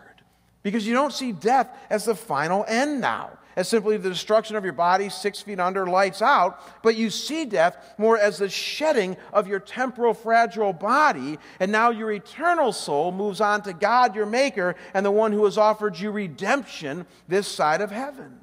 Because 0.64 0.86
you 0.86 0.94
don't 0.94 1.14
see 1.14 1.32
death 1.32 1.70
as 1.90 2.06
the 2.06 2.16
final 2.16 2.66
end 2.68 3.00
now 3.00 3.38
as 3.62 3.70
simply 3.70 3.96
the 3.96 4.10
destruction 4.10 4.56
of 4.56 4.64
your 4.64 4.74
body 4.74 5.08
six 5.08 5.40
feet 5.40 5.60
under, 5.60 5.86
lights 5.86 6.20
out, 6.24 6.82
but 6.82 6.96
you 6.96 7.12
see 7.12 7.46
death 7.46 7.94
more 8.00 8.18
as 8.18 8.40
the 8.40 8.50
shedding 8.50 9.16
of 9.32 9.48
your 9.48 9.60
temporal, 9.60 10.16
fragile 10.16 10.74
body, 10.74 11.38
and 11.60 11.72
now 11.72 11.92
your 11.92 12.12
eternal 12.12 12.74
soul 12.74 13.12
moves 13.12 13.40
on 13.40 13.62
to 13.62 13.72
God, 13.72 14.16
your 14.16 14.26
Maker, 14.26 14.76
and 14.96 15.06
the 15.06 15.12
one 15.12 15.32
who 15.32 15.46
has 15.46 15.60
offered 15.60 15.98
you 15.98 16.10
redemption 16.10 17.06
this 17.28 17.48
side 17.48 17.82
of 17.82 17.92
heaven. 17.92 18.40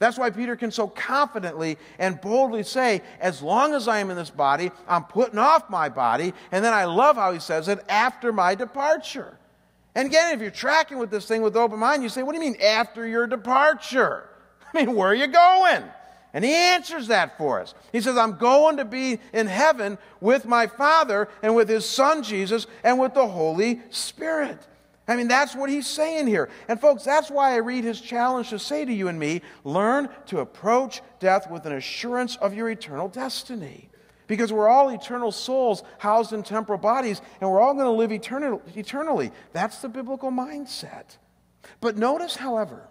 That's 0.00 0.18
why 0.18 0.30
Peter 0.30 0.56
can 0.56 0.72
so 0.72 0.88
confidently 0.88 1.78
and 2.00 2.20
boldly 2.20 2.64
say, 2.64 3.02
As 3.20 3.40
long 3.40 3.72
as 3.72 3.86
I 3.86 4.00
am 4.00 4.10
in 4.10 4.16
this 4.16 4.30
body, 4.30 4.72
I'm 4.88 5.04
putting 5.04 5.38
off 5.38 5.70
my 5.70 5.88
body. 5.88 6.34
And 6.50 6.64
then 6.64 6.74
I 6.74 6.86
love 6.86 7.14
how 7.14 7.32
he 7.32 7.38
says 7.38 7.68
it 7.68 7.82
after 7.88 8.32
my 8.32 8.56
departure. 8.56 9.38
And 9.94 10.08
again, 10.08 10.34
if 10.34 10.40
you're 10.42 10.50
tracking 10.50 10.98
with 10.98 11.10
this 11.10 11.26
thing 11.26 11.40
with 11.40 11.56
open 11.56 11.78
mind, 11.78 12.02
you 12.02 12.08
say, 12.08 12.24
What 12.24 12.32
do 12.32 12.38
you 12.38 12.50
mean 12.50 12.60
after 12.60 13.06
your 13.06 13.28
departure? 13.28 14.28
I 14.76 14.84
mean, 14.84 14.94
where 14.94 15.08
are 15.08 15.14
you 15.14 15.26
going? 15.26 15.84
And 16.34 16.44
he 16.44 16.52
answers 16.52 17.08
that 17.08 17.38
for 17.38 17.60
us. 17.60 17.74
He 17.92 18.00
says, 18.02 18.18
I'm 18.18 18.36
going 18.36 18.76
to 18.76 18.84
be 18.84 19.18
in 19.32 19.46
heaven 19.46 19.96
with 20.20 20.44
my 20.44 20.66
Father 20.66 21.28
and 21.42 21.56
with 21.56 21.68
his 21.68 21.88
Son 21.88 22.22
Jesus 22.22 22.66
and 22.84 22.98
with 22.98 23.14
the 23.14 23.26
Holy 23.26 23.80
Spirit. 23.88 24.58
I 25.08 25.16
mean, 25.16 25.28
that's 25.28 25.54
what 25.54 25.70
he's 25.70 25.86
saying 25.86 26.26
here. 26.26 26.50
And 26.68 26.78
folks, 26.78 27.04
that's 27.04 27.30
why 27.30 27.52
I 27.52 27.56
read 27.56 27.84
his 27.84 28.00
challenge 28.00 28.50
to 28.50 28.58
say 28.58 28.84
to 28.84 28.92
you 28.92 29.08
and 29.08 29.18
me 29.18 29.40
learn 29.64 30.10
to 30.26 30.40
approach 30.40 31.00
death 31.20 31.50
with 31.50 31.64
an 31.64 31.72
assurance 31.72 32.36
of 32.36 32.52
your 32.52 32.68
eternal 32.68 33.08
destiny. 33.08 33.88
Because 34.26 34.52
we're 34.52 34.68
all 34.68 34.90
eternal 34.90 35.32
souls 35.32 35.84
housed 35.98 36.34
in 36.34 36.42
temporal 36.42 36.80
bodies, 36.80 37.22
and 37.40 37.48
we're 37.48 37.60
all 37.60 37.72
going 37.72 37.86
to 37.86 37.92
live 37.92 38.12
eternal, 38.12 38.60
eternally. 38.74 39.30
That's 39.52 39.78
the 39.78 39.88
biblical 39.88 40.30
mindset. 40.30 41.16
But 41.80 41.96
notice, 41.96 42.36
however, 42.36 42.88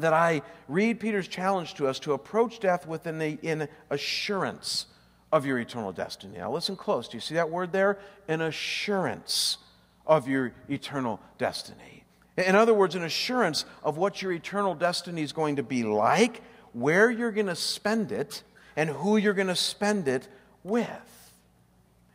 that 0.00 0.12
I 0.12 0.42
read 0.68 1.00
Peter's 1.00 1.28
challenge 1.28 1.74
to 1.74 1.86
us 1.86 1.98
to 2.00 2.12
approach 2.12 2.60
death 2.60 2.86
with 2.86 3.06
an 3.06 3.20
in 3.20 3.68
assurance 3.90 4.86
of 5.32 5.46
your 5.46 5.58
eternal 5.58 5.92
destiny. 5.92 6.38
Now, 6.38 6.52
listen 6.52 6.76
close. 6.76 7.08
Do 7.08 7.16
you 7.16 7.20
see 7.20 7.34
that 7.34 7.50
word 7.50 7.72
there? 7.72 7.98
An 8.28 8.40
assurance 8.40 9.58
of 10.06 10.26
your 10.26 10.52
eternal 10.68 11.20
destiny. 11.38 12.04
In 12.36 12.56
other 12.56 12.74
words, 12.74 12.94
an 12.94 13.04
assurance 13.04 13.64
of 13.84 13.96
what 13.96 14.22
your 14.22 14.32
eternal 14.32 14.74
destiny 14.74 15.22
is 15.22 15.32
going 15.32 15.56
to 15.56 15.62
be 15.62 15.84
like, 15.84 16.42
where 16.72 17.10
you're 17.10 17.32
going 17.32 17.46
to 17.46 17.56
spend 17.56 18.12
it, 18.12 18.42
and 18.76 18.90
who 18.90 19.16
you're 19.16 19.34
going 19.34 19.48
to 19.48 19.56
spend 19.56 20.08
it 20.08 20.26
with. 20.64 21.32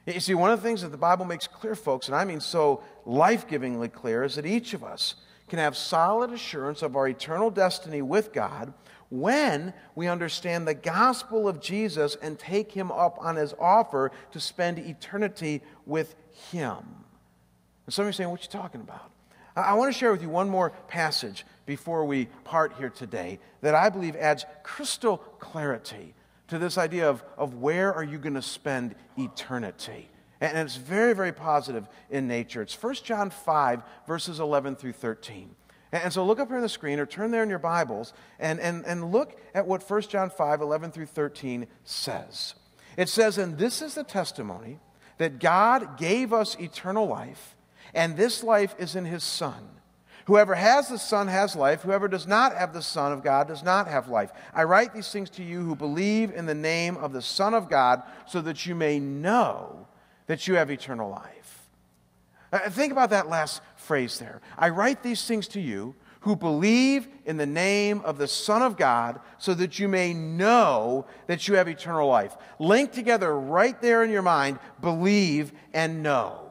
You 0.05 0.19
see, 0.19 0.33
one 0.33 0.51
of 0.51 0.61
the 0.61 0.67
things 0.67 0.81
that 0.81 0.89
the 0.89 0.97
Bible 0.97 1.25
makes 1.25 1.47
clear, 1.47 1.75
folks, 1.75 2.07
and 2.07 2.15
I 2.15 2.25
mean 2.25 2.39
so 2.39 2.83
life 3.05 3.47
givingly 3.47 3.89
clear, 3.89 4.23
is 4.23 4.35
that 4.35 4.45
each 4.45 4.73
of 4.73 4.83
us 4.83 5.15
can 5.47 5.60
have 5.60 5.77
solid 5.77 6.31
assurance 6.31 6.81
of 6.81 6.95
our 6.95 7.08
eternal 7.08 7.51
destiny 7.51 8.01
with 8.01 8.34
God 8.34 8.73
when 9.10 9.73
we 9.93 10.08
understand 10.08 10.67
the 10.67 10.73
gospel 10.73 11.47
of 11.47 11.62
Jesus 11.62 12.17
and 12.21 12.39
take 12.39 12.71
him 12.71 12.91
up 12.91 13.17
on 13.19 13.36
his 13.36 13.53
offer 13.60 14.12
to 14.31 14.39
spend 14.39 14.79
eternity 14.79 15.62
with 15.86 16.15
him. 16.51 16.77
And 17.86 17.93
some 17.93 18.03
of 18.03 18.08
you 18.08 18.10
are 18.10 18.13
saying, 18.13 18.29
What 18.29 18.39
are 18.39 18.43
you 18.43 18.49
talking 18.49 18.81
about? 18.81 19.12
I 19.55 19.73
want 19.75 19.93
to 19.93 19.97
share 19.97 20.12
with 20.12 20.21
you 20.21 20.29
one 20.29 20.49
more 20.49 20.71
passage 20.88 21.45
before 21.65 22.03
we 22.03 22.25
part 22.43 22.73
here 22.77 22.89
today 22.89 23.39
that 23.62 23.73
I 23.73 23.89
believe 23.89 24.15
adds 24.17 24.45
crystal 24.63 25.17
clarity 25.17 26.13
to 26.49 26.60
this 26.60 26.77
idea 26.77 27.10
of, 27.10 27.23
of 27.38 27.55
where 27.55 27.93
are 27.93 28.03
you 28.03 28.17
going 28.17 28.34
to 28.34 28.41
spend 28.41 28.95
eternity. 29.17 30.10
And 30.41 30.57
it's 30.57 30.75
very, 30.75 31.13
very 31.13 31.31
positive 31.31 31.87
in 32.09 32.27
nature. 32.27 32.61
It's 32.61 32.81
1 32.81 32.95
John 33.03 33.29
5, 33.29 33.83
verses 34.05 34.39
11 34.39 34.75
through 34.75 34.93
13. 34.93 35.55
And 35.91 36.11
so 36.11 36.25
look 36.25 36.39
up 36.39 36.49
here 36.49 36.57
on 36.57 36.63
the 36.63 36.69
screen 36.69 36.99
or 36.99 37.05
turn 37.05 37.31
there 37.31 37.43
in 37.43 37.49
your 37.49 37.59
Bibles 37.59 38.13
and, 38.39 38.59
and, 38.59 38.85
and 38.85 39.11
look 39.11 39.39
at 39.53 39.65
what 39.65 39.89
1 39.89 40.01
John 40.03 40.29
5, 40.29 40.61
11 40.61 40.91
through 40.91 41.05
13 41.05 41.67
says. 41.85 42.55
It 42.97 43.07
says, 43.07 43.37
And 43.37 43.57
this 43.57 43.81
is 43.81 43.95
the 43.95 44.03
testimony 44.03 44.79
that 45.17 45.39
God 45.39 45.97
gave 45.97 46.33
us 46.33 46.59
eternal 46.59 47.07
life, 47.07 47.55
and 47.93 48.17
this 48.17 48.43
life 48.43 48.75
is 48.77 48.95
in 48.95 49.05
his 49.05 49.23
Son. 49.23 49.69
Whoever 50.25 50.55
has 50.55 50.89
the 50.89 50.97
Son 50.97 51.27
has 51.27 51.55
life. 51.55 51.83
Whoever 51.83 52.07
does 52.07 52.25
not 52.25 52.55
have 52.55 52.73
the 52.73 52.81
Son 52.81 53.11
of 53.11 53.23
God 53.23 53.47
does 53.47 53.63
not 53.63 53.87
have 53.87 54.09
life. 54.09 54.31
I 54.53 54.63
write 54.63 54.93
these 54.93 55.11
things 55.11 55.29
to 55.31 55.43
you 55.43 55.61
who 55.61 55.75
believe 55.75 56.33
in 56.33 56.47
the 56.47 56.55
name 56.55 56.97
of 56.97 57.13
the 57.13 57.21
Son 57.21 57.53
of 57.53 57.69
God, 57.69 58.01
so 58.27 58.41
that 58.41 58.65
you 58.65 58.73
may 58.73 58.99
know 58.99 59.87
that 60.27 60.47
you 60.47 60.55
have 60.55 60.71
eternal 60.71 61.09
life. 61.09 61.69
Uh, 62.51 62.69
think 62.69 62.91
about 62.91 63.09
that 63.09 63.29
last 63.29 63.61
phrase 63.75 64.19
there. 64.19 64.41
I 64.57 64.69
write 64.69 65.03
these 65.03 65.25
things 65.25 65.47
to 65.49 65.61
you 65.61 65.95
who 66.21 66.35
believe 66.35 67.07
in 67.25 67.38
the 67.38 67.45
name 67.45 68.01
of 68.01 68.17
the 68.17 68.27
Son 68.27 68.63
of 68.63 68.77
God 68.77 69.19
so 69.38 69.53
that 69.53 69.77
you 69.77 69.88
may 69.88 70.13
know 70.13 71.05
that 71.27 71.47
you 71.47 71.55
have 71.55 71.67
eternal 71.67 72.07
life. 72.07 72.35
Link 72.57 72.91
together 72.91 73.38
right 73.39 73.79
there 73.81 74.03
in 74.03 74.09
your 74.09 74.23
mind 74.23 74.57
believe 74.81 75.53
and 75.73 76.01
know. 76.01 76.44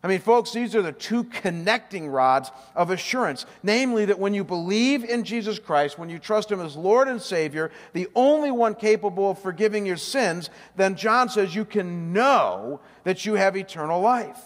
I 0.00 0.06
mean, 0.06 0.20
folks, 0.20 0.52
these 0.52 0.76
are 0.76 0.82
the 0.82 0.92
two 0.92 1.24
connecting 1.24 2.08
rods 2.08 2.52
of 2.76 2.90
assurance. 2.90 3.46
Namely, 3.64 4.04
that 4.04 4.20
when 4.20 4.32
you 4.32 4.44
believe 4.44 5.02
in 5.02 5.24
Jesus 5.24 5.58
Christ, 5.58 5.98
when 5.98 6.08
you 6.08 6.20
trust 6.20 6.52
Him 6.52 6.60
as 6.60 6.76
Lord 6.76 7.08
and 7.08 7.20
Savior, 7.20 7.72
the 7.94 8.06
only 8.14 8.52
one 8.52 8.76
capable 8.76 9.32
of 9.32 9.40
forgiving 9.40 9.84
your 9.84 9.96
sins, 9.96 10.50
then 10.76 10.94
John 10.94 11.28
says 11.28 11.54
you 11.54 11.64
can 11.64 12.12
know 12.12 12.80
that 13.02 13.26
you 13.26 13.34
have 13.34 13.56
eternal 13.56 14.00
life. 14.00 14.38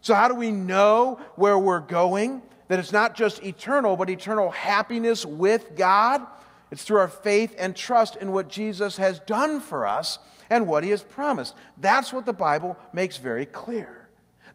So, 0.00 0.14
how 0.14 0.28
do 0.28 0.34
we 0.34 0.50
know 0.50 1.20
where 1.36 1.58
we're 1.58 1.80
going? 1.80 2.40
That 2.68 2.78
it's 2.78 2.92
not 2.92 3.14
just 3.14 3.44
eternal, 3.44 3.96
but 3.96 4.08
eternal 4.08 4.50
happiness 4.50 5.26
with 5.26 5.76
God? 5.76 6.22
It's 6.70 6.82
through 6.82 6.98
our 6.98 7.08
faith 7.08 7.54
and 7.58 7.76
trust 7.76 8.16
in 8.16 8.32
what 8.32 8.48
Jesus 8.48 8.96
has 8.96 9.20
done 9.20 9.60
for 9.60 9.86
us 9.86 10.18
and 10.48 10.66
what 10.66 10.82
He 10.82 10.90
has 10.90 11.02
promised. 11.02 11.54
That's 11.76 12.10
what 12.10 12.24
the 12.24 12.32
Bible 12.32 12.78
makes 12.94 13.18
very 13.18 13.44
clear. 13.44 14.03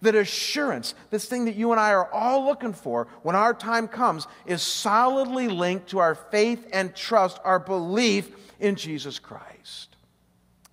That 0.02 0.16
assurance, 0.16 0.96
this 1.10 1.26
thing 1.26 1.46
that 1.46 1.56
you 1.56 1.72
and 1.72 1.80
I 1.80 1.92
are 1.92 2.12
all 2.14 2.46
looking 2.46 2.74
for 2.74 3.08
when 3.22 3.36
our 3.36 3.54
time 3.54 3.88
comes, 3.88 4.28
is 4.46 4.62
solidly 4.62 5.50
linked 5.50 5.90
to 5.90 6.00
our 6.00 6.16
faith 6.16 6.68
and 6.72 6.96
trust, 6.96 7.40
our 7.44 7.60
belief 7.60 8.30
in 8.60 8.76
Jesus 8.76 9.20
Christ. 9.20 9.98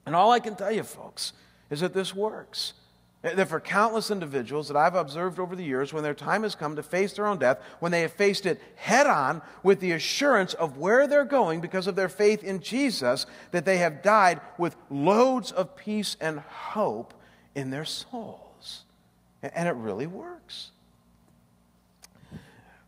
And 0.05 0.15
all 0.15 0.31
I 0.31 0.39
can 0.39 0.55
tell 0.55 0.71
you, 0.71 0.85
folks, 0.85 1.33
is 1.71 1.81
that 1.81 1.93
this 1.93 2.15
works. 2.15 2.75
That 3.23 3.49
for 3.49 3.59
countless 3.59 4.13
individuals 4.13 4.69
that 4.69 4.77
I've 4.77 4.95
observed 4.95 5.41
over 5.41 5.57
the 5.57 5.65
years, 5.65 5.93
when 5.93 6.05
their 6.05 6.15
time 6.15 6.45
has 6.45 6.55
come 6.55 6.77
to 6.77 6.83
face 6.83 7.15
their 7.15 7.27
own 7.27 7.39
death, 7.39 7.59
when 7.81 7.91
they 7.91 8.03
have 8.03 8.13
faced 8.13 8.47
it 8.47 8.61
head 8.77 9.09
on 9.09 9.43
with 9.65 9.81
the 9.81 9.93
assurance 9.93 10.55
of 10.55 10.79
where 10.79 11.09
they're 11.09 11.25
going 11.25 11.61
because 11.61 11.89
of 11.89 11.97
their 11.97 12.09
faith 12.09 12.45
in 12.45 12.61
Jesus, 12.61 13.27
that 13.51 13.65
they 13.65 13.79
have 13.79 14.03
died 14.03 14.41
with 14.59 14.77
loads 14.91 15.51
of 15.51 15.75
peace 15.75 16.17
and 16.21 16.39
hope 16.39 17.15
in 17.57 17.71
their 17.71 17.85
soul. 17.85 18.46
And 19.43 19.69
it 19.69 19.75
really 19.75 20.07
works. 20.07 20.71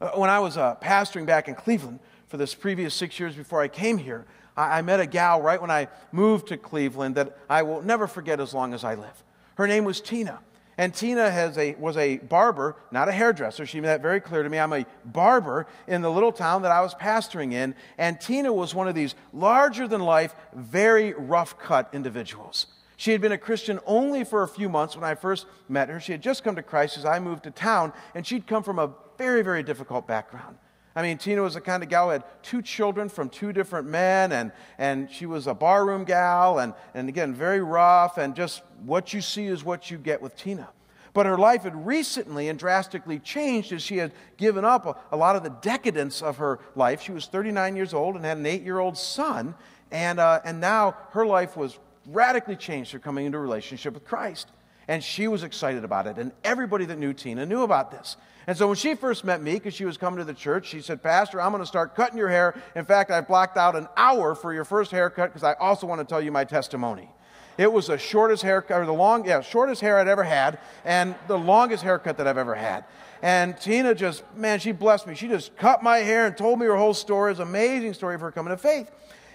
Uh, 0.00 0.10
when 0.10 0.30
I 0.30 0.40
was 0.40 0.56
uh, 0.56 0.76
pastoring 0.76 1.26
back 1.26 1.48
in 1.48 1.54
Cleveland 1.54 1.98
for 2.28 2.36
this 2.36 2.54
previous 2.54 2.94
six 2.94 3.18
years 3.18 3.34
before 3.34 3.60
I 3.60 3.68
came 3.68 3.98
here, 3.98 4.26
I, 4.56 4.78
I 4.78 4.82
met 4.82 5.00
a 5.00 5.06
gal 5.06 5.42
right 5.42 5.60
when 5.60 5.70
I 5.70 5.88
moved 6.12 6.48
to 6.48 6.56
Cleveland 6.56 7.16
that 7.16 7.36
I 7.50 7.62
will 7.62 7.82
never 7.82 8.06
forget 8.06 8.40
as 8.40 8.54
long 8.54 8.74
as 8.74 8.84
I 8.84 8.94
live. 8.94 9.24
Her 9.56 9.66
name 9.66 9.84
was 9.84 10.00
Tina. 10.00 10.40
And 10.80 10.94
Tina 10.94 11.28
has 11.28 11.58
a, 11.58 11.74
was 11.74 11.96
a 11.96 12.18
barber, 12.18 12.76
not 12.92 13.08
a 13.08 13.12
hairdresser. 13.12 13.66
She 13.66 13.80
made 13.80 13.88
that 13.88 14.00
very 14.00 14.20
clear 14.20 14.44
to 14.44 14.48
me. 14.48 14.60
I'm 14.60 14.72
a 14.72 14.86
barber 15.04 15.66
in 15.88 16.02
the 16.02 16.10
little 16.10 16.30
town 16.30 16.62
that 16.62 16.70
I 16.70 16.80
was 16.80 16.94
pastoring 16.94 17.52
in. 17.52 17.74
And 17.98 18.20
Tina 18.20 18.52
was 18.52 18.76
one 18.76 18.86
of 18.86 18.94
these 18.94 19.16
larger 19.32 19.88
than 19.88 20.00
life, 20.00 20.36
very 20.54 21.14
rough 21.14 21.58
cut 21.58 21.90
individuals. 21.92 22.68
She 22.98 23.12
had 23.12 23.20
been 23.20 23.30
a 23.30 23.38
Christian 23.38 23.78
only 23.86 24.24
for 24.24 24.42
a 24.42 24.48
few 24.48 24.68
months 24.68 24.96
when 24.96 25.04
I 25.04 25.14
first 25.14 25.46
met 25.68 25.88
her. 25.88 26.00
She 26.00 26.10
had 26.10 26.20
just 26.20 26.42
come 26.42 26.56
to 26.56 26.64
Christ 26.64 26.98
as 26.98 27.04
I 27.04 27.20
moved 27.20 27.44
to 27.44 27.52
town, 27.52 27.92
and 28.12 28.26
she'd 28.26 28.48
come 28.48 28.64
from 28.64 28.80
a 28.80 28.90
very, 29.16 29.42
very 29.42 29.62
difficult 29.62 30.08
background. 30.08 30.56
I 30.96 31.02
mean, 31.02 31.16
Tina 31.16 31.40
was 31.42 31.54
the 31.54 31.60
kind 31.60 31.84
of 31.84 31.88
gal 31.88 32.06
who 32.06 32.10
had 32.10 32.24
two 32.42 32.60
children 32.60 33.08
from 33.08 33.28
two 33.28 33.52
different 33.52 33.86
men, 33.86 34.32
and, 34.32 34.50
and 34.78 35.08
she 35.08 35.26
was 35.26 35.46
a 35.46 35.54
barroom 35.54 36.02
gal, 36.02 36.58
and, 36.58 36.74
and 36.92 37.08
again, 37.08 37.34
very 37.34 37.60
rough, 37.60 38.18
and 38.18 38.34
just 38.34 38.62
what 38.84 39.12
you 39.14 39.20
see 39.20 39.46
is 39.46 39.62
what 39.62 39.92
you 39.92 39.96
get 39.96 40.20
with 40.20 40.34
Tina. 40.34 40.68
But 41.12 41.26
her 41.26 41.38
life 41.38 41.62
had 41.62 41.86
recently 41.86 42.48
and 42.48 42.58
drastically 42.58 43.20
changed 43.20 43.70
as 43.70 43.80
she 43.80 43.98
had 43.98 44.10
given 44.36 44.64
up 44.64 44.86
a, 44.86 44.96
a 45.12 45.16
lot 45.16 45.36
of 45.36 45.44
the 45.44 45.50
decadence 45.50 46.20
of 46.20 46.38
her 46.38 46.58
life. 46.74 47.00
She 47.00 47.12
was 47.12 47.26
39 47.26 47.76
years 47.76 47.94
old 47.94 48.16
and 48.16 48.24
had 48.24 48.38
an 48.38 48.46
eight 48.46 48.62
year 48.62 48.80
old 48.80 48.98
son, 48.98 49.54
and, 49.92 50.18
uh, 50.18 50.40
and 50.44 50.60
now 50.60 50.96
her 51.10 51.24
life 51.24 51.56
was 51.56 51.78
radically 52.08 52.56
changed 52.56 52.90
through 52.90 53.00
coming 53.00 53.26
into 53.26 53.38
a 53.38 53.40
relationship 53.40 53.94
with 53.94 54.04
Christ. 54.04 54.48
And 54.88 55.04
she 55.04 55.28
was 55.28 55.42
excited 55.42 55.84
about 55.84 56.06
it, 56.06 56.16
and 56.16 56.32
everybody 56.42 56.86
that 56.86 56.98
knew 56.98 57.12
Tina 57.12 57.44
knew 57.44 57.62
about 57.62 57.90
this. 57.90 58.16
And 58.46 58.56
so 58.56 58.68
when 58.68 58.76
she 58.76 58.94
first 58.94 59.22
met 59.22 59.42
me, 59.42 59.52
because 59.52 59.74
she 59.74 59.84
was 59.84 59.98
coming 59.98 60.18
to 60.18 60.24
the 60.24 60.32
church, 60.32 60.66
she 60.66 60.80
said, 60.80 61.02
Pastor, 61.02 61.42
I'm 61.42 61.52
going 61.52 61.62
to 61.62 61.66
start 61.66 61.94
cutting 61.94 62.16
your 62.16 62.30
hair. 62.30 62.54
In 62.74 62.86
fact, 62.86 63.10
I 63.10 63.20
blocked 63.20 63.58
out 63.58 63.76
an 63.76 63.86
hour 63.98 64.34
for 64.34 64.54
your 64.54 64.64
first 64.64 64.90
haircut 64.90 65.28
because 65.28 65.44
I 65.44 65.52
also 65.60 65.86
want 65.86 66.00
to 66.00 66.06
tell 66.06 66.22
you 66.22 66.32
my 66.32 66.44
testimony. 66.44 67.10
It 67.58 67.70
was 67.70 67.88
the 67.88 67.98
shortest 67.98 68.42
haircut, 68.42 68.80
or 68.80 68.86
the 68.86 68.92
long, 68.92 69.26
yeah, 69.26 69.42
shortest 69.42 69.82
hair 69.82 69.98
I'd 69.98 70.08
ever 70.08 70.24
had, 70.24 70.58
and 70.86 71.14
the 71.26 71.36
longest 71.36 71.82
haircut 71.82 72.16
that 72.16 72.26
I've 72.26 72.38
ever 72.38 72.54
had. 72.54 72.86
And 73.20 73.60
Tina 73.60 73.94
just, 73.94 74.22
man, 74.34 74.60
she 74.60 74.72
blessed 74.72 75.06
me. 75.06 75.14
She 75.14 75.28
just 75.28 75.54
cut 75.56 75.82
my 75.82 75.98
hair 75.98 76.26
and 76.26 76.34
told 76.34 76.58
me 76.58 76.64
her 76.66 76.76
whole 76.76 76.94
story. 76.94 77.30
It 77.30 77.32
was 77.32 77.40
an 77.40 77.48
amazing 77.48 77.92
story 77.92 78.14
of 78.14 78.22
her 78.22 78.32
coming 78.32 78.52
to 78.52 78.56
faith. 78.56 78.90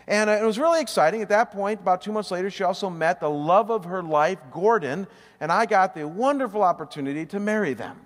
And 0.07 0.29
uh, 0.29 0.33
it 0.33 0.43
was 0.43 0.59
really 0.59 0.81
exciting. 0.81 1.21
At 1.21 1.29
that 1.29 1.51
point, 1.51 1.79
about 1.79 2.01
two 2.01 2.11
months 2.11 2.31
later, 2.31 2.49
she 2.49 2.63
also 2.63 2.89
met 2.89 3.19
the 3.19 3.29
love 3.29 3.69
of 3.69 3.85
her 3.85 4.03
life, 4.03 4.39
Gordon, 4.51 5.07
and 5.39 5.51
I 5.51 5.65
got 5.65 5.93
the 5.95 6.07
wonderful 6.07 6.61
opportunity 6.61 7.25
to 7.27 7.39
marry 7.39 7.73
them. 7.73 7.99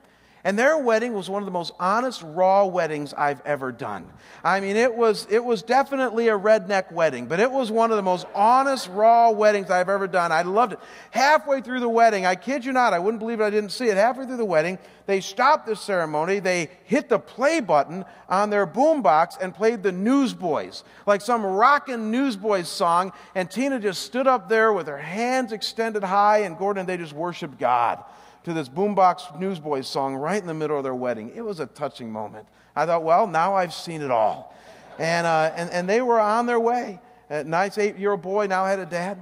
And 0.48 0.58
their 0.58 0.78
wedding 0.78 1.14
was 1.14 1.30
one 1.30 1.42
of 1.42 1.46
the 1.46 1.52
most 1.52 1.74
honest, 1.78 2.24
raw 2.24 2.64
weddings 2.64 3.14
I've 3.14 3.42
ever 3.46 3.74
done. 3.74 4.08
I 4.46 4.62
mean, 4.62 4.78
it 4.78 4.96
was, 4.96 5.28
it 5.30 5.44
was 5.44 5.62
definitely 5.62 6.30
a 6.30 6.40
redneck 6.40 6.90
wedding, 6.90 7.26
but 7.26 7.42
it 7.42 7.52
was 7.52 7.70
one 7.70 7.92
of 7.92 7.98
the 7.98 8.04
most 8.04 8.26
honest, 8.34 8.88
raw 8.88 9.30
weddings 9.32 9.70
I've 9.70 9.90
ever 9.90 10.08
done. 10.08 10.32
I 10.32 10.44
loved 10.44 10.72
it. 10.72 10.80
Halfway 11.12 11.60
through 11.60 11.82
the 11.82 11.90
wedding, 11.90 12.26
I 12.26 12.36
kid 12.36 12.64
you 12.64 12.72
not, 12.72 12.94
I 12.94 13.00
wouldn't 13.00 13.20
believe 13.20 13.42
it, 13.42 13.44
I 13.44 13.50
didn't 13.50 13.72
see 13.72 13.88
it. 13.88 13.98
Halfway 13.98 14.26
through 14.26 14.38
the 14.38 14.46
wedding, 14.46 14.80
they 15.06 15.20
stopped 15.20 15.66
the 15.66 15.76
ceremony, 15.76 16.40
they 16.40 16.70
hit 16.86 17.10
the 17.10 17.20
play 17.20 17.60
button 17.60 18.06
on 18.30 18.50
their 18.50 18.66
boombox 18.66 19.38
and 19.42 19.54
played 19.54 19.84
the 19.84 19.92
Newsboys, 19.92 20.86
like 21.06 21.20
some 21.20 21.46
rockin' 21.46 22.10
Newsboys 22.10 22.70
song, 22.70 23.12
and 23.36 23.52
Tina 23.52 23.82
just 23.82 24.04
stood 24.04 24.28
up 24.28 24.48
there 24.48 24.72
with 24.72 24.88
her 24.88 24.98
hands 24.98 25.52
extended 25.52 26.06
high, 26.06 26.44
and 26.44 26.58
Gordon, 26.58 26.86
they 26.86 26.96
just 26.96 27.12
worshiped 27.12 27.60
God 27.60 28.02
to 28.48 28.54
this 28.54 28.70
boombox 28.70 29.38
newsboys 29.38 29.86
song 29.90 30.16
right 30.16 30.40
in 30.40 30.48
the 30.48 30.54
middle 30.54 30.78
of 30.78 30.84
their 30.86 30.96
wedding. 30.96 31.34
It 31.36 31.42
was 31.42 31.60
a 31.60 31.66
touching 31.66 32.10
moment. 32.10 32.48
I 32.78 32.86
thought, 32.86 33.04
well, 33.04 33.28
now 33.28 33.56
I've 33.56 33.74
seen 33.74 34.02
it 34.02 34.10
all. 34.10 34.56
And, 34.98 35.28
uh, 35.28 35.52
and, 35.54 35.70
and 35.70 35.90
they 35.90 36.02
were 36.02 36.18
on 36.18 36.46
their 36.46 36.58
way. 36.58 37.02
A 37.30 37.44
nice 37.44 37.78
eight 37.78 37.98
year 37.98 38.12
old 38.12 38.22
boy 38.22 38.48
now 38.48 38.64
had 38.64 38.80
a 38.80 38.86
dad. 38.86 39.22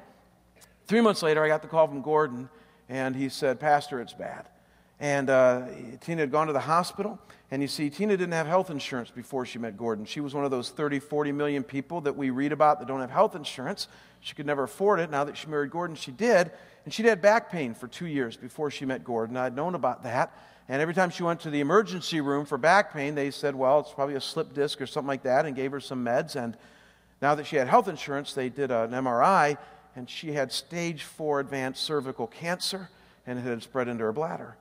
Three 0.86 1.02
months 1.02 1.24
later, 1.24 1.44
I 1.44 1.48
got 1.48 1.64
the 1.64 1.68
call 1.68 1.88
from 1.88 2.04
Gordon, 2.04 2.50
and 2.88 3.16
he 3.16 3.30
said, 3.30 3.60
Pastor, 3.60 4.00
it's 4.00 4.14
bad. 4.14 4.46
And 5.00 5.30
uh, 5.30 5.68
Tina 6.02 6.22
had 6.22 6.32
gone 6.32 6.48
to 6.48 6.54
the 6.54 6.60
hospital. 6.60 7.20
And 7.52 7.62
you 7.62 7.68
see, 7.68 7.90
Tina 7.90 8.18
didn't 8.18 8.34
have 8.34 8.48
health 8.48 8.70
insurance 8.70 9.12
before 9.12 9.46
she 9.46 9.60
met 9.60 9.78
Gordon. 9.78 10.06
She 10.06 10.20
was 10.20 10.34
one 10.34 10.46
of 10.46 10.52
those 10.52 10.70
30, 10.70 11.00
40 11.00 11.32
million 11.32 11.64
people 11.64 12.02
that 12.02 12.16
we 12.16 12.30
read 12.30 12.52
about 12.52 12.80
that 12.80 12.88
don't 12.88 13.02
have 13.02 13.12
health 13.12 13.36
insurance. 13.36 13.88
She 14.22 14.34
could 14.34 14.46
never 14.46 14.64
afford 14.64 15.00
it. 15.00 15.12
Now 15.12 15.24
that 15.26 15.38
she 15.38 15.48
married 15.48 15.72
Gordon, 15.72 15.96
she 15.96 16.12
did. 16.12 16.52
And 16.86 16.94
she'd 16.94 17.06
had 17.06 17.22
back 17.22 17.52
pain 17.52 17.74
for 17.74 17.88
two 17.88 18.08
years 18.08 18.36
before 18.38 18.72
she 18.72 18.86
met 18.86 19.04
Gordon. 19.04 19.38
I'd 19.38 19.56
known 19.56 19.76
about 19.76 20.04
that. 20.04 20.32
And 20.68 20.82
every 20.82 20.96
time 20.96 21.12
she 21.12 21.24
went 21.24 21.42
to 21.42 21.52
the 21.52 21.60
emergency 21.60 22.22
room 22.22 22.46
for 22.46 22.58
back 22.58 22.92
pain, 22.92 23.14
they 23.14 23.30
said, 23.30 23.56
well, 23.56 23.80
it's 23.82 23.92
probably 23.92 24.16
a 24.16 24.22
slip 24.22 24.54
disc 24.54 24.82
or 24.82 24.88
something 24.88 25.08
like 25.08 25.24
that, 25.24 25.46
and 25.46 25.56
gave 25.56 25.72
her 25.72 25.80
some 25.80 26.04
meds. 26.04 26.36
And 26.36 26.58
now 27.22 27.36
that 27.36 27.46
she 27.46 27.56
had 27.56 27.68
health 27.68 27.88
insurance, 27.88 28.34
they 28.34 28.50
did 28.50 28.72
an 28.72 28.90
MRI, 28.92 29.58
and 29.96 30.10
she 30.10 30.34
had 30.34 30.52
stage 30.52 31.04
four 31.04 31.40
advanced 31.40 31.84
cervical 31.84 32.26
cancer, 32.26 32.90
and 33.28 33.38
it 33.38 33.44
had 33.44 33.62
spread 33.62 33.88
into 33.88 34.04
her 34.04 34.12
bladder. 34.12 34.56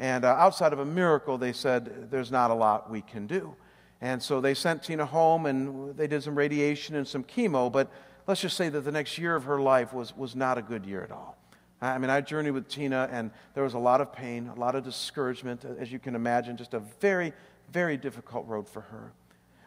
And 0.00 0.24
uh, 0.24 0.28
outside 0.28 0.72
of 0.72 0.78
a 0.78 0.84
miracle, 0.84 1.36
they 1.36 1.52
said, 1.52 2.10
there's 2.10 2.32
not 2.32 2.50
a 2.50 2.54
lot 2.54 2.90
we 2.90 3.02
can 3.02 3.26
do. 3.26 3.54
And 4.00 4.22
so 4.22 4.40
they 4.40 4.54
sent 4.54 4.82
Tina 4.82 5.04
home, 5.04 5.44
and 5.44 5.94
they 5.94 6.06
did 6.06 6.22
some 6.22 6.34
radiation 6.34 6.96
and 6.96 7.06
some 7.06 7.22
chemo, 7.22 7.70
but 7.70 7.92
let's 8.26 8.40
just 8.40 8.56
say 8.56 8.70
that 8.70 8.80
the 8.80 8.92
next 8.92 9.18
year 9.18 9.36
of 9.36 9.44
her 9.44 9.60
life 9.60 9.92
was, 9.92 10.16
was 10.16 10.34
not 10.34 10.56
a 10.56 10.62
good 10.62 10.86
year 10.86 11.02
at 11.02 11.12
all. 11.12 11.36
I 11.82 11.98
mean, 11.98 12.08
I 12.08 12.22
journeyed 12.22 12.54
with 12.54 12.66
Tina, 12.66 13.10
and 13.12 13.30
there 13.52 13.62
was 13.62 13.74
a 13.74 13.78
lot 13.78 14.00
of 14.00 14.10
pain, 14.10 14.50
a 14.56 14.58
lot 14.58 14.74
of 14.74 14.84
discouragement, 14.84 15.66
as 15.78 15.92
you 15.92 15.98
can 15.98 16.14
imagine, 16.14 16.56
just 16.56 16.72
a 16.72 16.80
very, 16.80 17.34
very 17.70 17.98
difficult 17.98 18.46
road 18.46 18.66
for 18.66 18.80
her. 18.80 19.12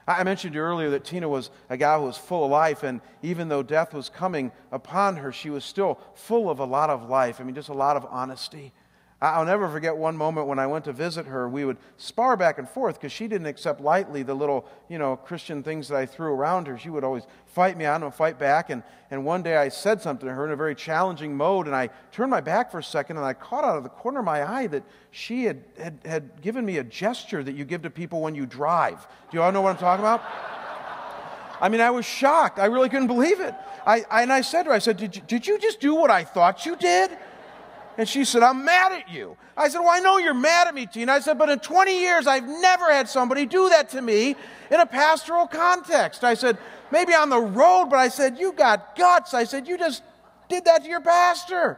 I 0.08 0.24
mentioned 0.24 0.58
earlier 0.58 0.90
that 0.90 1.06
Tina 1.06 1.30
was 1.30 1.52
a 1.70 1.78
gal 1.78 2.00
who 2.00 2.08
was 2.08 2.18
full 2.18 2.44
of 2.44 2.50
life, 2.50 2.82
and 2.82 3.02
even 3.22 3.50
though 3.50 3.62
death 3.62 3.94
was 3.94 4.10
coming 4.10 4.52
upon 4.72 5.18
her, 5.18 5.32
she 5.32 5.52
was 5.52 5.64
still 5.64 6.00
full 6.16 6.50
of 6.50 6.58
a 6.58 6.66
lot 6.66 6.90
of 6.90 7.08
life. 7.08 7.40
I 7.40 7.44
mean, 7.44 7.54
just 7.54 7.70
a 7.70 7.74
lot 7.74 7.98
of 7.98 8.08
honesty. 8.10 8.74
I'll 9.24 9.46
never 9.46 9.70
forget 9.70 9.96
one 9.96 10.18
moment 10.18 10.48
when 10.48 10.60
I 10.60 10.68
went 10.68 10.84
to 10.84 10.92
visit 10.92 11.28
her. 11.28 11.48
We 11.48 11.64
would 11.64 11.78
spar 11.96 12.36
back 12.36 12.58
and 12.58 12.68
forth 12.68 12.96
because 12.96 13.14
she 13.14 13.30
didn't 13.30 13.48
accept 13.48 13.80
lightly 13.80 14.22
the 14.22 14.34
little, 14.34 14.66
you 14.90 14.98
know, 14.98 15.16
Christian 15.16 15.64
things 15.64 15.88
that 15.88 15.96
I 15.96 16.06
threw 16.06 16.34
around 16.34 16.68
her. 16.68 16.78
She 16.78 16.90
would 16.90 17.06
always 17.06 17.24
fight 17.46 17.78
me 17.78 17.86
on 17.86 18.04
and 18.04 18.14
fight 18.14 18.38
back. 18.38 18.70
And, 18.70 18.84
and 19.10 19.24
one 19.24 19.42
day 19.42 19.56
I 19.56 19.70
said 19.70 20.02
something 20.02 20.28
to 20.28 20.34
her 20.34 20.46
in 20.46 20.52
a 20.52 20.58
very 20.58 20.76
challenging 20.76 21.38
mode, 21.38 21.68
and 21.68 21.76
I 21.76 21.90
turned 22.12 22.32
my 22.32 22.42
back 22.42 22.70
for 22.70 22.80
a 22.80 22.84
second, 22.84 23.16
and 23.16 23.26
I 23.26 23.32
caught 23.32 23.64
out 23.64 23.78
of 23.78 23.84
the 23.84 23.90
corner 23.90 24.20
of 24.20 24.26
my 24.26 24.44
eye 24.44 24.68
that 24.68 24.84
she 25.12 25.46
had, 25.46 25.64
had, 25.78 26.00
had 26.04 26.42
given 26.42 26.66
me 26.66 26.80
a 26.80 26.84
gesture 26.84 27.46
that 27.46 27.56
you 27.56 27.64
give 27.64 27.82
to 27.84 27.90
people 27.90 28.20
when 28.20 28.36
you 28.36 28.46
drive. 28.46 29.08
Do 29.32 29.38
you 29.38 29.42
all 29.42 29.54
know 29.54 29.62
what 29.62 29.70
I'm 29.70 29.78
talking 29.78 30.04
about? 30.04 30.22
I 31.62 31.70
mean, 31.70 31.80
I 31.80 31.92
was 31.92 32.06
shocked. 32.06 32.60
I 32.60 32.66
really 32.66 32.90
couldn't 32.90 33.08
believe 33.08 33.40
it. 33.40 33.56
I, 33.88 34.04
I 34.12 34.24
and 34.24 34.34
I 34.34 34.42
said 34.42 34.64
to 34.64 34.72
her, 34.72 34.76
I 34.76 34.80
said, 34.80 34.98
did 34.98 35.16
you, 35.16 35.22
did 35.22 35.48
you 35.48 35.58
just 35.60 35.80
do 35.80 35.96
what 35.96 36.12
I 36.12 36.26
thought 36.26 36.66
you 36.66 36.76
did? 36.76 37.18
And 37.98 38.10
she 38.10 38.26
said, 38.26 38.42
I'm 38.42 38.66
mad 38.66 38.92
at 38.92 39.10
you. 39.10 39.38
I 39.56 39.70
said, 39.70 39.80
Well, 39.80 39.92
I 39.92 40.00
know 40.00 40.18
you're 40.18 40.34
mad 40.34 40.68
at 40.68 40.74
me, 40.74 40.86
Tina. 40.86 41.12
I 41.12 41.20
said, 41.20 41.38
But 41.38 41.50
in 41.50 41.60
20 41.60 42.00
years, 42.00 42.28
I've 42.28 42.48
never 42.48 42.92
had 42.92 43.08
somebody 43.08 43.46
do 43.46 43.70
that 43.70 43.90
to 43.90 44.02
me 44.02 44.36
in 44.72 44.80
a 44.80 44.86
pastoral 44.86 45.48
context. 45.48 46.24
I 46.24 46.34
said, 46.34 46.58
Maybe 46.92 47.14
on 47.14 47.30
the 47.30 47.40
road, 47.40 47.88
but 47.90 47.98
I 47.98 48.08
said, 48.08 48.40
You 48.40 48.54
got 48.54 48.96
guts. 48.96 49.34
I 49.34 49.44
said, 49.44 49.68
You 49.68 49.78
just 49.78 50.04
did 50.50 50.66
that 50.66 50.84
to 50.84 50.90
your 50.90 51.02
pastor. 51.02 51.78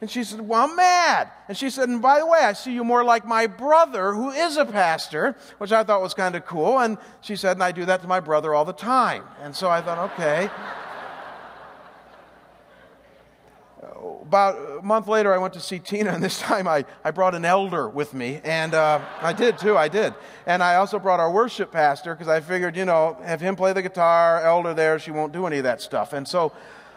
And 0.00 0.10
she 0.10 0.24
said, 0.24 0.40
Well, 0.40 0.68
I'm 0.68 0.76
mad. 0.76 1.30
And 1.48 1.56
she 1.56 1.70
said, 1.70 1.88
And 1.88 2.00
by 2.00 2.20
the 2.20 2.26
way, 2.26 2.40
I 2.40 2.52
see 2.52 2.72
you 2.72 2.84
more 2.84 3.02
like 3.02 3.24
my 3.24 3.46
brother, 3.46 4.12
who 4.12 4.30
is 4.30 4.56
a 4.56 4.64
pastor, 4.64 5.36
which 5.58 5.72
I 5.72 5.82
thought 5.82 6.02
was 6.02 6.14
kind 6.14 6.36
of 6.36 6.44
cool. 6.46 6.78
And 6.78 6.98
she 7.22 7.34
said, 7.34 7.52
And 7.52 7.62
I 7.62 7.72
do 7.72 7.84
that 7.86 8.02
to 8.02 8.08
my 8.08 8.20
brother 8.20 8.54
all 8.54 8.64
the 8.64 8.72
time. 8.72 9.24
And 9.42 9.56
so 9.56 9.68
I 9.68 9.80
thought, 9.80 10.12
Okay. 10.12 10.48
About 14.26 14.80
a 14.80 14.82
month 14.82 15.06
later, 15.06 15.32
I 15.32 15.38
went 15.38 15.54
to 15.54 15.60
see 15.60 15.78
Tina, 15.78 16.10
and 16.10 16.22
this 16.22 16.38
time 16.40 16.66
I, 16.66 16.84
I 17.04 17.10
brought 17.12 17.34
an 17.34 17.44
elder 17.44 17.88
with 17.88 18.12
me. 18.12 18.40
And 18.44 18.74
uh, 18.74 19.00
I 19.20 19.32
did 19.32 19.58
too, 19.58 19.76
I 19.76 19.88
did. 19.88 20.14
And 20.46 20.62
I 20.62 20.76
also 20.76 20.98
brought 20.98 21.20
our 21.20 21.30
worship 21.30 21.70
pastor 21.70 22.14
because 22.14 22.28
I 22.28 22.40
figured, 22.40 22.76
you 22.76 22.84
know, 22.84 23.16
have 23.24 23.40
him 23.40 23.56
play 23.56 23.72
the 23.72 23.82
guitar, 23.82 24.42
elder 24.42 24.74
there, 24.74 24.98
she 24.98 25.10
won't 25.10 25.32
do 25.32 25.46
any 25.46 25.58
of 25.58 25.64
that 25.64 25.80
stuff. 25.80 26.12
And 26.12 26.26
so 26.26 26.52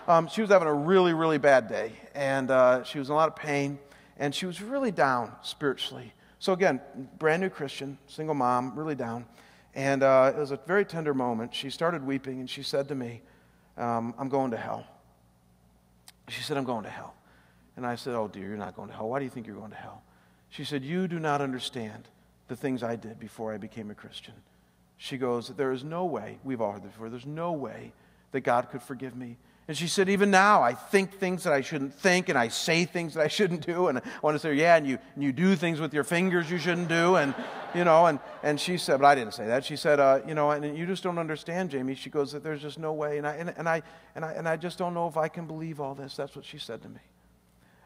um, 0.08 0.28
she 0.28 0.42
was 0.42 0.50
having 0.50 0.68
a 0.68 0.74
really, 0.74 1.14
really 1.14 1.38
bad 1.38 1.68
day. 1.68 1.94
And 2.16 2.50
uh, 2.50 2.84
she 2.84 3.00
was 3.00 3.10
in 3.10 3.14
a 3.14 3.16
lot 3.16 3.30
of 3.30 3.36
pain, 3.36 3.80
and 4.18 4.34
she 4.34 4.46
was 4.46 4.62
really 4.62 4.92
down 4.92 5.32
spiritually. 5.42 6.14
So 6.40 6.54
again, 6.54 6.82
brand 7.20 7.42
new 7.42 7.50
Christian, 7.50 7.98
single 8.08 8.36
mom, 8.36 8.74
really 8.78 8.96
down. 8.96 9.26
And 9.76 10.02
uh, 10.02 10.34
it 10.36 10.40
was 10.40 10.52
a 10.52 10.60
very 10.66 10.84
tender 10.84 11.14
moment. 11.14 11.54
She 11.54 11.70
started 11.70 12.06
weeping, 12.06 12.40
and 12.40 12.50
she 12.50 12.64
said 12.64 12.88
to 12.88 12.96
me, 12.96 13.22
um, 13.78 14.16
I'm 14.18 14.30
going 14.30 14.52
to 14.52 14.58
hell. 14.58 14.86
She 16.28 16.42
said, 16.44 16.58
I'm 16.58 16.64
going 16.64 16.84
to 16.84 16.90
hell. 16.90 17.14
And 17.80 17.88
I 17.88 17.96
said, 17.96 18.14
Oh, 18.14 18.28
dear, 18.28 18.46
you're 18.46 18.58
not 18.58 18.76
going 18.76 18.90
to 18.90 18.94
hell. 18.94 19.08
Why 19.08 19.20
do 19.20 19.24
you 19.24 19.32
think 19.32 19.48
you're 19.48 19.56
going 19.56 19.72
to 19.72 19.78
hell? 19.78 20.04
She 20.50 20.66
said, 20.66 20.84
You 20.84 21.08
do 21.08 21.18
not 21.18 21.40
understand 21.40 22.10
the 22.50 22.56
things 22.58 22.84
I 22.84 22.98
did 22.98 23.22
before 23.22 23.54
I 23.54 23.58
became 23.58 23.90
a 23.90 23.96
Christian. 23.96 24.34
She 24.98 25.18
goes, 25.18 25.48
There 25.48 25.72
is 25.72 25.82
no 25.82 26.04
way, 26.04 26.40
we've 26.44 26.60
all 26.60 26.74
heard 26.74 26.84
this 26.84 26.92
before, 26.92 27.10
there's 27.10 27.26
no 27.26 27.54
way 27.54 27.94
that 28.34 28.42
God 28.42 28.70
could 28.70 28.82
forgive 28.82 29.16
me. 29.16 29.38
And 29.70 29.78
she 29.78 29.88
said, 29.88 30.10
Even 30.10 30.30
now, 30.30 30.62
I 30.62 30.74
think 30.74 31.14
things 31.14 31.46
that 31.46 31.54
I 31.54 31.62
shouldn't 31.62 31.94
think, 31.94 32.28
and 32.28 32.38
I 32.38 32.50
say 32.50 32.84
things 32.84 33.14
that 33.14 33.24
I 33.24 33.30
shouldn't 33.30 33.66
do. 33.66 33.88
And 33.88 34.00
I 34.00 34.02
want 34.22 34.36
to 34.36 34.40
say, 34.40 34.54
Yeah, 34.56 34.76
and 34.76 34.86
you, 34.86 35.00
and 35.16 35.24
you 35.24 35.32
do 35.32 35.56
things 35.56 35.80
with 35.80 35.94
your 35.94 36.04
fingers 36.04 36.52
you 36.52 36.58
shouldn't 36.58 36.90
do. 36.90 37.16
And, 37.16 37.34
you 37.74 37.86
know, 37.86 38.08
and, 38.08 38.20
and 38.44 38.60
she 38.60 38.78
said, 38.78 39.00
But 39.00 39.06
I 39.06 39.16
didn't 39.16 39.36
say 39.36 39.48
that. 39.48 39.64
She 39.64 39.78
said, 39.78 40.02
uh, 40.02 40.20
You 40.28 40.34
know, 40.34 40.52
and 40.52 40.78
you 40.78 40.86
just 40.86 41.02
don't 41.02 41.18
understand, 41.18 41.70
Jamie. 41.70 41.96
She 41.96 42.10
goes, 42.10 42.34
that 42.34 42.44
There's 42.44 42.62
just 42.62 42.78
no 42.78 42.92
way. 42.92 43.20
And 43.20 43.26
I, 43.26 43.36
and, 43.36 43.54
and, 43.56 43.70
I, 43.70 43.84
and, 44.16 44.26
I, 44.26 44.34
and 44.34 44.50
I 44.50 44.58
just 44.58 44.78
don't 44.78 44.94
know 44.94 45.08
if 45.08 45.16
I 45.16 45.30
can 45.30 45.48
believe 45.48 45.80
all 45.80 45.96
this. 45.96 46.18
That's 46.18 46.36
what 46.36 46.44
she 46.44 46.58
said 46.58 46.82
to 46.82 46.90
me. 46.90 47.00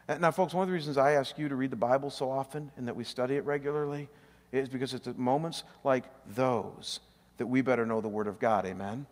Now, 0.08 0.30
folks, 0.30 0.52
one 0.52 0.62
of 0.62 0.68
the 0.68 0.74
reasons 0.74 0.98
I 0.98 1.12
ask 1.12 1.38
you 1.38 1.48
to 1.48 1.56
read 1.56 1.70
the 1.70 1.76
Bible 1.76 2.10
so 2.10 2.30
often 2.30 2.70
and 2.76 2.86
that 2.88 2.96
we 2.96 3.04
study 3.04 3.36
it 3.36 3.44
regularly 3.44 4.08
is 4.52 4.68
because 4.68 4.92
it's 4.92 5.08
at 5.08 5.18
moments 5.18 5.64
like 5.82 6.04
those 6.34 7.00
that 7.38 7.46
we 7.46 7.62
better 7.62 7.86
know 7.86 8.00
the 8.00 8.08
Word 8.08 8.26
of 8.26 8.38
God. 8.38 8.66
Amen? 8.66 9.06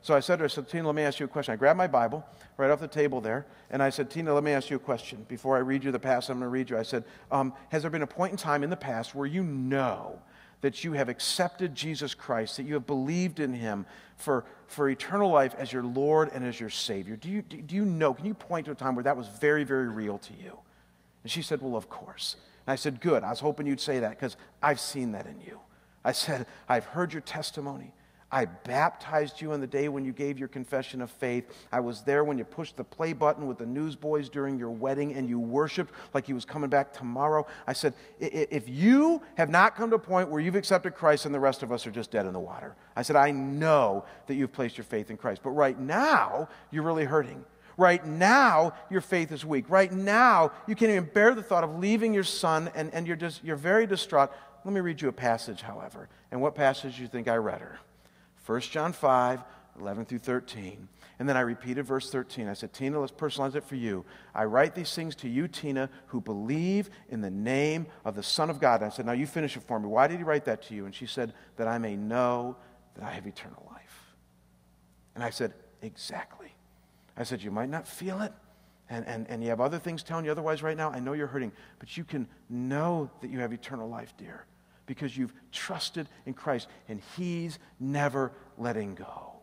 So 0.00 0.14
I 0.14 0.20
said 0.20 0.36
to 0.36 0.40
her, 0.40 0.44
I 0.46 0.48
said, 0.48 0.68
Tina, 0.68 0.86
let 0.86 0.94
me 0.94 1.02
ask 1.02 1.20
you 1.20 1.26
a 1.26 1.28
question. 1.28 1.52
I 1.52 1.56
grabbed 1.56 1.76
my 1.76 1.86
Bible 1.86 2.24
right 2.56 2.70
off 2.70 2.80
the 2.80 2.88
table 2.88 3.20
there, 3.20 3.46
and 3.70 3.82
I 3.82 3.90
said, 3.90 4.10
Tina, 4.10 4.32
let 4.32 4.42
me 4.42 4.52
ask 4.52 4.70
you 4.70 4.76
a 4.76 4.80
question. 4.80 5.26
Before 5.28 5.56
I 5.56 5.60
read 5.60 5.84
you 5.84 5.92
the 5.92 5.98
past, 5.98 6.30
I'm 6.30 6.38
going 6.38 6.46
to 6.46 6.48
read 6.48 6.70
you. 6.70 6.78
I 6.78 6.82
said, 6.82 7.04
um, 7.30 7.52
Has 7.70 7.82
there 7.82 7.90
been 7.90 8.02
a 8.02 8.06
point 8.06 8.32
in 8.32 8.38
time 8.38 8.62
in 8.62 8.70
the 8.70 8.76
past 8.76 9.14
where 9.14 9.26
you 9.26 9.42
know 9.42 10.18
that 10.60 10.84
you 10.84 10.92
have 10.92 11.08
accepted 11.08 11.74
Jesus 11.74 12.14
Christ, 12.14 12.56
that 12.56 12.64
you 12.64 12.74
have 12.74 12.86
believed 12.86 13.40
in 13.40 13.52
him 13.52 13.86
for, 14.16 14.44
for 14.66 14.88
eternal 14.88 15.30
life 15.30 15.54
as 15.56 15.72
your 15.72 15.84
Lord 15.84 16.30
and 16.32 16.44
as 16.44 16.58
your 16.58 16.70
Savior? 16.70 17.16
Do 17.16 17.28
you, 17.28 17.42
do 17.42 17.74
you 17.74 17.84
know? 17.84 18.12
Can 18.12 18.26
you 18.26 18.34
point 18.34 18.66
to 18.66 18.72
a 18.72 18.74
time 18.74 18.94
where 18.94 19.04
that 19.04 19.16
was 19.16 19.28
very, 19.28 19.64
very 19.64 19.88
real 19.88 20.18
to 20.18 20.32
you? 20.34 20.58
And 21.22 21.30
she 21.30 21.42
said, 21.42 21.62
Well, 21.62 21.76
of 21.76 21.88
course. 21.88 22.36
And 22.66 22.72
I 22.72 22.76
said, 22.76 23.00
Good. 23.00 23.22
I 23.22 23.30
was 23.30 23.40
hoping 23.40 23.66
you'd 23.66 23.80
say 23.80 24.00
that 24.00 24.10
because 24.10 24.36
I've 24.62 24.80
seen 24.80 25.12
that 25.12 25.26
in 25.26 25.40
you. 25.40 25.60
I 26.04 26.12
said, 26.12 26.46
I've 26.68 26.86
heard 26.86 27.12
your 27.12 27.22
testimony. 27.22 27.92
I 28.30 28.44
baptized 28.44 29.40
you 29.40 29.52
on 29.52 29.60
the 29.60 29.66
day 29.66 29.88
when 29.88 30.04
you 30.04 30.12
gave 30.12 30.38
your 30.38 30.48
confession 30.48 31.00
of 31.00 31.10
faith. 31.10 31.46
I 31.72 31.80
was 31.80 32.02
there 32.02 32.24
when 32.24 32.36
you 32.36 32.44
pushed 32.44 32.76
the 32.76 32.84
play 32.84 33.14
button 33.14 33.46
with 33.46 33.56
the 33.56 33.64
newsboys 33.64 34.28
during 34.28 34.58
your 34.58 34.70
wedding 34.70 35.14
and 35.14 35.26
you 35.28 35.40
worshiped 35.40 35.94
like 36.12 36.26
he 36.26 36.34
was 36.34 36.44
coming 36.44 36.68
back 36.68 36.92
tomorrow. 36.92 37.46
I 37.66 37.72
said, 37.72 37.94
if 38.20 38.68
you 38.68 39.22
have 39.36 39.48
not 39.48 39.76
come 39.76 39.88
to 39.90 39.96
a 39.96 40.00
point 40.00 40.28
where 40.28 40.42
you've 40.42 40.56
accepted 40.56 40.94
Christ 40.94 41.24
and 41.24 41.34
the 41.34 41.40
rest 41.40 41.62
of 41.62 41.72
us 41.72 41.86
are 41.86 41.90
just 41.90 42.10
dead 42.10 42.26
in 42.26 42.34
the 42.34 42.40
water, 42.40 42.76
I 42.94 43.02
said, 43.02 43.16
I 43.16 43.30
know 43.30 44.04
that 44.26 44.34
you've 44.34 44.52
placed 44.52 44.76
your 44.76 44.84
faith 44.84 45.10
in 45.10 45.16
Christ. 45.16 45.40
But 45.42 45.50
right 45.50 45.78
now, 45.78 46.50
you're 46.70 46.82
really 46.82 47.04
hurting. 47.04 47.42
Right 47.78 48.04
now, 48.04 48.74
your 48.90 49.00
faith 49.00 49.32
is 49.32 49.46
weak. 49.46 49.70
Right 49.70 49.92
now, 49.92 50.52
you 50.66 50.74
can't 50.74 50.90
even 50.90 51.08
bear 51.14 51.34
the 51.34 51.42
thought 51.42 51.64
of 51.64 51.78
leaving 51.78 52.12
your 52.12 52.24
son 52.24 52.70
and, 52.74 52.92
and 52.92 53.06
you're, 53.06 53.16
just, 53.16 53.42
you're 53.42 53.56
very 53.56 53.86
distraught. 53.86 54.32
Let 54.64 54.74
me 54.74 54.80
read 54.80 55.00
you 55.00 55.08
a 55.08 55.12
passage, 55.12 55.62
however. 55.62 56.08
And 56.30 56.42
what 56.42 56.54
passage 56.54 56.96
do 56.96 57.02
you 57.02 57.08
think 57.08 57.28
I 57.28 57.36
read 57.36 57.60
her? 57.62 57.78
1 58.48 58.60
John 58.62 58.94
5, 58.94 59.44
11 59.78 60.06
through 60.06 60.20
13. 60.20 60.88
And 61.18 61.28
then 61.28 61.36
I 61.36 61.40
repeated 61.40 61.84
verse 61.84 62.10
13. 62.10 62.48
I 62.48 62.54
said, 62.54 62.72
Tina, 62.72 62.98
let's 62.98 63.12
personalize 63.12 63.54
it 63.56 63.64
for 63.64 63.74
you. 63.74 64.06
I 64.34 64.44
write 64.44 64.74
these 64.74 64.94
things 64.94 65.14
to 65.16 65.28
you, 65.28 65.48
Tina, 65.48 65.90
who 66.06 66.22
believe 66.22 66.88
in 67.10 67.20
the 67.20 67.30
name 67.30 67.86
of 68.06 68.16
the 68.16 68.22
Son 68.22 68.48
of 68.48 68.58
God. 68.58 68.80
And 68.80 68.90
I 68.90 68.94
said, 68.94 69.04
Now 69.04 69.12
you 69.12 69.26
finish 69.26 69.54
it 69.54 69.64
for 69.64 69.78
me. 69.78 69.86
Why 69.86 70.06
did 70.06 70.16
he 70.16 70.22
write 70.22 70.46
that 70.46 70.62
to 70.62 70.74
you? 70.74 70.86
And 70.86 70.94
she 70.94 71.04
said, 71.04 71.34
That 71.56 71.68
I 71.68 71.76
may 71.76 71.94
know 71.94 72.56
that 72.94 73.04
I 73.04 73.10
have 73.10 73.26
eternal 73.26 73.68
life. 73.70 74.14
And 75.14 75.22
I 75.22 75.28
said, 75.28 75.52
Exactly. 75.82 76.54
I 77.18 77.24
said, 77.24 77.42
You 77.42 77.50
might 77.50 77.68
not 77.68 77.86
feel 77.86 78.22
it, 78.22 78.32
and, 78.88 79.06
and, 79.06 79.26
and 79.28 79.42
you 79.42 79.50
have 79.50 79.60
other 79.60 79.78
things 79.78 80.02
telling 80.02 80.24
you 80.24 80.30
otherwise 80.30 80.62
right 80.62 80.76
now. 80.76 80.90
I 80.90 81.00
know 81.00 81.12
you're 81.12 81.26
hurting, 81.26 81.52
but 81.80 81.98
you 81.98 82.04
can 82.04 82.26
know 82.48 83.10
that 83.20 83.28
you 83.28 83.40
have 83.40 83.52
eternal 83.52 83.90
life, 83.90 84.14
dear 84.16 84.46
because 84.88 85.16
you've 85.16 85.32
trusted 85.52 86.08
in 86.26 86.34
Christ 86.34 86.66
and 86.88 87.00
He's 87.16 87.60
never 87.78 88.32
letting 88.56 88.96
go. 88.96 89.34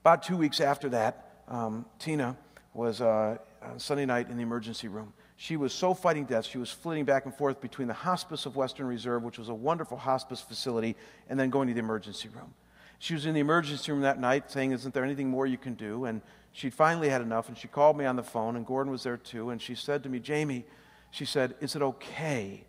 About 0.00 0.24
two 0.24 0.36
weeks 0.36 0.60
after 0.60 0.88
that, 0.88 1.42
um, 1.46 1.84
Tina 2.00 2.36
was 2.74 3.00
uh, 3.00 3.36
on 3.62 3.78
Sunday 3.78 4.06
night 4.06 4.28
in 4.28 4.36
the 4.36 4.42
emergency 4.42 4.88
room. 4.88 5.12
She 5.36 5.56
was 5.56 5.72
so 5.72 5.94
fighting 5.94 6.24
death, 6.24 6.46
she 6.46 6.58
was 6.58 6.70
flitting 6.70 7.04
back 7.04 7.24
and 7.26 7.34
forth 7.34 7.60
between 7.60 7.86
the 7.86 7.94
hospice 7.94 8.46
of 8.46 8.56
Western 8.56 8.86
Reserve, 8.86 9.22
which 9.22 9.38
was 9.38 9.48
a 9.48 9.54
wonderful 9.54 9.96
hospice 9.96 10.40
facility, 10.40 10.96
and 11.28 11.38
then 11.38 11.50
going 11.50 11.68
to 11.68 11.74
the 11.74 11.80
emergency 11.80 12.28
room. 12.28 12.54
She 12.98 13.14
was 13.14 13.26
in 13.26 13.34
the 13.34 13.40
emergency 13.40 13.92
room 13.92 14.02
that 14.02 14.20
night 14.20 14.50
saying, 14.50 14.72
Isn't 14.72 14.94
there 14.94 15.04
anything 15.04 15.28
more 15.28 15.46
you 15.46 15.58
can 15.58 15.74
do? 15.74 16.04
And 16.04 16.22
she'd 16.52 16.74
finally 16.74 17.08
had 17.08 17.20
enough, 17.20 17.48
and 17.48 17.58
she 17.58 17.68
called 17.68 17.96
me 17.96 18.04
on 18.04 18.16
the 18.16 18.22
phone, 18.22 18.56
and 18.56 18.64
Gordon 18.64 18.90
was 18.90 19.02
there 19.02 19.16
too, 19.16 19.50
and 19.50 19.60
she 19.60 19.74
said 19.74 20.02
to 20.04 20.08
me, 20.08 20.20
Jamie, 20.20 20.64
she 21.10 21.24
said, 21.24 21.54
Is 21.60 21.76
it 21.76 21.82
okay 21.82 22.64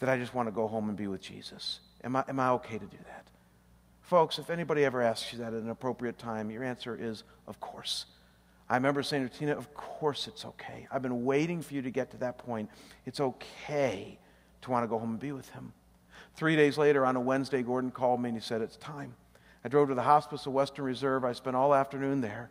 that 0.00 0.08
I 0.08 0.18
just 0.18 0.34
want 0.34 0.48
to 0.48 0.52
go 0.52 0.66
home 0.66 0.88
and 0.88 0.98
be 0.98 1.06
with 1.06 1.20
Jesus? 1.20 1.80
Am 2.02 2.16
I, 2.16 2.24
am 2.28 2.40
I 2.40 2.50
okay 2.50 2.78
to 2.78 2.86
do 2.86 2.96
that? 3.06 3.28
Folks, 4.02 4.38
if 4.38 4.50
anybody 4.50 4.84
ever 4.84 5.02
asks 5.02 5.32
you 5.32 5.38
that 5.38 5.54
at 5.54 5.62
an 5.62 5.70
appropriate 5.70 6.18
time, 6.18 6.50
your 6.50 6.64
answer 6.64 6.98
is, 7.00 7.22
of 7.46 7.60
course. 7.60 8.06
I 8.68 8.74
remember 8.74 9.02
saying 9.02 9.28
to 9.28 9.38
Tina, 9.38 9.56
of 9.56 9.72
course 9.74 10.26
it's 10.26 10.44
okay. 10.44 10.88
I've 10.90 11.02
been 11.02 11.24
waiting 11.24 11.62
for 11.62 11.74
you 11.74 11.82
to 11.82 11.90
get 11.90 12.10
to 12.12 12.16
that 12.18 12.38
point. 12.38 12.70
It's 13.06 13.20
okay 13.20 14.18
to 14.62 14.70
want 14.70 14.84
to 14.84 14.88
go 14.88 14.98
home 14.98 15.10
and 15.10 15.20
be 15.20 15.32
with 15.32 15.48
him. 15.50 15.72
Three 16.34 16.56
days 16.56 16.78
later, 16.78 17.04
on 17.04 17.16
a 17.16 17.20
Wednesday, 17.20 17.62
Gordon 17.62 17.90
called 17.90 18.20
me 18.20 18.30
and 18.30 18.38
he 18.38 18.42
said, 18.42 18.62
It's 18.62 18.76
time. 18.76 19.14
I 19.64 19.68
drove 19.68 19.88
to 19.88 19.94
the 19.94 20.02
hospice 20.02 20.46
of 20.46 20.52
Western 20.52 20.84
Reserve. 20.84 21.24
I 21.24 21.32
spent 21.32 21.56
all 21.56 21.74
afternoon 21.74 22.20
there. 22.20 22.50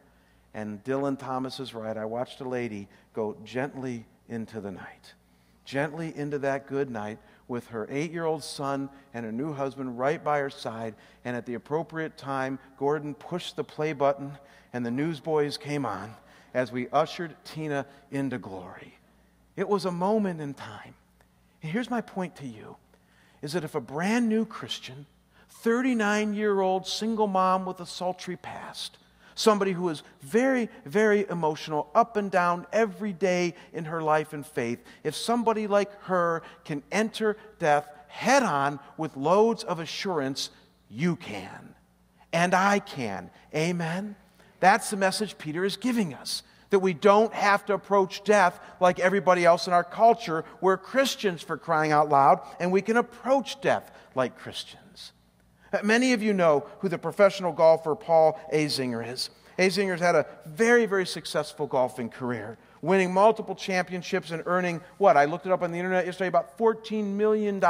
And 0.53 0.83
Dylan 0.83 1.17
Thomas 1.17 1.59
is 1.59 1.73
right. 1.73 1.95
I 1.95 2.05
watched 2.05 2.41
a 2.41 2.47
lady 2.47 2.87
go 3.13 3.37
gently 3.43 4.05
into 4.27 4.61
the 4.61 4.71
night, 4.71 5.13
gently 5.63 6.15
into 6.15 6.39
that 6.39 6.67
good 6.67 6.89
night 6.89 7.19
with 7.49 7.67
her 7.67 7.87
eight 7.89 8.11
year 8.11 8.25
old 8.25 8.43
son 8.43 8.89
and 9.13 9.25
her 9.25 9.31
new 9.31 9.51
husband 9.51 9.99
right 9.99 10.23
by 10.23 10.39
her 10.39 10.49
side. 10.49 10.95
And 11.25 11.35
at 11.35 11.45
the 11.45 11.55
appropriate 11.55 12.15
time, 12.15 12.59
Gordon 12.77 13.13
pushed 13.13 13.57
the 13.57 13.63
play 13.63 13.91
button 13.91 14.37
and 14.71 14.85
the 14.85 14.91
newsboys 14.91 15.57
came 15.57 15.85
on 15.85 16.13
as 16.53 16.71
we 16.71 16.87
ushered 16.89 17.35
Tina 17.43 17.85
into 18.11 18.37
glory. 18.37 18.93
It 19.55 19.67
was 19.67 19.85
a 19.85 19.91
moment 19.91 20.39
in 20.39 20.53
time. 20.53 20.93
And 21.61 21.71
here's 21.71 21.89
my 21.89 22.01
point 22.01 22.37
to 22.37 22.47
you 22.47 22.77
is 23.41 23.53
that 23.53 23.63
if 23.63 23.75
a 23.75 23.81
brand 23.81 24.29
new 24.29 24.45
Christian, 24.45 25.05
39 25.49 26.33
year 26.33 26.61
old 26.61 26.87
single 26.87 27.27
mom 27.27 27.65
with 27.65 27.79
a 27.79 27.85
sultry 27.85 28.37
past, 28.37 28.97
somebody 29.39 29.71
who 29.71 29.87
is 29.87 30.03
very, 30.21 30.69
very 30.85 31.25
emotional, 31.29 31.89
up 31.95 32.17
and 32.17 32.29
down 32.29 32.67
every 32.73 33.13
day 33.13 33.55
in 33.71 33.85
her 33.85 34.01
life 34.01 34.33
and 34.33 34.45
faith, 34.45 34.83
if 35.03 35.15
somebody 35.15 35.65
like 35.65 35.89
her 36.03 36.43
can 36.65 36.83
enter 36.91 37.37
death 37.57 37.87
head 38.07 38.43
on 38.43 38.79
with 38.97 39.15
loads 39.15 39.63
of 39.63 39.79
assurance, 39.79 40.49
you 40.89 41.15
can. 41.15 41.73
And 42.33 42.53
I 42.53 42.79
can. 42.79 43.29
Amen? 43.55 44.15
That's 44.59 44.89
the 44.89 44.97
message 44.97 45.37
Peter 45.37 45.63
is 45.63 45.77
giving 45.77 46.13
us. 46.13 46.43
That 46.71 46.79
we 46.79 46.93
don't 46.93 47.33
have 47.33 47.65
to 47.67 47.73
approach 47.73 48.23
death 48.23 48.59
like 48.79 48.99
everybody 48.99 49.45
else 49.45 49.67
in 49.67 49.73
our 49.73 49.83
culture. 49.83 50.43
We're 50.61 50.77
Christians 50.77 51.41
for 51.41 51.57
crying 51.57 51.91
out 51.91 52.09
loud, 52.09 52.41
and 52.59 52.71
we 52.71 52.81
can 52.81 52.97
approach 52.97 53.61
death 53.61 53.89
like 54.15 54.37
Christians. 54.37 54.88
Many 55.83 56.13
of 56.13 56.23
you 56.23 56.33
know 56.33 56.65
who 56.79 56.89
the 56.89 56.97
professional 56.97 57.51
golfer 57.51 57.95
Paul 57.95 58.39
Azinger 58.53 59.07
is. 59.07 59.29
Azinger's 59.57 59.99
had 59.99 60.15
a 60.15 60.25
very, 60.45 60.85
very 60.85 61.05
successful 61.05 61.67
golfing 61.67 62.09
career, 62.09 62.57
winning 62.81 63.13
multiple 63.13 63.55
championships 63.55 64.31
and 64.31 64.41
earning 64.45 64.79
what? 64.97 65.17
I 65.17 65.25
looked 65.25 65.45
it 65.45 65.51
up 65.51 65.61
on 65.61 65.71
the 65.71 65.77
internet 65.77 66.05
yesterday 66.05 66.29
about 66.29 66.57
$14 66.57 67.03
million 67.03 67.61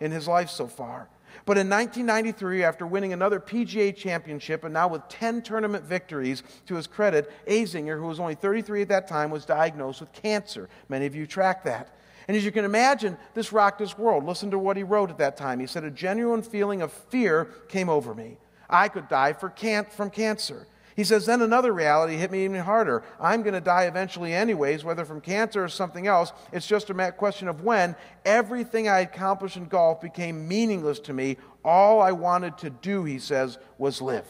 in 0.00 0.10
his 0.10 0.26
life 0.26 0.48
so 0.48 0.66
far. 0.66 1.08
But 1.44 1.58
in 1.58 1.68
1993, 1.68 2.64
after 2.64 2.86
winning 2.86 3.12
another 3.12 3.40
PGA 3.40 3.94
championship 3.94 4.64
and 4.64 4.74
now 4.74 4.88
with 4.88 5.06
10 5.08 5.42
tournament 5.42 5.84
victories 5.84 6.42
to 6.66 6.74
his 6.74 6.86
credit, 6.86 7.30
Azinger, 7.46 7.98
who 7.98 8.06
was 8.06 8.20
only 8.20 8.34
33 8.34 8.82
at 8.82 8.88
that 8.88 9.06
time, 9.06 9.30
was 9.30 9.44
diagnosed 9.44 10.00
with 10.00 10.12
cancer. 10.12 10.68
Many 10.88 11.06
of 11.06 11.14
you 11.14 11.26
track 11.26 11.64
that. 11.64 11.90
And 12.28 12.36
as 12.36 12.44
you 12.44 12.52
can 12.52 12.66
imagine, 12.66 13.16
this 13.32 13.52
rocked 13.52 13.80
his 13.80 13.96
world. 13.96 14.24
Listen 14.24 14.50
to 14.50 14.58
what 14.58 14.76
he 14.76 14.82
wrote 14.82 15.10
at 15.10 15.18
that 15.18 15.38
time. 15.38 15.60
He 15.60 15.66
said, 15.66 15.82
A 15.82 15.90
genuine 15.90 16.42
feeling 16.42 16.82
of 16.82 16.92
fear 16.92 17.46
came 17.68 17.88
over 17.88 18.14
me. 18.14 18.36
I 18.68 18.88
could 18.88 19.08
die 19.08 19.32
can- 19.32 19.86
from 19.86 20.10
cancer. 20.10 20.66
He 20.94 21.04
says, 21.04 21.24
Then 21.24 21.40
another 21.40 21.72
reality 21.72 22.16
hit 22.16 22.30
me 22.30 22.44
even 22.44 22.60
harder. 22.60 23.02
I'm 23.18 23.42
going 23.42 23.54
to 23.54 23.62
die 23.62 23.84
eventually, 23.84 24.34
anyways, 24.34 24.84
whether 24.84 25.06
from 25.06 25.22
cancer 25.22 25.64
or 25.64 25.68
something 25.68 26.06
else. 26.06 26.32
It's 26.52 26.66
just 26.66 26.90
a 26.90 27.12
question 27.12 27.48
of 27.48 27.62
when. 27.62 27.96
Everything 28.26 28.88
I 28.88 29.00
accomplished 29.00 29.56
in 29.56 29.66
golf 29.66 30.02
became 30.02 30.46
meaningless 30.46 30.98
to 31.00 31.14
me. 31.14 31.38
All 31.64 32.02
I 32.02 32.12
wanted 32.12 32.58
to 32.58 32.70
do, 32.70 33.04
he 33.04 33.18
says, 33.18 33.58
was 33.78 34.02
live. 34.02 34.26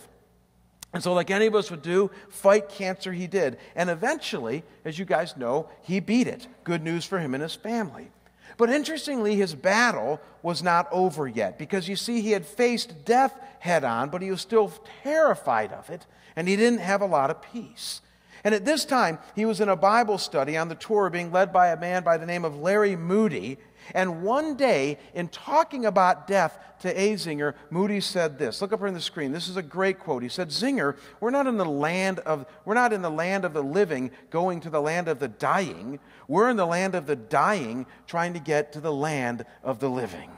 And 0.92 1.02
so, 1.02 1.12
like 1.12 1.30
any 1.30 1.46
of 1.46 1.54
us 1.54 1.70
would 1.70 1.82
do, 1.82 2.10
fight 2.30 2.68
cancer 2.70 3.12
he 3.12 3.26
did. 3.26 3.58
And 3.76 3.90
eventually, 3.90 4.64
as 4.84 4.98
you 4.98 5.04
guys 5.04 5.36
know, 5.36 5.68
he 5.82 6.00
beat 6.00 6.26
it. 6.26 6.46
Good 6.64 6.82
news 6.82 7.04
for 7.04 7.18
him 7.18 7.34
and 7.34 7.42
his 7.42 7.54
family. 7.54 8.10
But 8.56 8.70
interestingly, 8.70 9.36
his 9.36 9.54
battle 9.54 10.20
was 10.42 10.62
not 10.62 10.88
over 10.90 11.28
yet 11.28 11.58
because 11.58 11.88
you 11.88 11.96
see, 11.96 12.20
he 12.20 12.32
had 12.32 12.46
faced 12.46 13.04
death 13.04 13.38
head 13.60 13.84
on, 13.84 14.08
but 14.08 14.22
he 14.22 14.30
was 14.30 14.40
still 14.40 14.72
terrified 15.02 15.72
of 15.72 15.90
it, 15.90 16.06
and 16.34 16.48
he 16.48 16.56
didn't 16.56 16.80
have 16.80 17.00
a 17.00 17.06
lot 17.06 17.30
of 17.30 17.42
peace. 17.42 18.00
And 18.44 18.54
at 18.54 18.64
this 18.64 18.84
time, 18.84 19.18
he 19.34 19.44
was 19.44 19.60
in 19.60 19.68
a 19.68 19.76
Bible 19.76 20.18
study 20.18 20.56
on 20.56 20.68
the 20.68 20.74
tour 20.74 21.10
being 21.10 21.30
led 21.32 21.52
by 21.52 21.68
a 21.68 21.78
man 21.78 22.02
by 22.02 22.16
the 22.16 22.26
name 22.26 22.44
of 22.44 22.58
Larry 22.58 22.96
Moody. 22.96 23.58
And 23.94 24.22
one 24.22 24.56
day, 24.56 24.98
in 25.14 25.28
talking 25.28 25.86
about 25.86 26.26
death 26.26 26.58
to 26.80 26.94
Azinger, 26.94 27.54
Moody 27.70 28.00
said 28.00 28.38
this. 28.38 28.60
Look 28.62 28.72
up 28.72 28.82
on 28.82 28.94
the 28.94 29.00
screen. 29.00 29.32
This 29.32 29.48
is 29.48 29.56
a 29.56 29.62
great 29.62 29.98
quote. 29.98 30.22
He 30.22 30.28
said, 30.28 30.48
Zinger, 30.48 30.96
we're 31.20 31.30
not 31.30 31.46
in 31.46 31.56
the 31.56 31.64
land 31.64 32.20
of 32.20 32.46
we're 32.64 32.74
not 32.74 32.92
in 32.92 33.02
the 33.02 33.10
land 33.10 33.44
of 33.44 33.52
the 33.52 33.62
living 33.62 34.10
going 34.30 34.60
to 34.60 34.70
the 34.70 34.80
land 34.80 35.08
of 35.08 35.18
the 35.18 35.28
dying. 35.28 35.98
We're 36.28 36.50
in 36.50 36.56
the 36.56 36.66
land 36.66 36.94
of 36.94 37.06
the 37.06 37.16
dying 37.16 37.86
trying 38.06 38.34
to 38.34 38.40
get 38.40 38.72
to 38.72 38.80
the 38.80 38.92
land 38.92 39.44
of 39.62 39.80
the 39.80 39.90
living. 39.90 40.30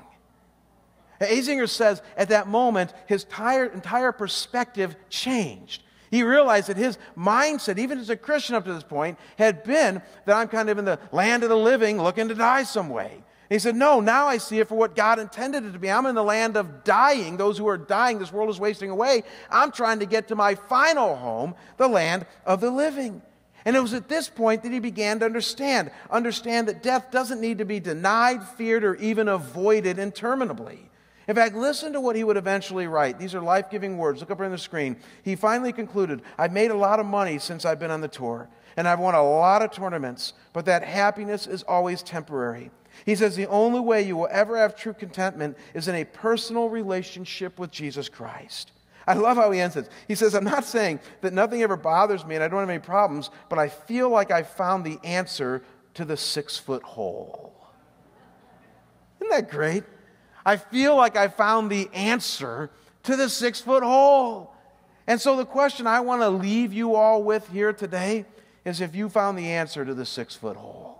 Azinger 1.21 1.69
says 1.69 2.01
at 2.17 2.31
that 2.31 2.49
moment 2.49 2.95
his 3.07 3.25
entire, 3.25 3.67
entire 3.67 4.13
perspective 4.13 4.97
changed. 5.11 5.83
He 6.11 6.23
realized 6.25 6.69
that 6.69 6.77
his 6.77 6.99
mindset, 7.17 7.79
even 7.79 7.99
as 7.99 8.11
a 8.11 8.17
Christian 8.17 8.57
up 8.57 8.65
to 8.65 8.73
this 8.73 8.83
point, 8.83 9.19
had 9.39 9.63
been 9.63 10.03
that 10.25 10.37
I'm 10.37 10.49
kind 10.49 10.69
of 10.69 10.79
in 10.79 10.85
the 10.85 10.99
land 11.13 11.45
of 11.45 11.51
the 11.51 11.57
living 11.57 12.03
looking 12.03 12.29
to 12.29 12.35
die 12.35 12.65
some 12.65 12.89
way. 12.89 13.23
And 13.51 13.57
he 13.57 13.59
said, 13.59 13.75
No, 13.75 13.99
now 14.01 14.29
I 14.29 14.39
see 14.39 14.61
it 14.61 14.69
for 14.69 14.77
what 14.77 14.95
God 14.95 15.19
intended 15.19 15.65
it 15.65 15.73
to 15.73 15.79
be. 15.81 15.91
I'm 15.91 16.07
in 16.07 16.15
the 16.15 16.23
land 16.23 16.57
of 16.57 16.85
dying, 16.85 17.37
those 17.37 17.59
who 17.59 17.67
are 17.67 17.77
dying. 17.77 18.21
This 18.21 18.33
world 18.33 18.49
is 18.49 18.61
wasting 18.61 18.91
away. 18.91 19.25
I'm 19.51 19.73
trying 19.73 19.99
to 19.99 20.07
get 20.07 20.29
to 20.29 20.37
my 20.37 20.55
final 20.55 21.17
home, 21.17 21.57
the 21.77 21.89
land 21.89 22.27
of 22.47 22.61
the 22.61 22.71
living. 22.71 23.21
And 23.65 23.75
it 23.75 23.81
was 23.81 23.93
at 23.93 24.09
this 24.09 24.29
point 24.29 24.63
that 24.63 24.73
he 24.73 24.79
began 24.79 25.19
to 25.19 25.25
understand 25.25 25.91
understand 26.11 26.69
that 26.69 26.81
death 26.83 27.11
doesn't 27.11 27.41
need 27.41 27.59
to 27.59 27.65
be 27.65 27.81
denied, 27.81 28.43
feared, 28.57 28.85
or 28.85 28.95
even 28.95 29.27
avoided 29.27 29.99
interminably. 29.99 30.89
In 31.27 31.35
fact, 31.35 31.57
listen 31.57 31.93
to 31.93 32.01
what 32.01 32.17
he 32.17 32.25
would 32.25 32.37
eventually 32.37 32.87
write. 32.87 33.19
These 33.19 33.35
are 33.35 33.41
life 33.41 33.69
giving 33.69 33.99
words. 33.99 34.21
Look 34.21 34.31
up 34.31 34.41
on 34.41 34.53
the 34.53 34.59
screen. 34.59 34.97
He 35.25 35.35
finally 35.35 35.73
concluded 35.73 36.23
I've 36.39 36.53
made 36.53 36.71
a 36.71 36.77
lot 36.77 37.01
of 37.01 37.07
money 37.07 37.41
since 37.41 37.65
I've 37.65 37.81
been 37.81 37.91
on 37.91 38.01
the 38.01 38.09
tour, 38.09 38.49
and 38.77 38.87
I've 38.87 39.01
won 39.01 39.17
a 39.17 39.29
lot 39.29 39.61
of 39.61 39.73
tournaments, 39.73 40.35
but 40.53 40.67
that 40.67 40.85
happiness 40.85 41.49
is 41.49 41.65
always 41.65 42.05
temporary. 42.05 42.71
He 43.05 43.15
says 43.15 43.37
the 43.37 43.47
only 43.47 43.81
way 43.81 44.03
you 44.03 44.17
will 44.17 44.29
ever 44.31 44.57
have 44.57 44.77
true 44.77 44.93
contentment 44.93 45.57
is 45.75 45.89
in 45.89 45.95
a 45.95 46.05
personal 46.05 46.69
relationship 46.69 47.59
with 47.59 47.71
Jesus 47.71 48.09
Christ. 48.09 48.73
I 49.07 49.15
love 49.15 49.37
how 49.37 49.51
he 49.51 49.61
ends 49.61 49.77
it. 49.77 49.89
He 50.07 50.15
says, 50.15 50.35
I'm 50.35 50.45
not 50.45 50.65
saying 50.65 51.01
that 51.23 51.33
nothing 51.33 51.63
ever 51.63 51.77
bothers 51.77 52.25
me 52.25 52.35
and 52.35 52.45
I 52.45 52.49
don't 52.49 52.61
have 52.61 52.71
any 52.71 52.79
problems, 52.79 53.31
but 53.49 53.59
I 53.59 53.69
feel 53.69 54.09
like 54.09 54.31
I 54.31 54.43
found 54.43 54.85
the 54.85 54.99
answer 55.03 55.63
to 55.95 56.05
the 56.05 56.17
six 56.17 56.57
foot 56.57 56.83
hole. 56.83 57.55
Isn't 59.21 59.31
that 59.31 59.51
great? 59.51 59.85
I 60.45 60.57
feel 60.57 60.97
like 60.97 61.17
I 61.17 61.29
found 61.29 61.71
the 61.71 61.91
answer 61.93 62.71
to 63.05 63.17
the 63.17 63.29
six 63.29 63.61
foot 63.61 63.83
hole. 63.83 64.55
And 65.07 65.21
so, 65.21 65.37
the 65.37 65.45
question 65.45 65.87
I 65.87 66.01
want 66.01 66.23
to 66.23 66.29
leave 66.29 66.73
you 66.73 66.95
all 66.95 67.23
with 67.23 67.49
here 67.49 67.73
today 67.73 68.27
is 68.65 68.81
if 68.81 68.95
you 68.95 69.09
found 69.09 69.37
the 69.37 69.49
answer 69.49 69.85
to 69.85 69.95
the 69.95 70.07
six 70.07 70.37
foot 70.37 70.57
hole. 70.57 71.00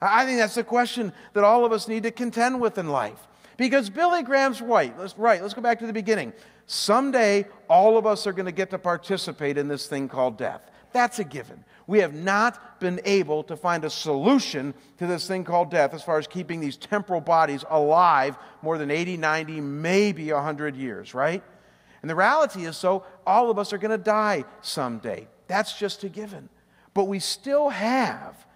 I 0.00 0.24
think 0.24 0.38
that's 0.38 0.54
the 0.54 0.64
question 0.64 1.12
that 1.34 1.44
all 1.44 1.64
of 1.64 1.72
us 1.72 1.88
need 1.88 2.04
to 2.04 2.10
contend 2.10 2.60
with 2.60 2.78
in 2.78 2.88
life. 2.88 3.28
Because 3.56 3.90
Billy 3.90 4.22
Graham's 4.22 4.62
right. 4.62 4.98
Let's, 4.98 5.18
right. 5.18 5.42
Let's 5.42 5.52
go 5.52 5.60
back 5.60 5.78
to 5.80 5.86
the 5.86 5.92
beginning. 5.92 6.32
Someday, 6.66 7.46
all 7.68 7.98
of 7.98 8.06
us 8.06 8.26
are 8.26 8.32
going 8.32 8.46
to 8.46 8.52
get 8.52 8.70
to 8.70 8.78
participate 8.78 9.58
in 9.58 9.68
this 9.68 9.86
thing 9.86 10.08
called 10.08 10.38
death. 10.38 10.62
That's 10.92 11.18
a 11.18 11.24
given. 11.24 11.64
We 11.86 11.98
have 11.98 12.14
not 12.14 12.80
been 12.80 13.00
able 13.04 13.42
to 13.44 13.56
find 13.56 13.84
a 13.84 13.90
solution 13.90 14.74
to 14.98 15.06
this 15.06 15.26
thing 15.26 15.44
called 15.44 15.70
death 15.70 15.92
as 15.92 16.02
far 16.02 16.18
as 16.18 16.26
keeping 16.26 16.60
these 16.60 16.76
temporal 16.76 17.20
bodies 17.20 17.64
alive 17.68 18.38
more 18.62 18.78
than 18.78 18.90
80, 18.90 19.16
90, 19.16 19.60
maybe 19.60 20.32
100 20.32 20.76
years, 20.76 21.12
right? 21.12 21.42
And 22.02 22.08
the 22.10 22.14
reality 22.14 22.64
is 22.64 22.76
so, 22.76 23.04
all 23.26 23.50
of 23.50 23.58
us 23.58 23.72
are 23.72 23.78
going 23.78 23.90
to 23.90 23.98
die 23.98 24.44
someday. 24.62 25.28
That's 25.48 25.78
just 25.78 26.04
a 26.04 26.08
given. 26.08 26.48
But 26.94 27.04
we 27.04 27.18
still 27.18 27.68
have 27.68 28.46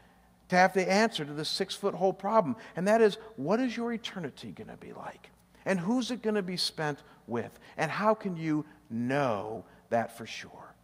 to 0.49 0.57
have 0.57 0.75
the 0.75 0.91
answer 0.91 1.25
to 1.25 1.33
the 1.33 1.45
six 1.45 1.75
foot 1.75 1.95
hole 1.95 2.13
problem, 2.13 2.57
and 2.77 2.87
that 2.89 3.01
is 3.01 3.19
what 3.37 3.61
is 3.61 3.77
your 3.77 3.93
eternity 3.93 4.53
going 4.53 4.69
to 4.69 4.77
be 4.77 4.93
like? 4.93 5.31
And 5.65 5.81
who's 5.81 6.11
it 6.11 6.23
going 6.23 6.35
to 6.35 6.43
be 6.43 6.57
spent 6.57 6.99
with? 7.27 7.59
And 7.77 7.91
how 7.91 8.15
can 8.15 8.37
you 8.37 8.65
know 8.91 9.65
that 9.91 10.17
for 10.17 10.27
sure? 10.27 10.75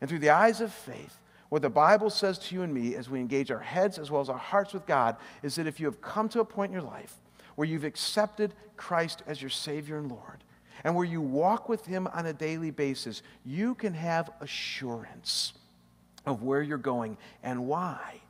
And 0.00 0.08
through 0.08 0.20
the 0.20 0.30
eyes 0.30 0.60
of 0.60 0.72
faith, 0.72 1.18
what 1.48 1.62
the 1.62 1.70
Bible 1.70 2.10
says 2.10 2.38
to 2.38 2.54
you 2.54 2.62
and 2.62 2.74
me 2.74 2.94
as 2.96 3.08
we 3.08 3.20
engage 3.20 3.50
our 3.50 3.60
heads 3.60 3.98
as 3.98 4.10
well 4.10 4.20
as 4.20 4.28
our 4.28 4.38
hearts 4.38 4.72
with 4.72 4.86
God 4.86 5.16
is 5.42 5.54
that 5.56 5.66
if 5.66 5.78
you 5.78 5.86
have 5.86 6.00
come 6.00 6.28
to 6.30 6.40
a 6.40 6.44
point 6.44 6.70
in 6.70 6.80
your 6.80 6.82
life 6.82 7.16
where 7.54 7.68
you've 7.68 7.84
accepted 7.84 8.52
Christ 8.76 9.22
as 9.26 9.40
your 9.40 9.50
Savior 9.50 9.98
and 9.98 10.10
Lord, 10.10 10.42
and 10.84 10.94
where 10.94 11.04
you 11.04 11.20
walk 11.20 11.68
with 11.68 11.86
Him 11.86 12.06
on 12.08 12.26
a 12.26 12.32
daily 12.32 12.70
basis, 12.70 13.22
you 13.44 13.74
can 13.74 13.94
have 13.94 14.30
assurance 14.40 15.54
of 16.26 16.42
where 16.42 16.62
you're 16.62 16.78
going 16.78 17.16
and 17.42 17.66
why. 17.66 18.20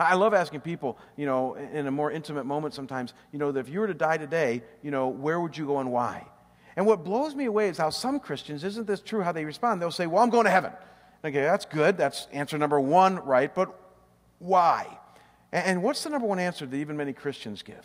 I 0.00 0.14
love 0.14 0.34
asking 0.34 0.60
people, 0.60 0.98
you 1.16 1.26
know, 1.26 1.54
in 1.54 1.86
a 1.86 1.90
more 1.90 2.10
intimate 2.10 2.44
moment 2.44 2.74
sometimes, 2.74 3.12
you 3.32 3.38
know, 3.38 3.52
that 3.52 3.60
if 3.60 3.68
you 3.68 3.80
were 3.80 3.86
to 3.86 3.94
die 3.94 4.16
today, 4.16 4.62
you 4.82 4.90
know, 4.90 5.08
where 5.08 5.40
would 5.40 5.56
you 5.56 5.66
go 5.66 5.78
and 5.78 5.92
why? 5.92 6.26
And 6.76 6.86
what 6.86 7.04
blows 7.04 7.34
me 7.34 7.46
away 7.46 7.68
is 7.68 7.78
how 7.78 7.90
some 7.90 8.20
Christians, 8.20 8.64
isn't 8.64 8.86
this 8.86 9.00
true 9.00 9.22
how 9.22 9.32
they 9.32 9.44
respond? 9.44 9.82
They'll 9.82 9.90
say, 9.90 10.06
well, 10.06 10.22
I'm 10.22 10.30
going 10.30 10.44
to 10.44 10.50
heaven. 10.50 10.72
Okay, 11.24 11.42
that's 11.42 11.66
good. 11.66 11.98
That's 11.98 12.28
answer 12.32 12.56
number 12.56 12.80
one, 12.80 13.16
right? 13.16 13.54
But 13.54 13.78
why? 14.38 14.86
And 15.52 15.82
what's 15.82 16.04
the 16.04 16.10
number 16.10 16.26
one 16.26 16.38
answer 16.38 16.64
that 16.64 16.76
even 16.76 16.96
many 16.96 17.12
Christians 17.12 17.62
give? 17.62 17.84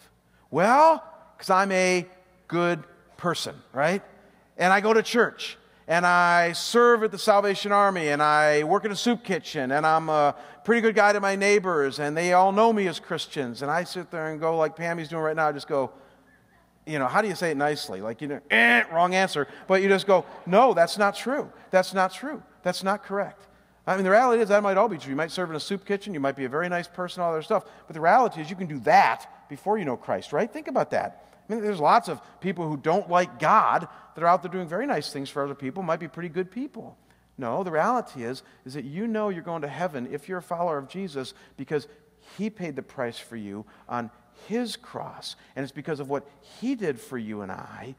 Well, 0.52 1.04
because 1.36 1.50
I'm 1.50 1.72
a 1.72 2.06
good 2.48 2.84
person, 3.18 3.56
right? 3.74 4.02
And 4.58 4.72
I 4.72 4.80
go 4.80 4.94
to 4.94 5.04
church 5.04 5.58
and 5.88 6.06
I 6.06 6.54
serve 6.54 7.04
at 7.04 7.12
the 7.12 7.20
Salvation 7.20 7.72
Army 7.72 8.08
and 8.08 8.22
I 8.22 8.64
work 8.64 8.86
in 8.86 8.92
a 8.92 8.96
soup 8.96 9.24
kitchen 9.24 9.72
and 9.72 9.86
I'm 9.86 10.10
a 10.10 10.36
pretty 10.64 10.82
good 10.82 10.96
guy 10.96 11.14
to 11.14 11.20
my 11.20 11.36
neighbors 11.36 12.00
and 12.00 12.18
they 12.18 12.34
all 12.34 12.52
know 12.52 12.74
me 12.74 12.88
as 12.88 13.00
Christians. 13.00 13.62
And 13.62 13.70
I 13.70 13.84
sit 13.84 14.10
there 14.10 14.32
and 14.32 14.40
go, 14.40 14.58
like 14.58 14.76
Pammy's 14.76 15.10
doing 15.10 15.22
right 15.22 15.36
now, 15.36 15.48
I 15.48 15.52
just 15.52 15.68
go, 15.68 15.92
you 16.88 16.98
know, 16.98 17.08
how 17.08 17.22
do 17.22 17.28
you 17.28 17.36
say 17.36 17.52
it 17.52 17.58
nicely? 17.58 18.02
Like, 18.02 18.22
you 18.22 18.28
know, 18.28 18.40
eh, 18.50 18.84
wrong 18.92 19.14
answer. 19.14 19.48
But 19.68 19.84
you 19.84 19.90
just 19.90 20.08
go, 20.08 20.26
no, 20.46 20.74
that's 20.74 20.98
not 20.98 21.16
true. 21.16 21.52
That's 21.70 21.94
not 21.94 22.12
true. 22.12 22.42
That's 22.64 22.84
not 22.84 23.04
correct. 23.04 23.48
I 23.88 23.96
mean, 23.96 24.04
the 24.04 24.12
reality 24.12 24.42
is 24.42 24.50
that 24.50 24.64
might 24.64 24.78
all 24.78 24.90
be 24.90 24.98
true. 24.98 25.12
You 25.12 25.16
might 25.16 25.32
serve 25.32 25.52
in 25.52 25.56
a 25.56 25.60
soup 25.60 25.86
kitchen. 25.86 26.16
You 26.16 26.20
might 26.20 26.36
be 26.36 26.46
a 26.46 26.50
very 26.50 26.68
nice 26.70 26.88
person, 26.88 27.22
all 27.22 27.34
that 27.36 27.44
stuff. 27.44 27.66
But 27.86 27.94
the 27.94 28.02
reality 28.02 28.42
is 28.42 28.50
you 28.50 28.56
can 28.56 28.68
do 28.68 28.80
that 28.80 29.48
before 29.50 29.78
you 29.78 29.86
know 29.86 29.98
Christ, 29.98 30.34
right? 30.34 30.52
Think 30.52 30.68
about 30.68 30.90
that. 30.92 31.25
I 31.48 31.54
mean, 31.54 31.62
there's 31.62 31.80
lots 31.80 32.10
of 32.10 32.22
people 32.40 32.68
who 32.68 32.78
don't 32.78 33.10
like 33.10 33.40
God 33.40 33.88
that 34.16 34.24
are 34.24 34.28
out 34.28 34.42
there 34.42 34.52
doing 34.52 34.68
very 34.68 34.88
nice 34.88 35.12
things 35.12 35.30
for 35.30 35.44
other 35.44 35.56
people, 35.56 35.84
might 35.84 36.00
be 36.00 36.08
pretty 36.08 36.30
good 36.30 36.50
people. 36.50 36.98
No, 37.38 37.64
the 37.64 37.72
reality 37.72 38.24
is, 38.24 38.44
is 38.66 38.76
that 38.76 38.86
you 38.86 39.08
know 39.08 39.30
you're 39.30 39.44
going 39.44 39.62
to 39.62 39.68
heaven 39.68 40.08
if 40.12 40.30
you're 40.30 40.38
a 40.38 40.44
follower 40.44 40.78
of 40.78 40.88
Jesus 40.88 41.34
because 41.58 41.88
he 42.38 42.50
paid 42.50 42.76
the 42.76 42.82
price 42.82 43.20
for 43.20 43.36
you 43.36 43.66
on 43.90 44.10
his 44.48 44.76
cross. 44.78 45.36
And 45.56 45.64
it's 45.64 45.72
because 45.72 46.00
of 46.00 46.10
what 46.10 46.28
he 46.60 46.76
did 46.76 47.00
for 47.00 47.18
you 47.18 47.42
and 47.42 47.52
I 47.52 47.96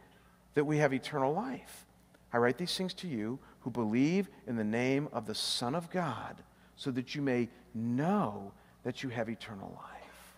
that 0.54 0.64
we 0.64 0.78
have 0.78 0.94
eternal 0.94 1.34
life. 1.34 1.84
I 2.32 2.38
write 2.38 2.58
these 2.58 2.76
things 2.76 2.94
to 2.94 3.08
you 3.08 3.38
who 3.60 3.70
believe 3.70 4.28
in 4.46 4.56
the 4.56 4.64
name 4.64 5.08
of 5.12 5.26
the 5.26 5.34
Son 5.34 5.74
of 5.74 5.90
God, 5.90 6.36
so 6.76 6.90
that 6.92 7.14
you 7.14 7.22
may 7.22 7.48
know 7.74 8.52
that 8.84 9.02
you 9.02 9.08
have 9.10 9.28
eternal 9.28 9.72
life. 9.76 10.36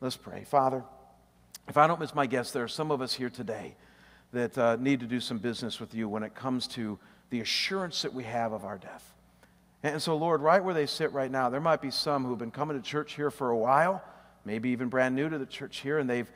Let's 0.00 0.16
pray. 0.16 0.44
Father, 0.44 0.84
if 1.68 1.76
I 1.76 1.86
don't 1.86 2.00
miss 2.00 2.14
my 2.14 2.26
guess, 2.26 2.50
there 2.50 2.64
are 2.64 2.68
some 2.68 2.90
of 2.90 3.00
us 3.00 3.14
here 3.14 3.30
today 3.30 3.74
that 4.32 4.58
uh, 4.58 4.76
need 4.80 5.00
to 5.00 5.06
do 5.06 5.20
some 5.20 5.38
business 5.38 5.80
with 5.80 5.94
you 5.94 6.08
when 6.08 6.22
it 6.22 6.34
comes 6.34 6.66
to 6.68 6.98
the 7.30 7.40
assurance 7.40 8.02
that 8.02 8.12
we 8.12 8.24
have 8.24 8.52
of 8.52 8.64
our 8.64 8.78
death. 8.78 9.12
And 9.82 10.00
so, 10.00 10.16
Lord, 10.16 10.40
right 10.40 10.62
where 10.62 10.74
they 10.74 10.86
sit 10.86 11.12
right 11.12 11.30
now, 11.30 11.50
there 11.50 11.60
might 11.60 11.82
be 11.82 11.90
some 11.90 12.24
who've 12.24 12.38
been 12.38 12.50
coming 12.50 12.80
to 12.80 12.82
church 12.82 13.14
here 13.14 13.30
for 13.30 13.50
a 13.50 13.56
while, 13.56 14.02
maybe 14.44 14.70
even 14.70 14.88
brand 14.88 15.14
new 15.14 15.28
to 15.28 15.38
the 15.38 15.46
church 15.46 15.80
here, 15.80 15.98
and 15.98 16.08
they've, 16.08 16.30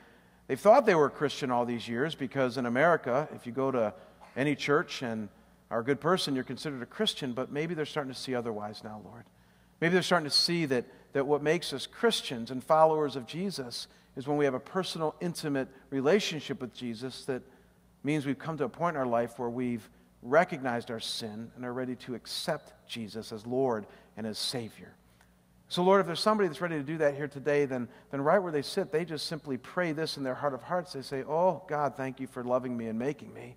they've 0.46 0.60
thought 0.60 0.86
they 0.86 0.94
were 0.94 1.06
a 1.06 1.10
Christian 1.10 1.50
all 1.50 1.64
these 1.64 1.88
years 1.88 2.14
because 2.14 2.58
in 2.58 2.66
America, 2.66 3.28
if 3.34 3.46
you 3.46 3.52
go 3.52 3.70
to 3.70 3.94
any 4.36 4.54
church 4.54 5.02
and 5.02 5.28
are 5.70 5.80
a 5.80 5.84
good 5.84 6.00
person, 6.00 6.34
you're 6.34 6.44
considered 6.44 6.82
a 6.82 6.86
Christian, 6.86 7.32
but 7.32 7.50
maybe 7.50 7.74
they're 7.74 7.86
starting 7.86 8.12
to 8.12 8.18
see 8.18 8.34
otherwise 8.34 8.82
now, 8.84 9.00
Lord. 9.04 9.24
Maybe 9.80 9.94
they're 9.94 10.02
starting 10.02 10.28
to 10.28 10.34
see 10.34 10.66
that, 10.66 10.84
that 11.12 11.26
what 11.26 11.42
makes 11.42 11.72
us 11.72 11.86
Christians 11.86 12.50
and 12.50 12.62
followers 12.62 13.16
of 13.16 13.26
Jesus 13.26 13.88
is 14.16 14.26
when 14.26 14.36
we 14.36 14.44
have 14.44 14.54
a 14.54 14.60
personal, 14.60 15.14
intimate 15.20 15.68
relationship 15.90 16.60
with 16.60 16.74
Jesus 16.74 17.24
that 17.26 17.42
means 18.02 18.26
we've 18.26 18.38
come 18.38 18.56
to 18.58 18.64
a 18.64 18.68
point 18.68 18.96
in 18.96 19.00
our 19.00 19.06
life 19.06 19.38
where 19.38 19.48
we've 19.48 19.88
recognized 20.22 20.90
our 20.90 21.00
sin 21.00 21.50
and 21.56 21.64
are 21.64 21.72
ready 21.72 21.94
to 21.94 22.14
accept 22.14 22.72
Jesus 22.88 23.32
as 23.32 23.46
Lord 23.46 23.86
and 24.16 24.26
as 24.26 24.38
Savior. 24.38 24.92
So, 25.68 25.82
Lord, 25.82 26.00
if 26.00 26.06
there's 26.06 26.20
somebody 26.20 26.48
that's 26.48 26.60
ready 26.60 26.76
to 26.76 26.82
do 26.82 26.96
that 26.98 27.14
here 27.14 27.28
today, 27.28 27.66
then, 27.66 27.88
then 28.10 28.22
right 28.22 28.38
where 28.38 28.50
they 28.50 28.62
sit, 28.62 28.90
they 28.90 29.04
just 29.04 29.26
simply 29.26 29.58
pray 29.58 29.92
this 29.92 30.16
in 30.16 30.22
their 30.22 30.34
heart 30.34 30.54
of 30.54 30.62
hearts. 30.62 30.94
They 30.94 31.02
say, 31.02 31.22
Oh, 31.24 31.62
God, 31.68 31.94
thank 31.94 32.20
you 32.20 32.26
for 32.26 32.42
loving 32.42 32.76
me 32.76 32.86
and 32.86 32.98
making 32.98 33.34
me. 33.34 33.56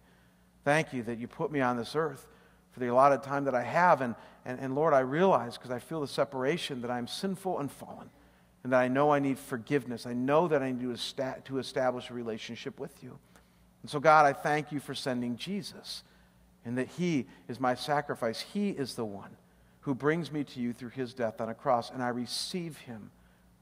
Thank 0.66 0.94
you 0.94 1.04
that 1.04 1.20
you 1.20 1.28
put 1.28 1.52
me 1.52 1.62
on 1.62 1.78
this 1.78 1.96
earth 1.96 2.28
for 2.72 2.80
the 2.80 2.88
allotted 2.88 3.24
time 3.24 3.46
that 3.46 3.56
I 3.56 3.64
have. 3.64 4.02
And, 4.02 4.16
and, 4.46 4.60
and 4.60 4.76
Lord, 4.76 4.94
I 4.94 5.00
realize 5.00 5.58
because 5.58 5.72
I 5.72 5.80
feel 5.80 6.02
the 6.02 6.08
separation 6.08 6.82
that 6.82 6.92
I'm 6.92 7.08
sinful 7.08 7.60
and 7.60 7.72
fallen 7.72 8.10
and 8.64 8.74
that 8.74 8.80
I 8.80 8.88
know 8.88 9.12
I 9.12 9.20
need 9.20 9.40
forgiveness. 9.40 10.06
I 10.06 10.14
know 10.14 10.48
that 10.48 10.62
I 10.62 10.72
need 10.72 10.82
to, 10.82 10.94
esta- 10.94 11.42
to 11.46 11.60
establish 11.60 12.10
a 12.10 12.14
relationship 12.14 12.80
with 12.80 13.04
you. 13.04 13.18
And 13.82 13.90
so, 13.90 14.00
God, 14.00 14.26
I 14.26 14.34
thank 14.34 14.72
you 14.72 14.80
for 14.80 14.94
sending 14.94 15.36
Jesus 15.36 16.04
and 16.64 16.78
that 16.78 16.88
He 16.88 17.28
is 17.48 17.60
my 17.60 17.76
sacrifice. 17.76 18.40
He 18.40 18.70
is 18.70 18.96
the 18.96 19.06
one 19.06 19.36
who 19.82 19.96
brings 19.96 20.32
me 20.32 20.44
to 20.44 20.60
you 20.60 20.74
through 20.74 20.90
His 20.90 21.14
death 21.14 21.42
on 21.42 21.50
a 21.50 21.56
cross, 21.56 21.90
and 21.90 22.04
I 22.04 22.10
receive 22.10 22.78
Him 22.78 23.10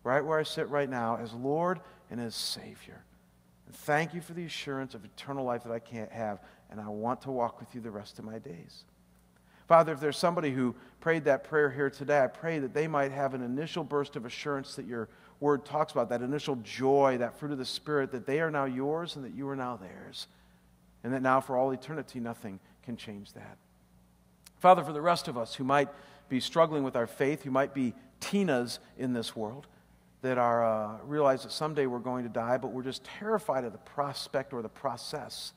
right 0.04 0.24
where 0.24 0.38
I 0.38 0.44
sit 0.44 0.68
right 0.70 0.90
now 0.90 1.18
as 1.18 1.34
Lord 1.34 1.80
and 2.12 2.20
as 2.20 2.36
Savior. 2.36 3.04
And 3.66 3.76
thank 3.76 4.14
you 4.14 4.20
for 4.20 4.34
the 4.34 4.46
assurance 4.46 4.96
of 4.96 5.06
eternal 5.06 5.46
life 5.46 5.64
that 5.64 5.72
I 5.72 5.80
can't 5.80 6.12
have 6.12 6.40
and 6.70 6.80
I 6.80 6.88
want 6.88 7.22
to 7.22 7.32
walk 7.32 7.60
with 7.60 7.74
you 7.74 7.82
the 7.82 7.92
rest 7.92 8.20
of 8.20 8.26
my 8.26 8.40
days. 8.40 8.84
Father, 9.70 9.94
if 9.94 10.00
there's 10.00 10.18
somebody 10.18 10.50
who 10.50 10.74
prayed 11.00 11.26
that 11.26 11.44
prayer 11.44 11.70
here 11.70 11.92
today, 11.92 12.24
I 12.24 12.26
pray 12.26 12.58
that 12.58 12.74
they 12.74 12.88
might 12.88 13.12
have 13.12 13.36
an 13.36 13.44
initial 13.44 13.84
burst 13.84 14.16
of 14.16 14.26
assurance 14.26 14.74
that 14.78 14.88
your 14.88 15.10
word 15.40 15.64
talks 15.64 15.92
about, 15.92 16.10
that 16.10 16.24
initial 16.24 16.56
joy, 16.64 17.20
that 17.20 17.38
fruit 17.38 17.52
of 17.52 17.60
the 17.60 17.66
Spirit, 17.66 18.12
that 18.14 18.26
they 18.26 18.42
are 18.42 18.50
now 18.50 18.66
yours 18.66 19.16
and 19.16 19.24
that 19.24 19.36
you 19.36 19.48
are 19.48 19.56
now 19.56 19.78
theirs. 19.78 20.26
And 21.04 21.14
that 21.14 21.22
now 21.22 21.40
for 21.40 21.56
all 21.56 21.70
eternity, 21.70 22.20
nothing 22.20 22.60
can 22.84 22.98
change 22.98 23.34
that. 23.34 23.58
Father, 24.58 24.84
for 24.84 24.92
the 24.92 25.02
rest 25.02 25.28
of 25.28 25.38
us 25.38 25.54
who 25.54 25.64
might 25.64 25.90
be 26.30 26.40
struggling 26.40 26.84
with 26.84 26.96
our 26.96 27.08
faith, 27.08 27.44
who 27.44 27.52
might 27.52 27.76
be 27.76 27.94
Tinas 28.22 28.80
in 28.98 29.14
this 29.14 29.36
world, 29.36 29.68
that 30.24 30.40
are 30.40 30.66
uh, 30.66 30.98
realize 31.04 31.44
that 31.44 31.52
someday 31.52 31.86
we're 31.86 32.00
going 32.00 32.24
to 32.24 32.30
die, 32.30 32.58
but 32.58 32.72
we're 32.72 32.82
just 32.82 33.04
terrified 33.04 33.66
of 33.66 33.72
the 33.72 33.78
prospect 33.78 34.52
or 34.52 34.64
the 34.64 34.68
process. 34.68 35.54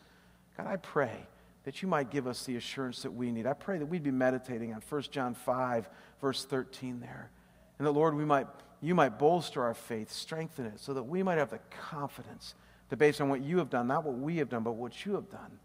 God, 0.59 0.67
I 0.67 0.77
pray 0.77 1.27
that 1.65 1.83
you 1.83 1.89
might 1.89 2.11
give 2.11 2.27
us 2.27 2.45
the 2.45 2.57
assurance 2.57 3.03
that 3.03 3.13
we 3.13 3.31
need. 3.31 3.47
I 3.47 3.53
pray 3.53 3.79
that 3.79 3.87
we'd 3.87 4.03
be 4.03 4.11
meditating 4.11 4.75
on 4.75 4.83
1 4.89 5.03
John 5.11 5.35
5, 5.35 5.89
verse 6.21 6.45
13 6.45 7.01
there. 7.01 7.31
And 7.79 7.87
that, 7.87 7.93
Lord, 7.93 8.15
we 8.15 8.25
might, 8.25 8.47
you 8.81 8.95
might 8.95 9.19
bolster 9.19 9.63
our 9.63 9.75
faith, 9.75 10.11
strengthen 10.11 10.67
it, 10.67 10.81
so 10.81 10.95
that 10.95 11.05
we 11.05 11.23
might 11.23 11.39
have 11.39 11.51
the 11.51 11.61
confidence 11.71 12.55
that 12.89 12.97
based 12.97 13.21
on 13.21 13.29
what 13.29 13.43
you 13.43 13.59
have 13.59 13.71
done, 13.71 13.87
not 13.87 14.05
what 14.05 14.19
we 14.19 14.37
have 14.39 14.49
done, 14.49 14.63
but 14.63 14.73
what 14.73 15.07
you 15.07 15.15
have 15.15 15.31
done, 15.31 15.59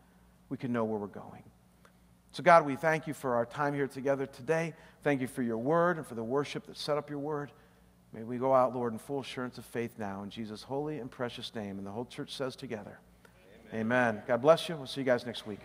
we 0.49 0.57
can 0.57 0.71
know 0.71 0.85
where 0.85 0.99
we're 0.99 1.07
going. 1.07 1.43
So, 2.31 2.43
God, 2.43 2.65
we 2.65 2.75
thank 2.75 3.07
you 3.07 3.13
for 3.13 3.35
our 3.35 3.45
time 3.45 3.73
here 3.73 3.87
together 3.87 4.25
today. 4.27 4.73
Thank 5.03 5.21
you 5.21 5.27
for 5.27 5.41
your 5.41 5.57
word 5.57 5.97
and 5.97 6.05
for 6.05 6.15
the 6.15 6.23
worship 6.23 6.67
that 6.67 6.77
set 6.77 6.97
up 6.97 7.09
your 7.09 7.19
word. 7.19 7.51
May 8.13 8.23
we 8.23 8.37
go 8.37 8.53
out, 8.53 8.75
Lord, 8.75 8.93
in 8.93 8.99
full 8.99 9.21
assurance 9.21 9.57
of 9.57 9.65
faith 9.65 9.95
now 9.97 10.23
in 10.23 10.29
Jesus' 10.29 10.63
holy 10.63 10.99
and 10.99 11.09
precious 11.09 11.53
name. 11.55 11.77
And 11.77 11.85
the 11.85 11.91
whole 11.91 12.05
church 12.05 12.35
says 12.35 12.55
together, 12.55 12.99
Amen. 13.73 13.81
Amen. 13.81 14.23
God 14.27 14.41
bless 14.41 14.69
you. 14.69 14.75
We'll 14.75 14.87
see 14.87 15.01
you 15.01 15.05
guys 15.05 15.25
next 15.25 15.45
week. 15.45 15.59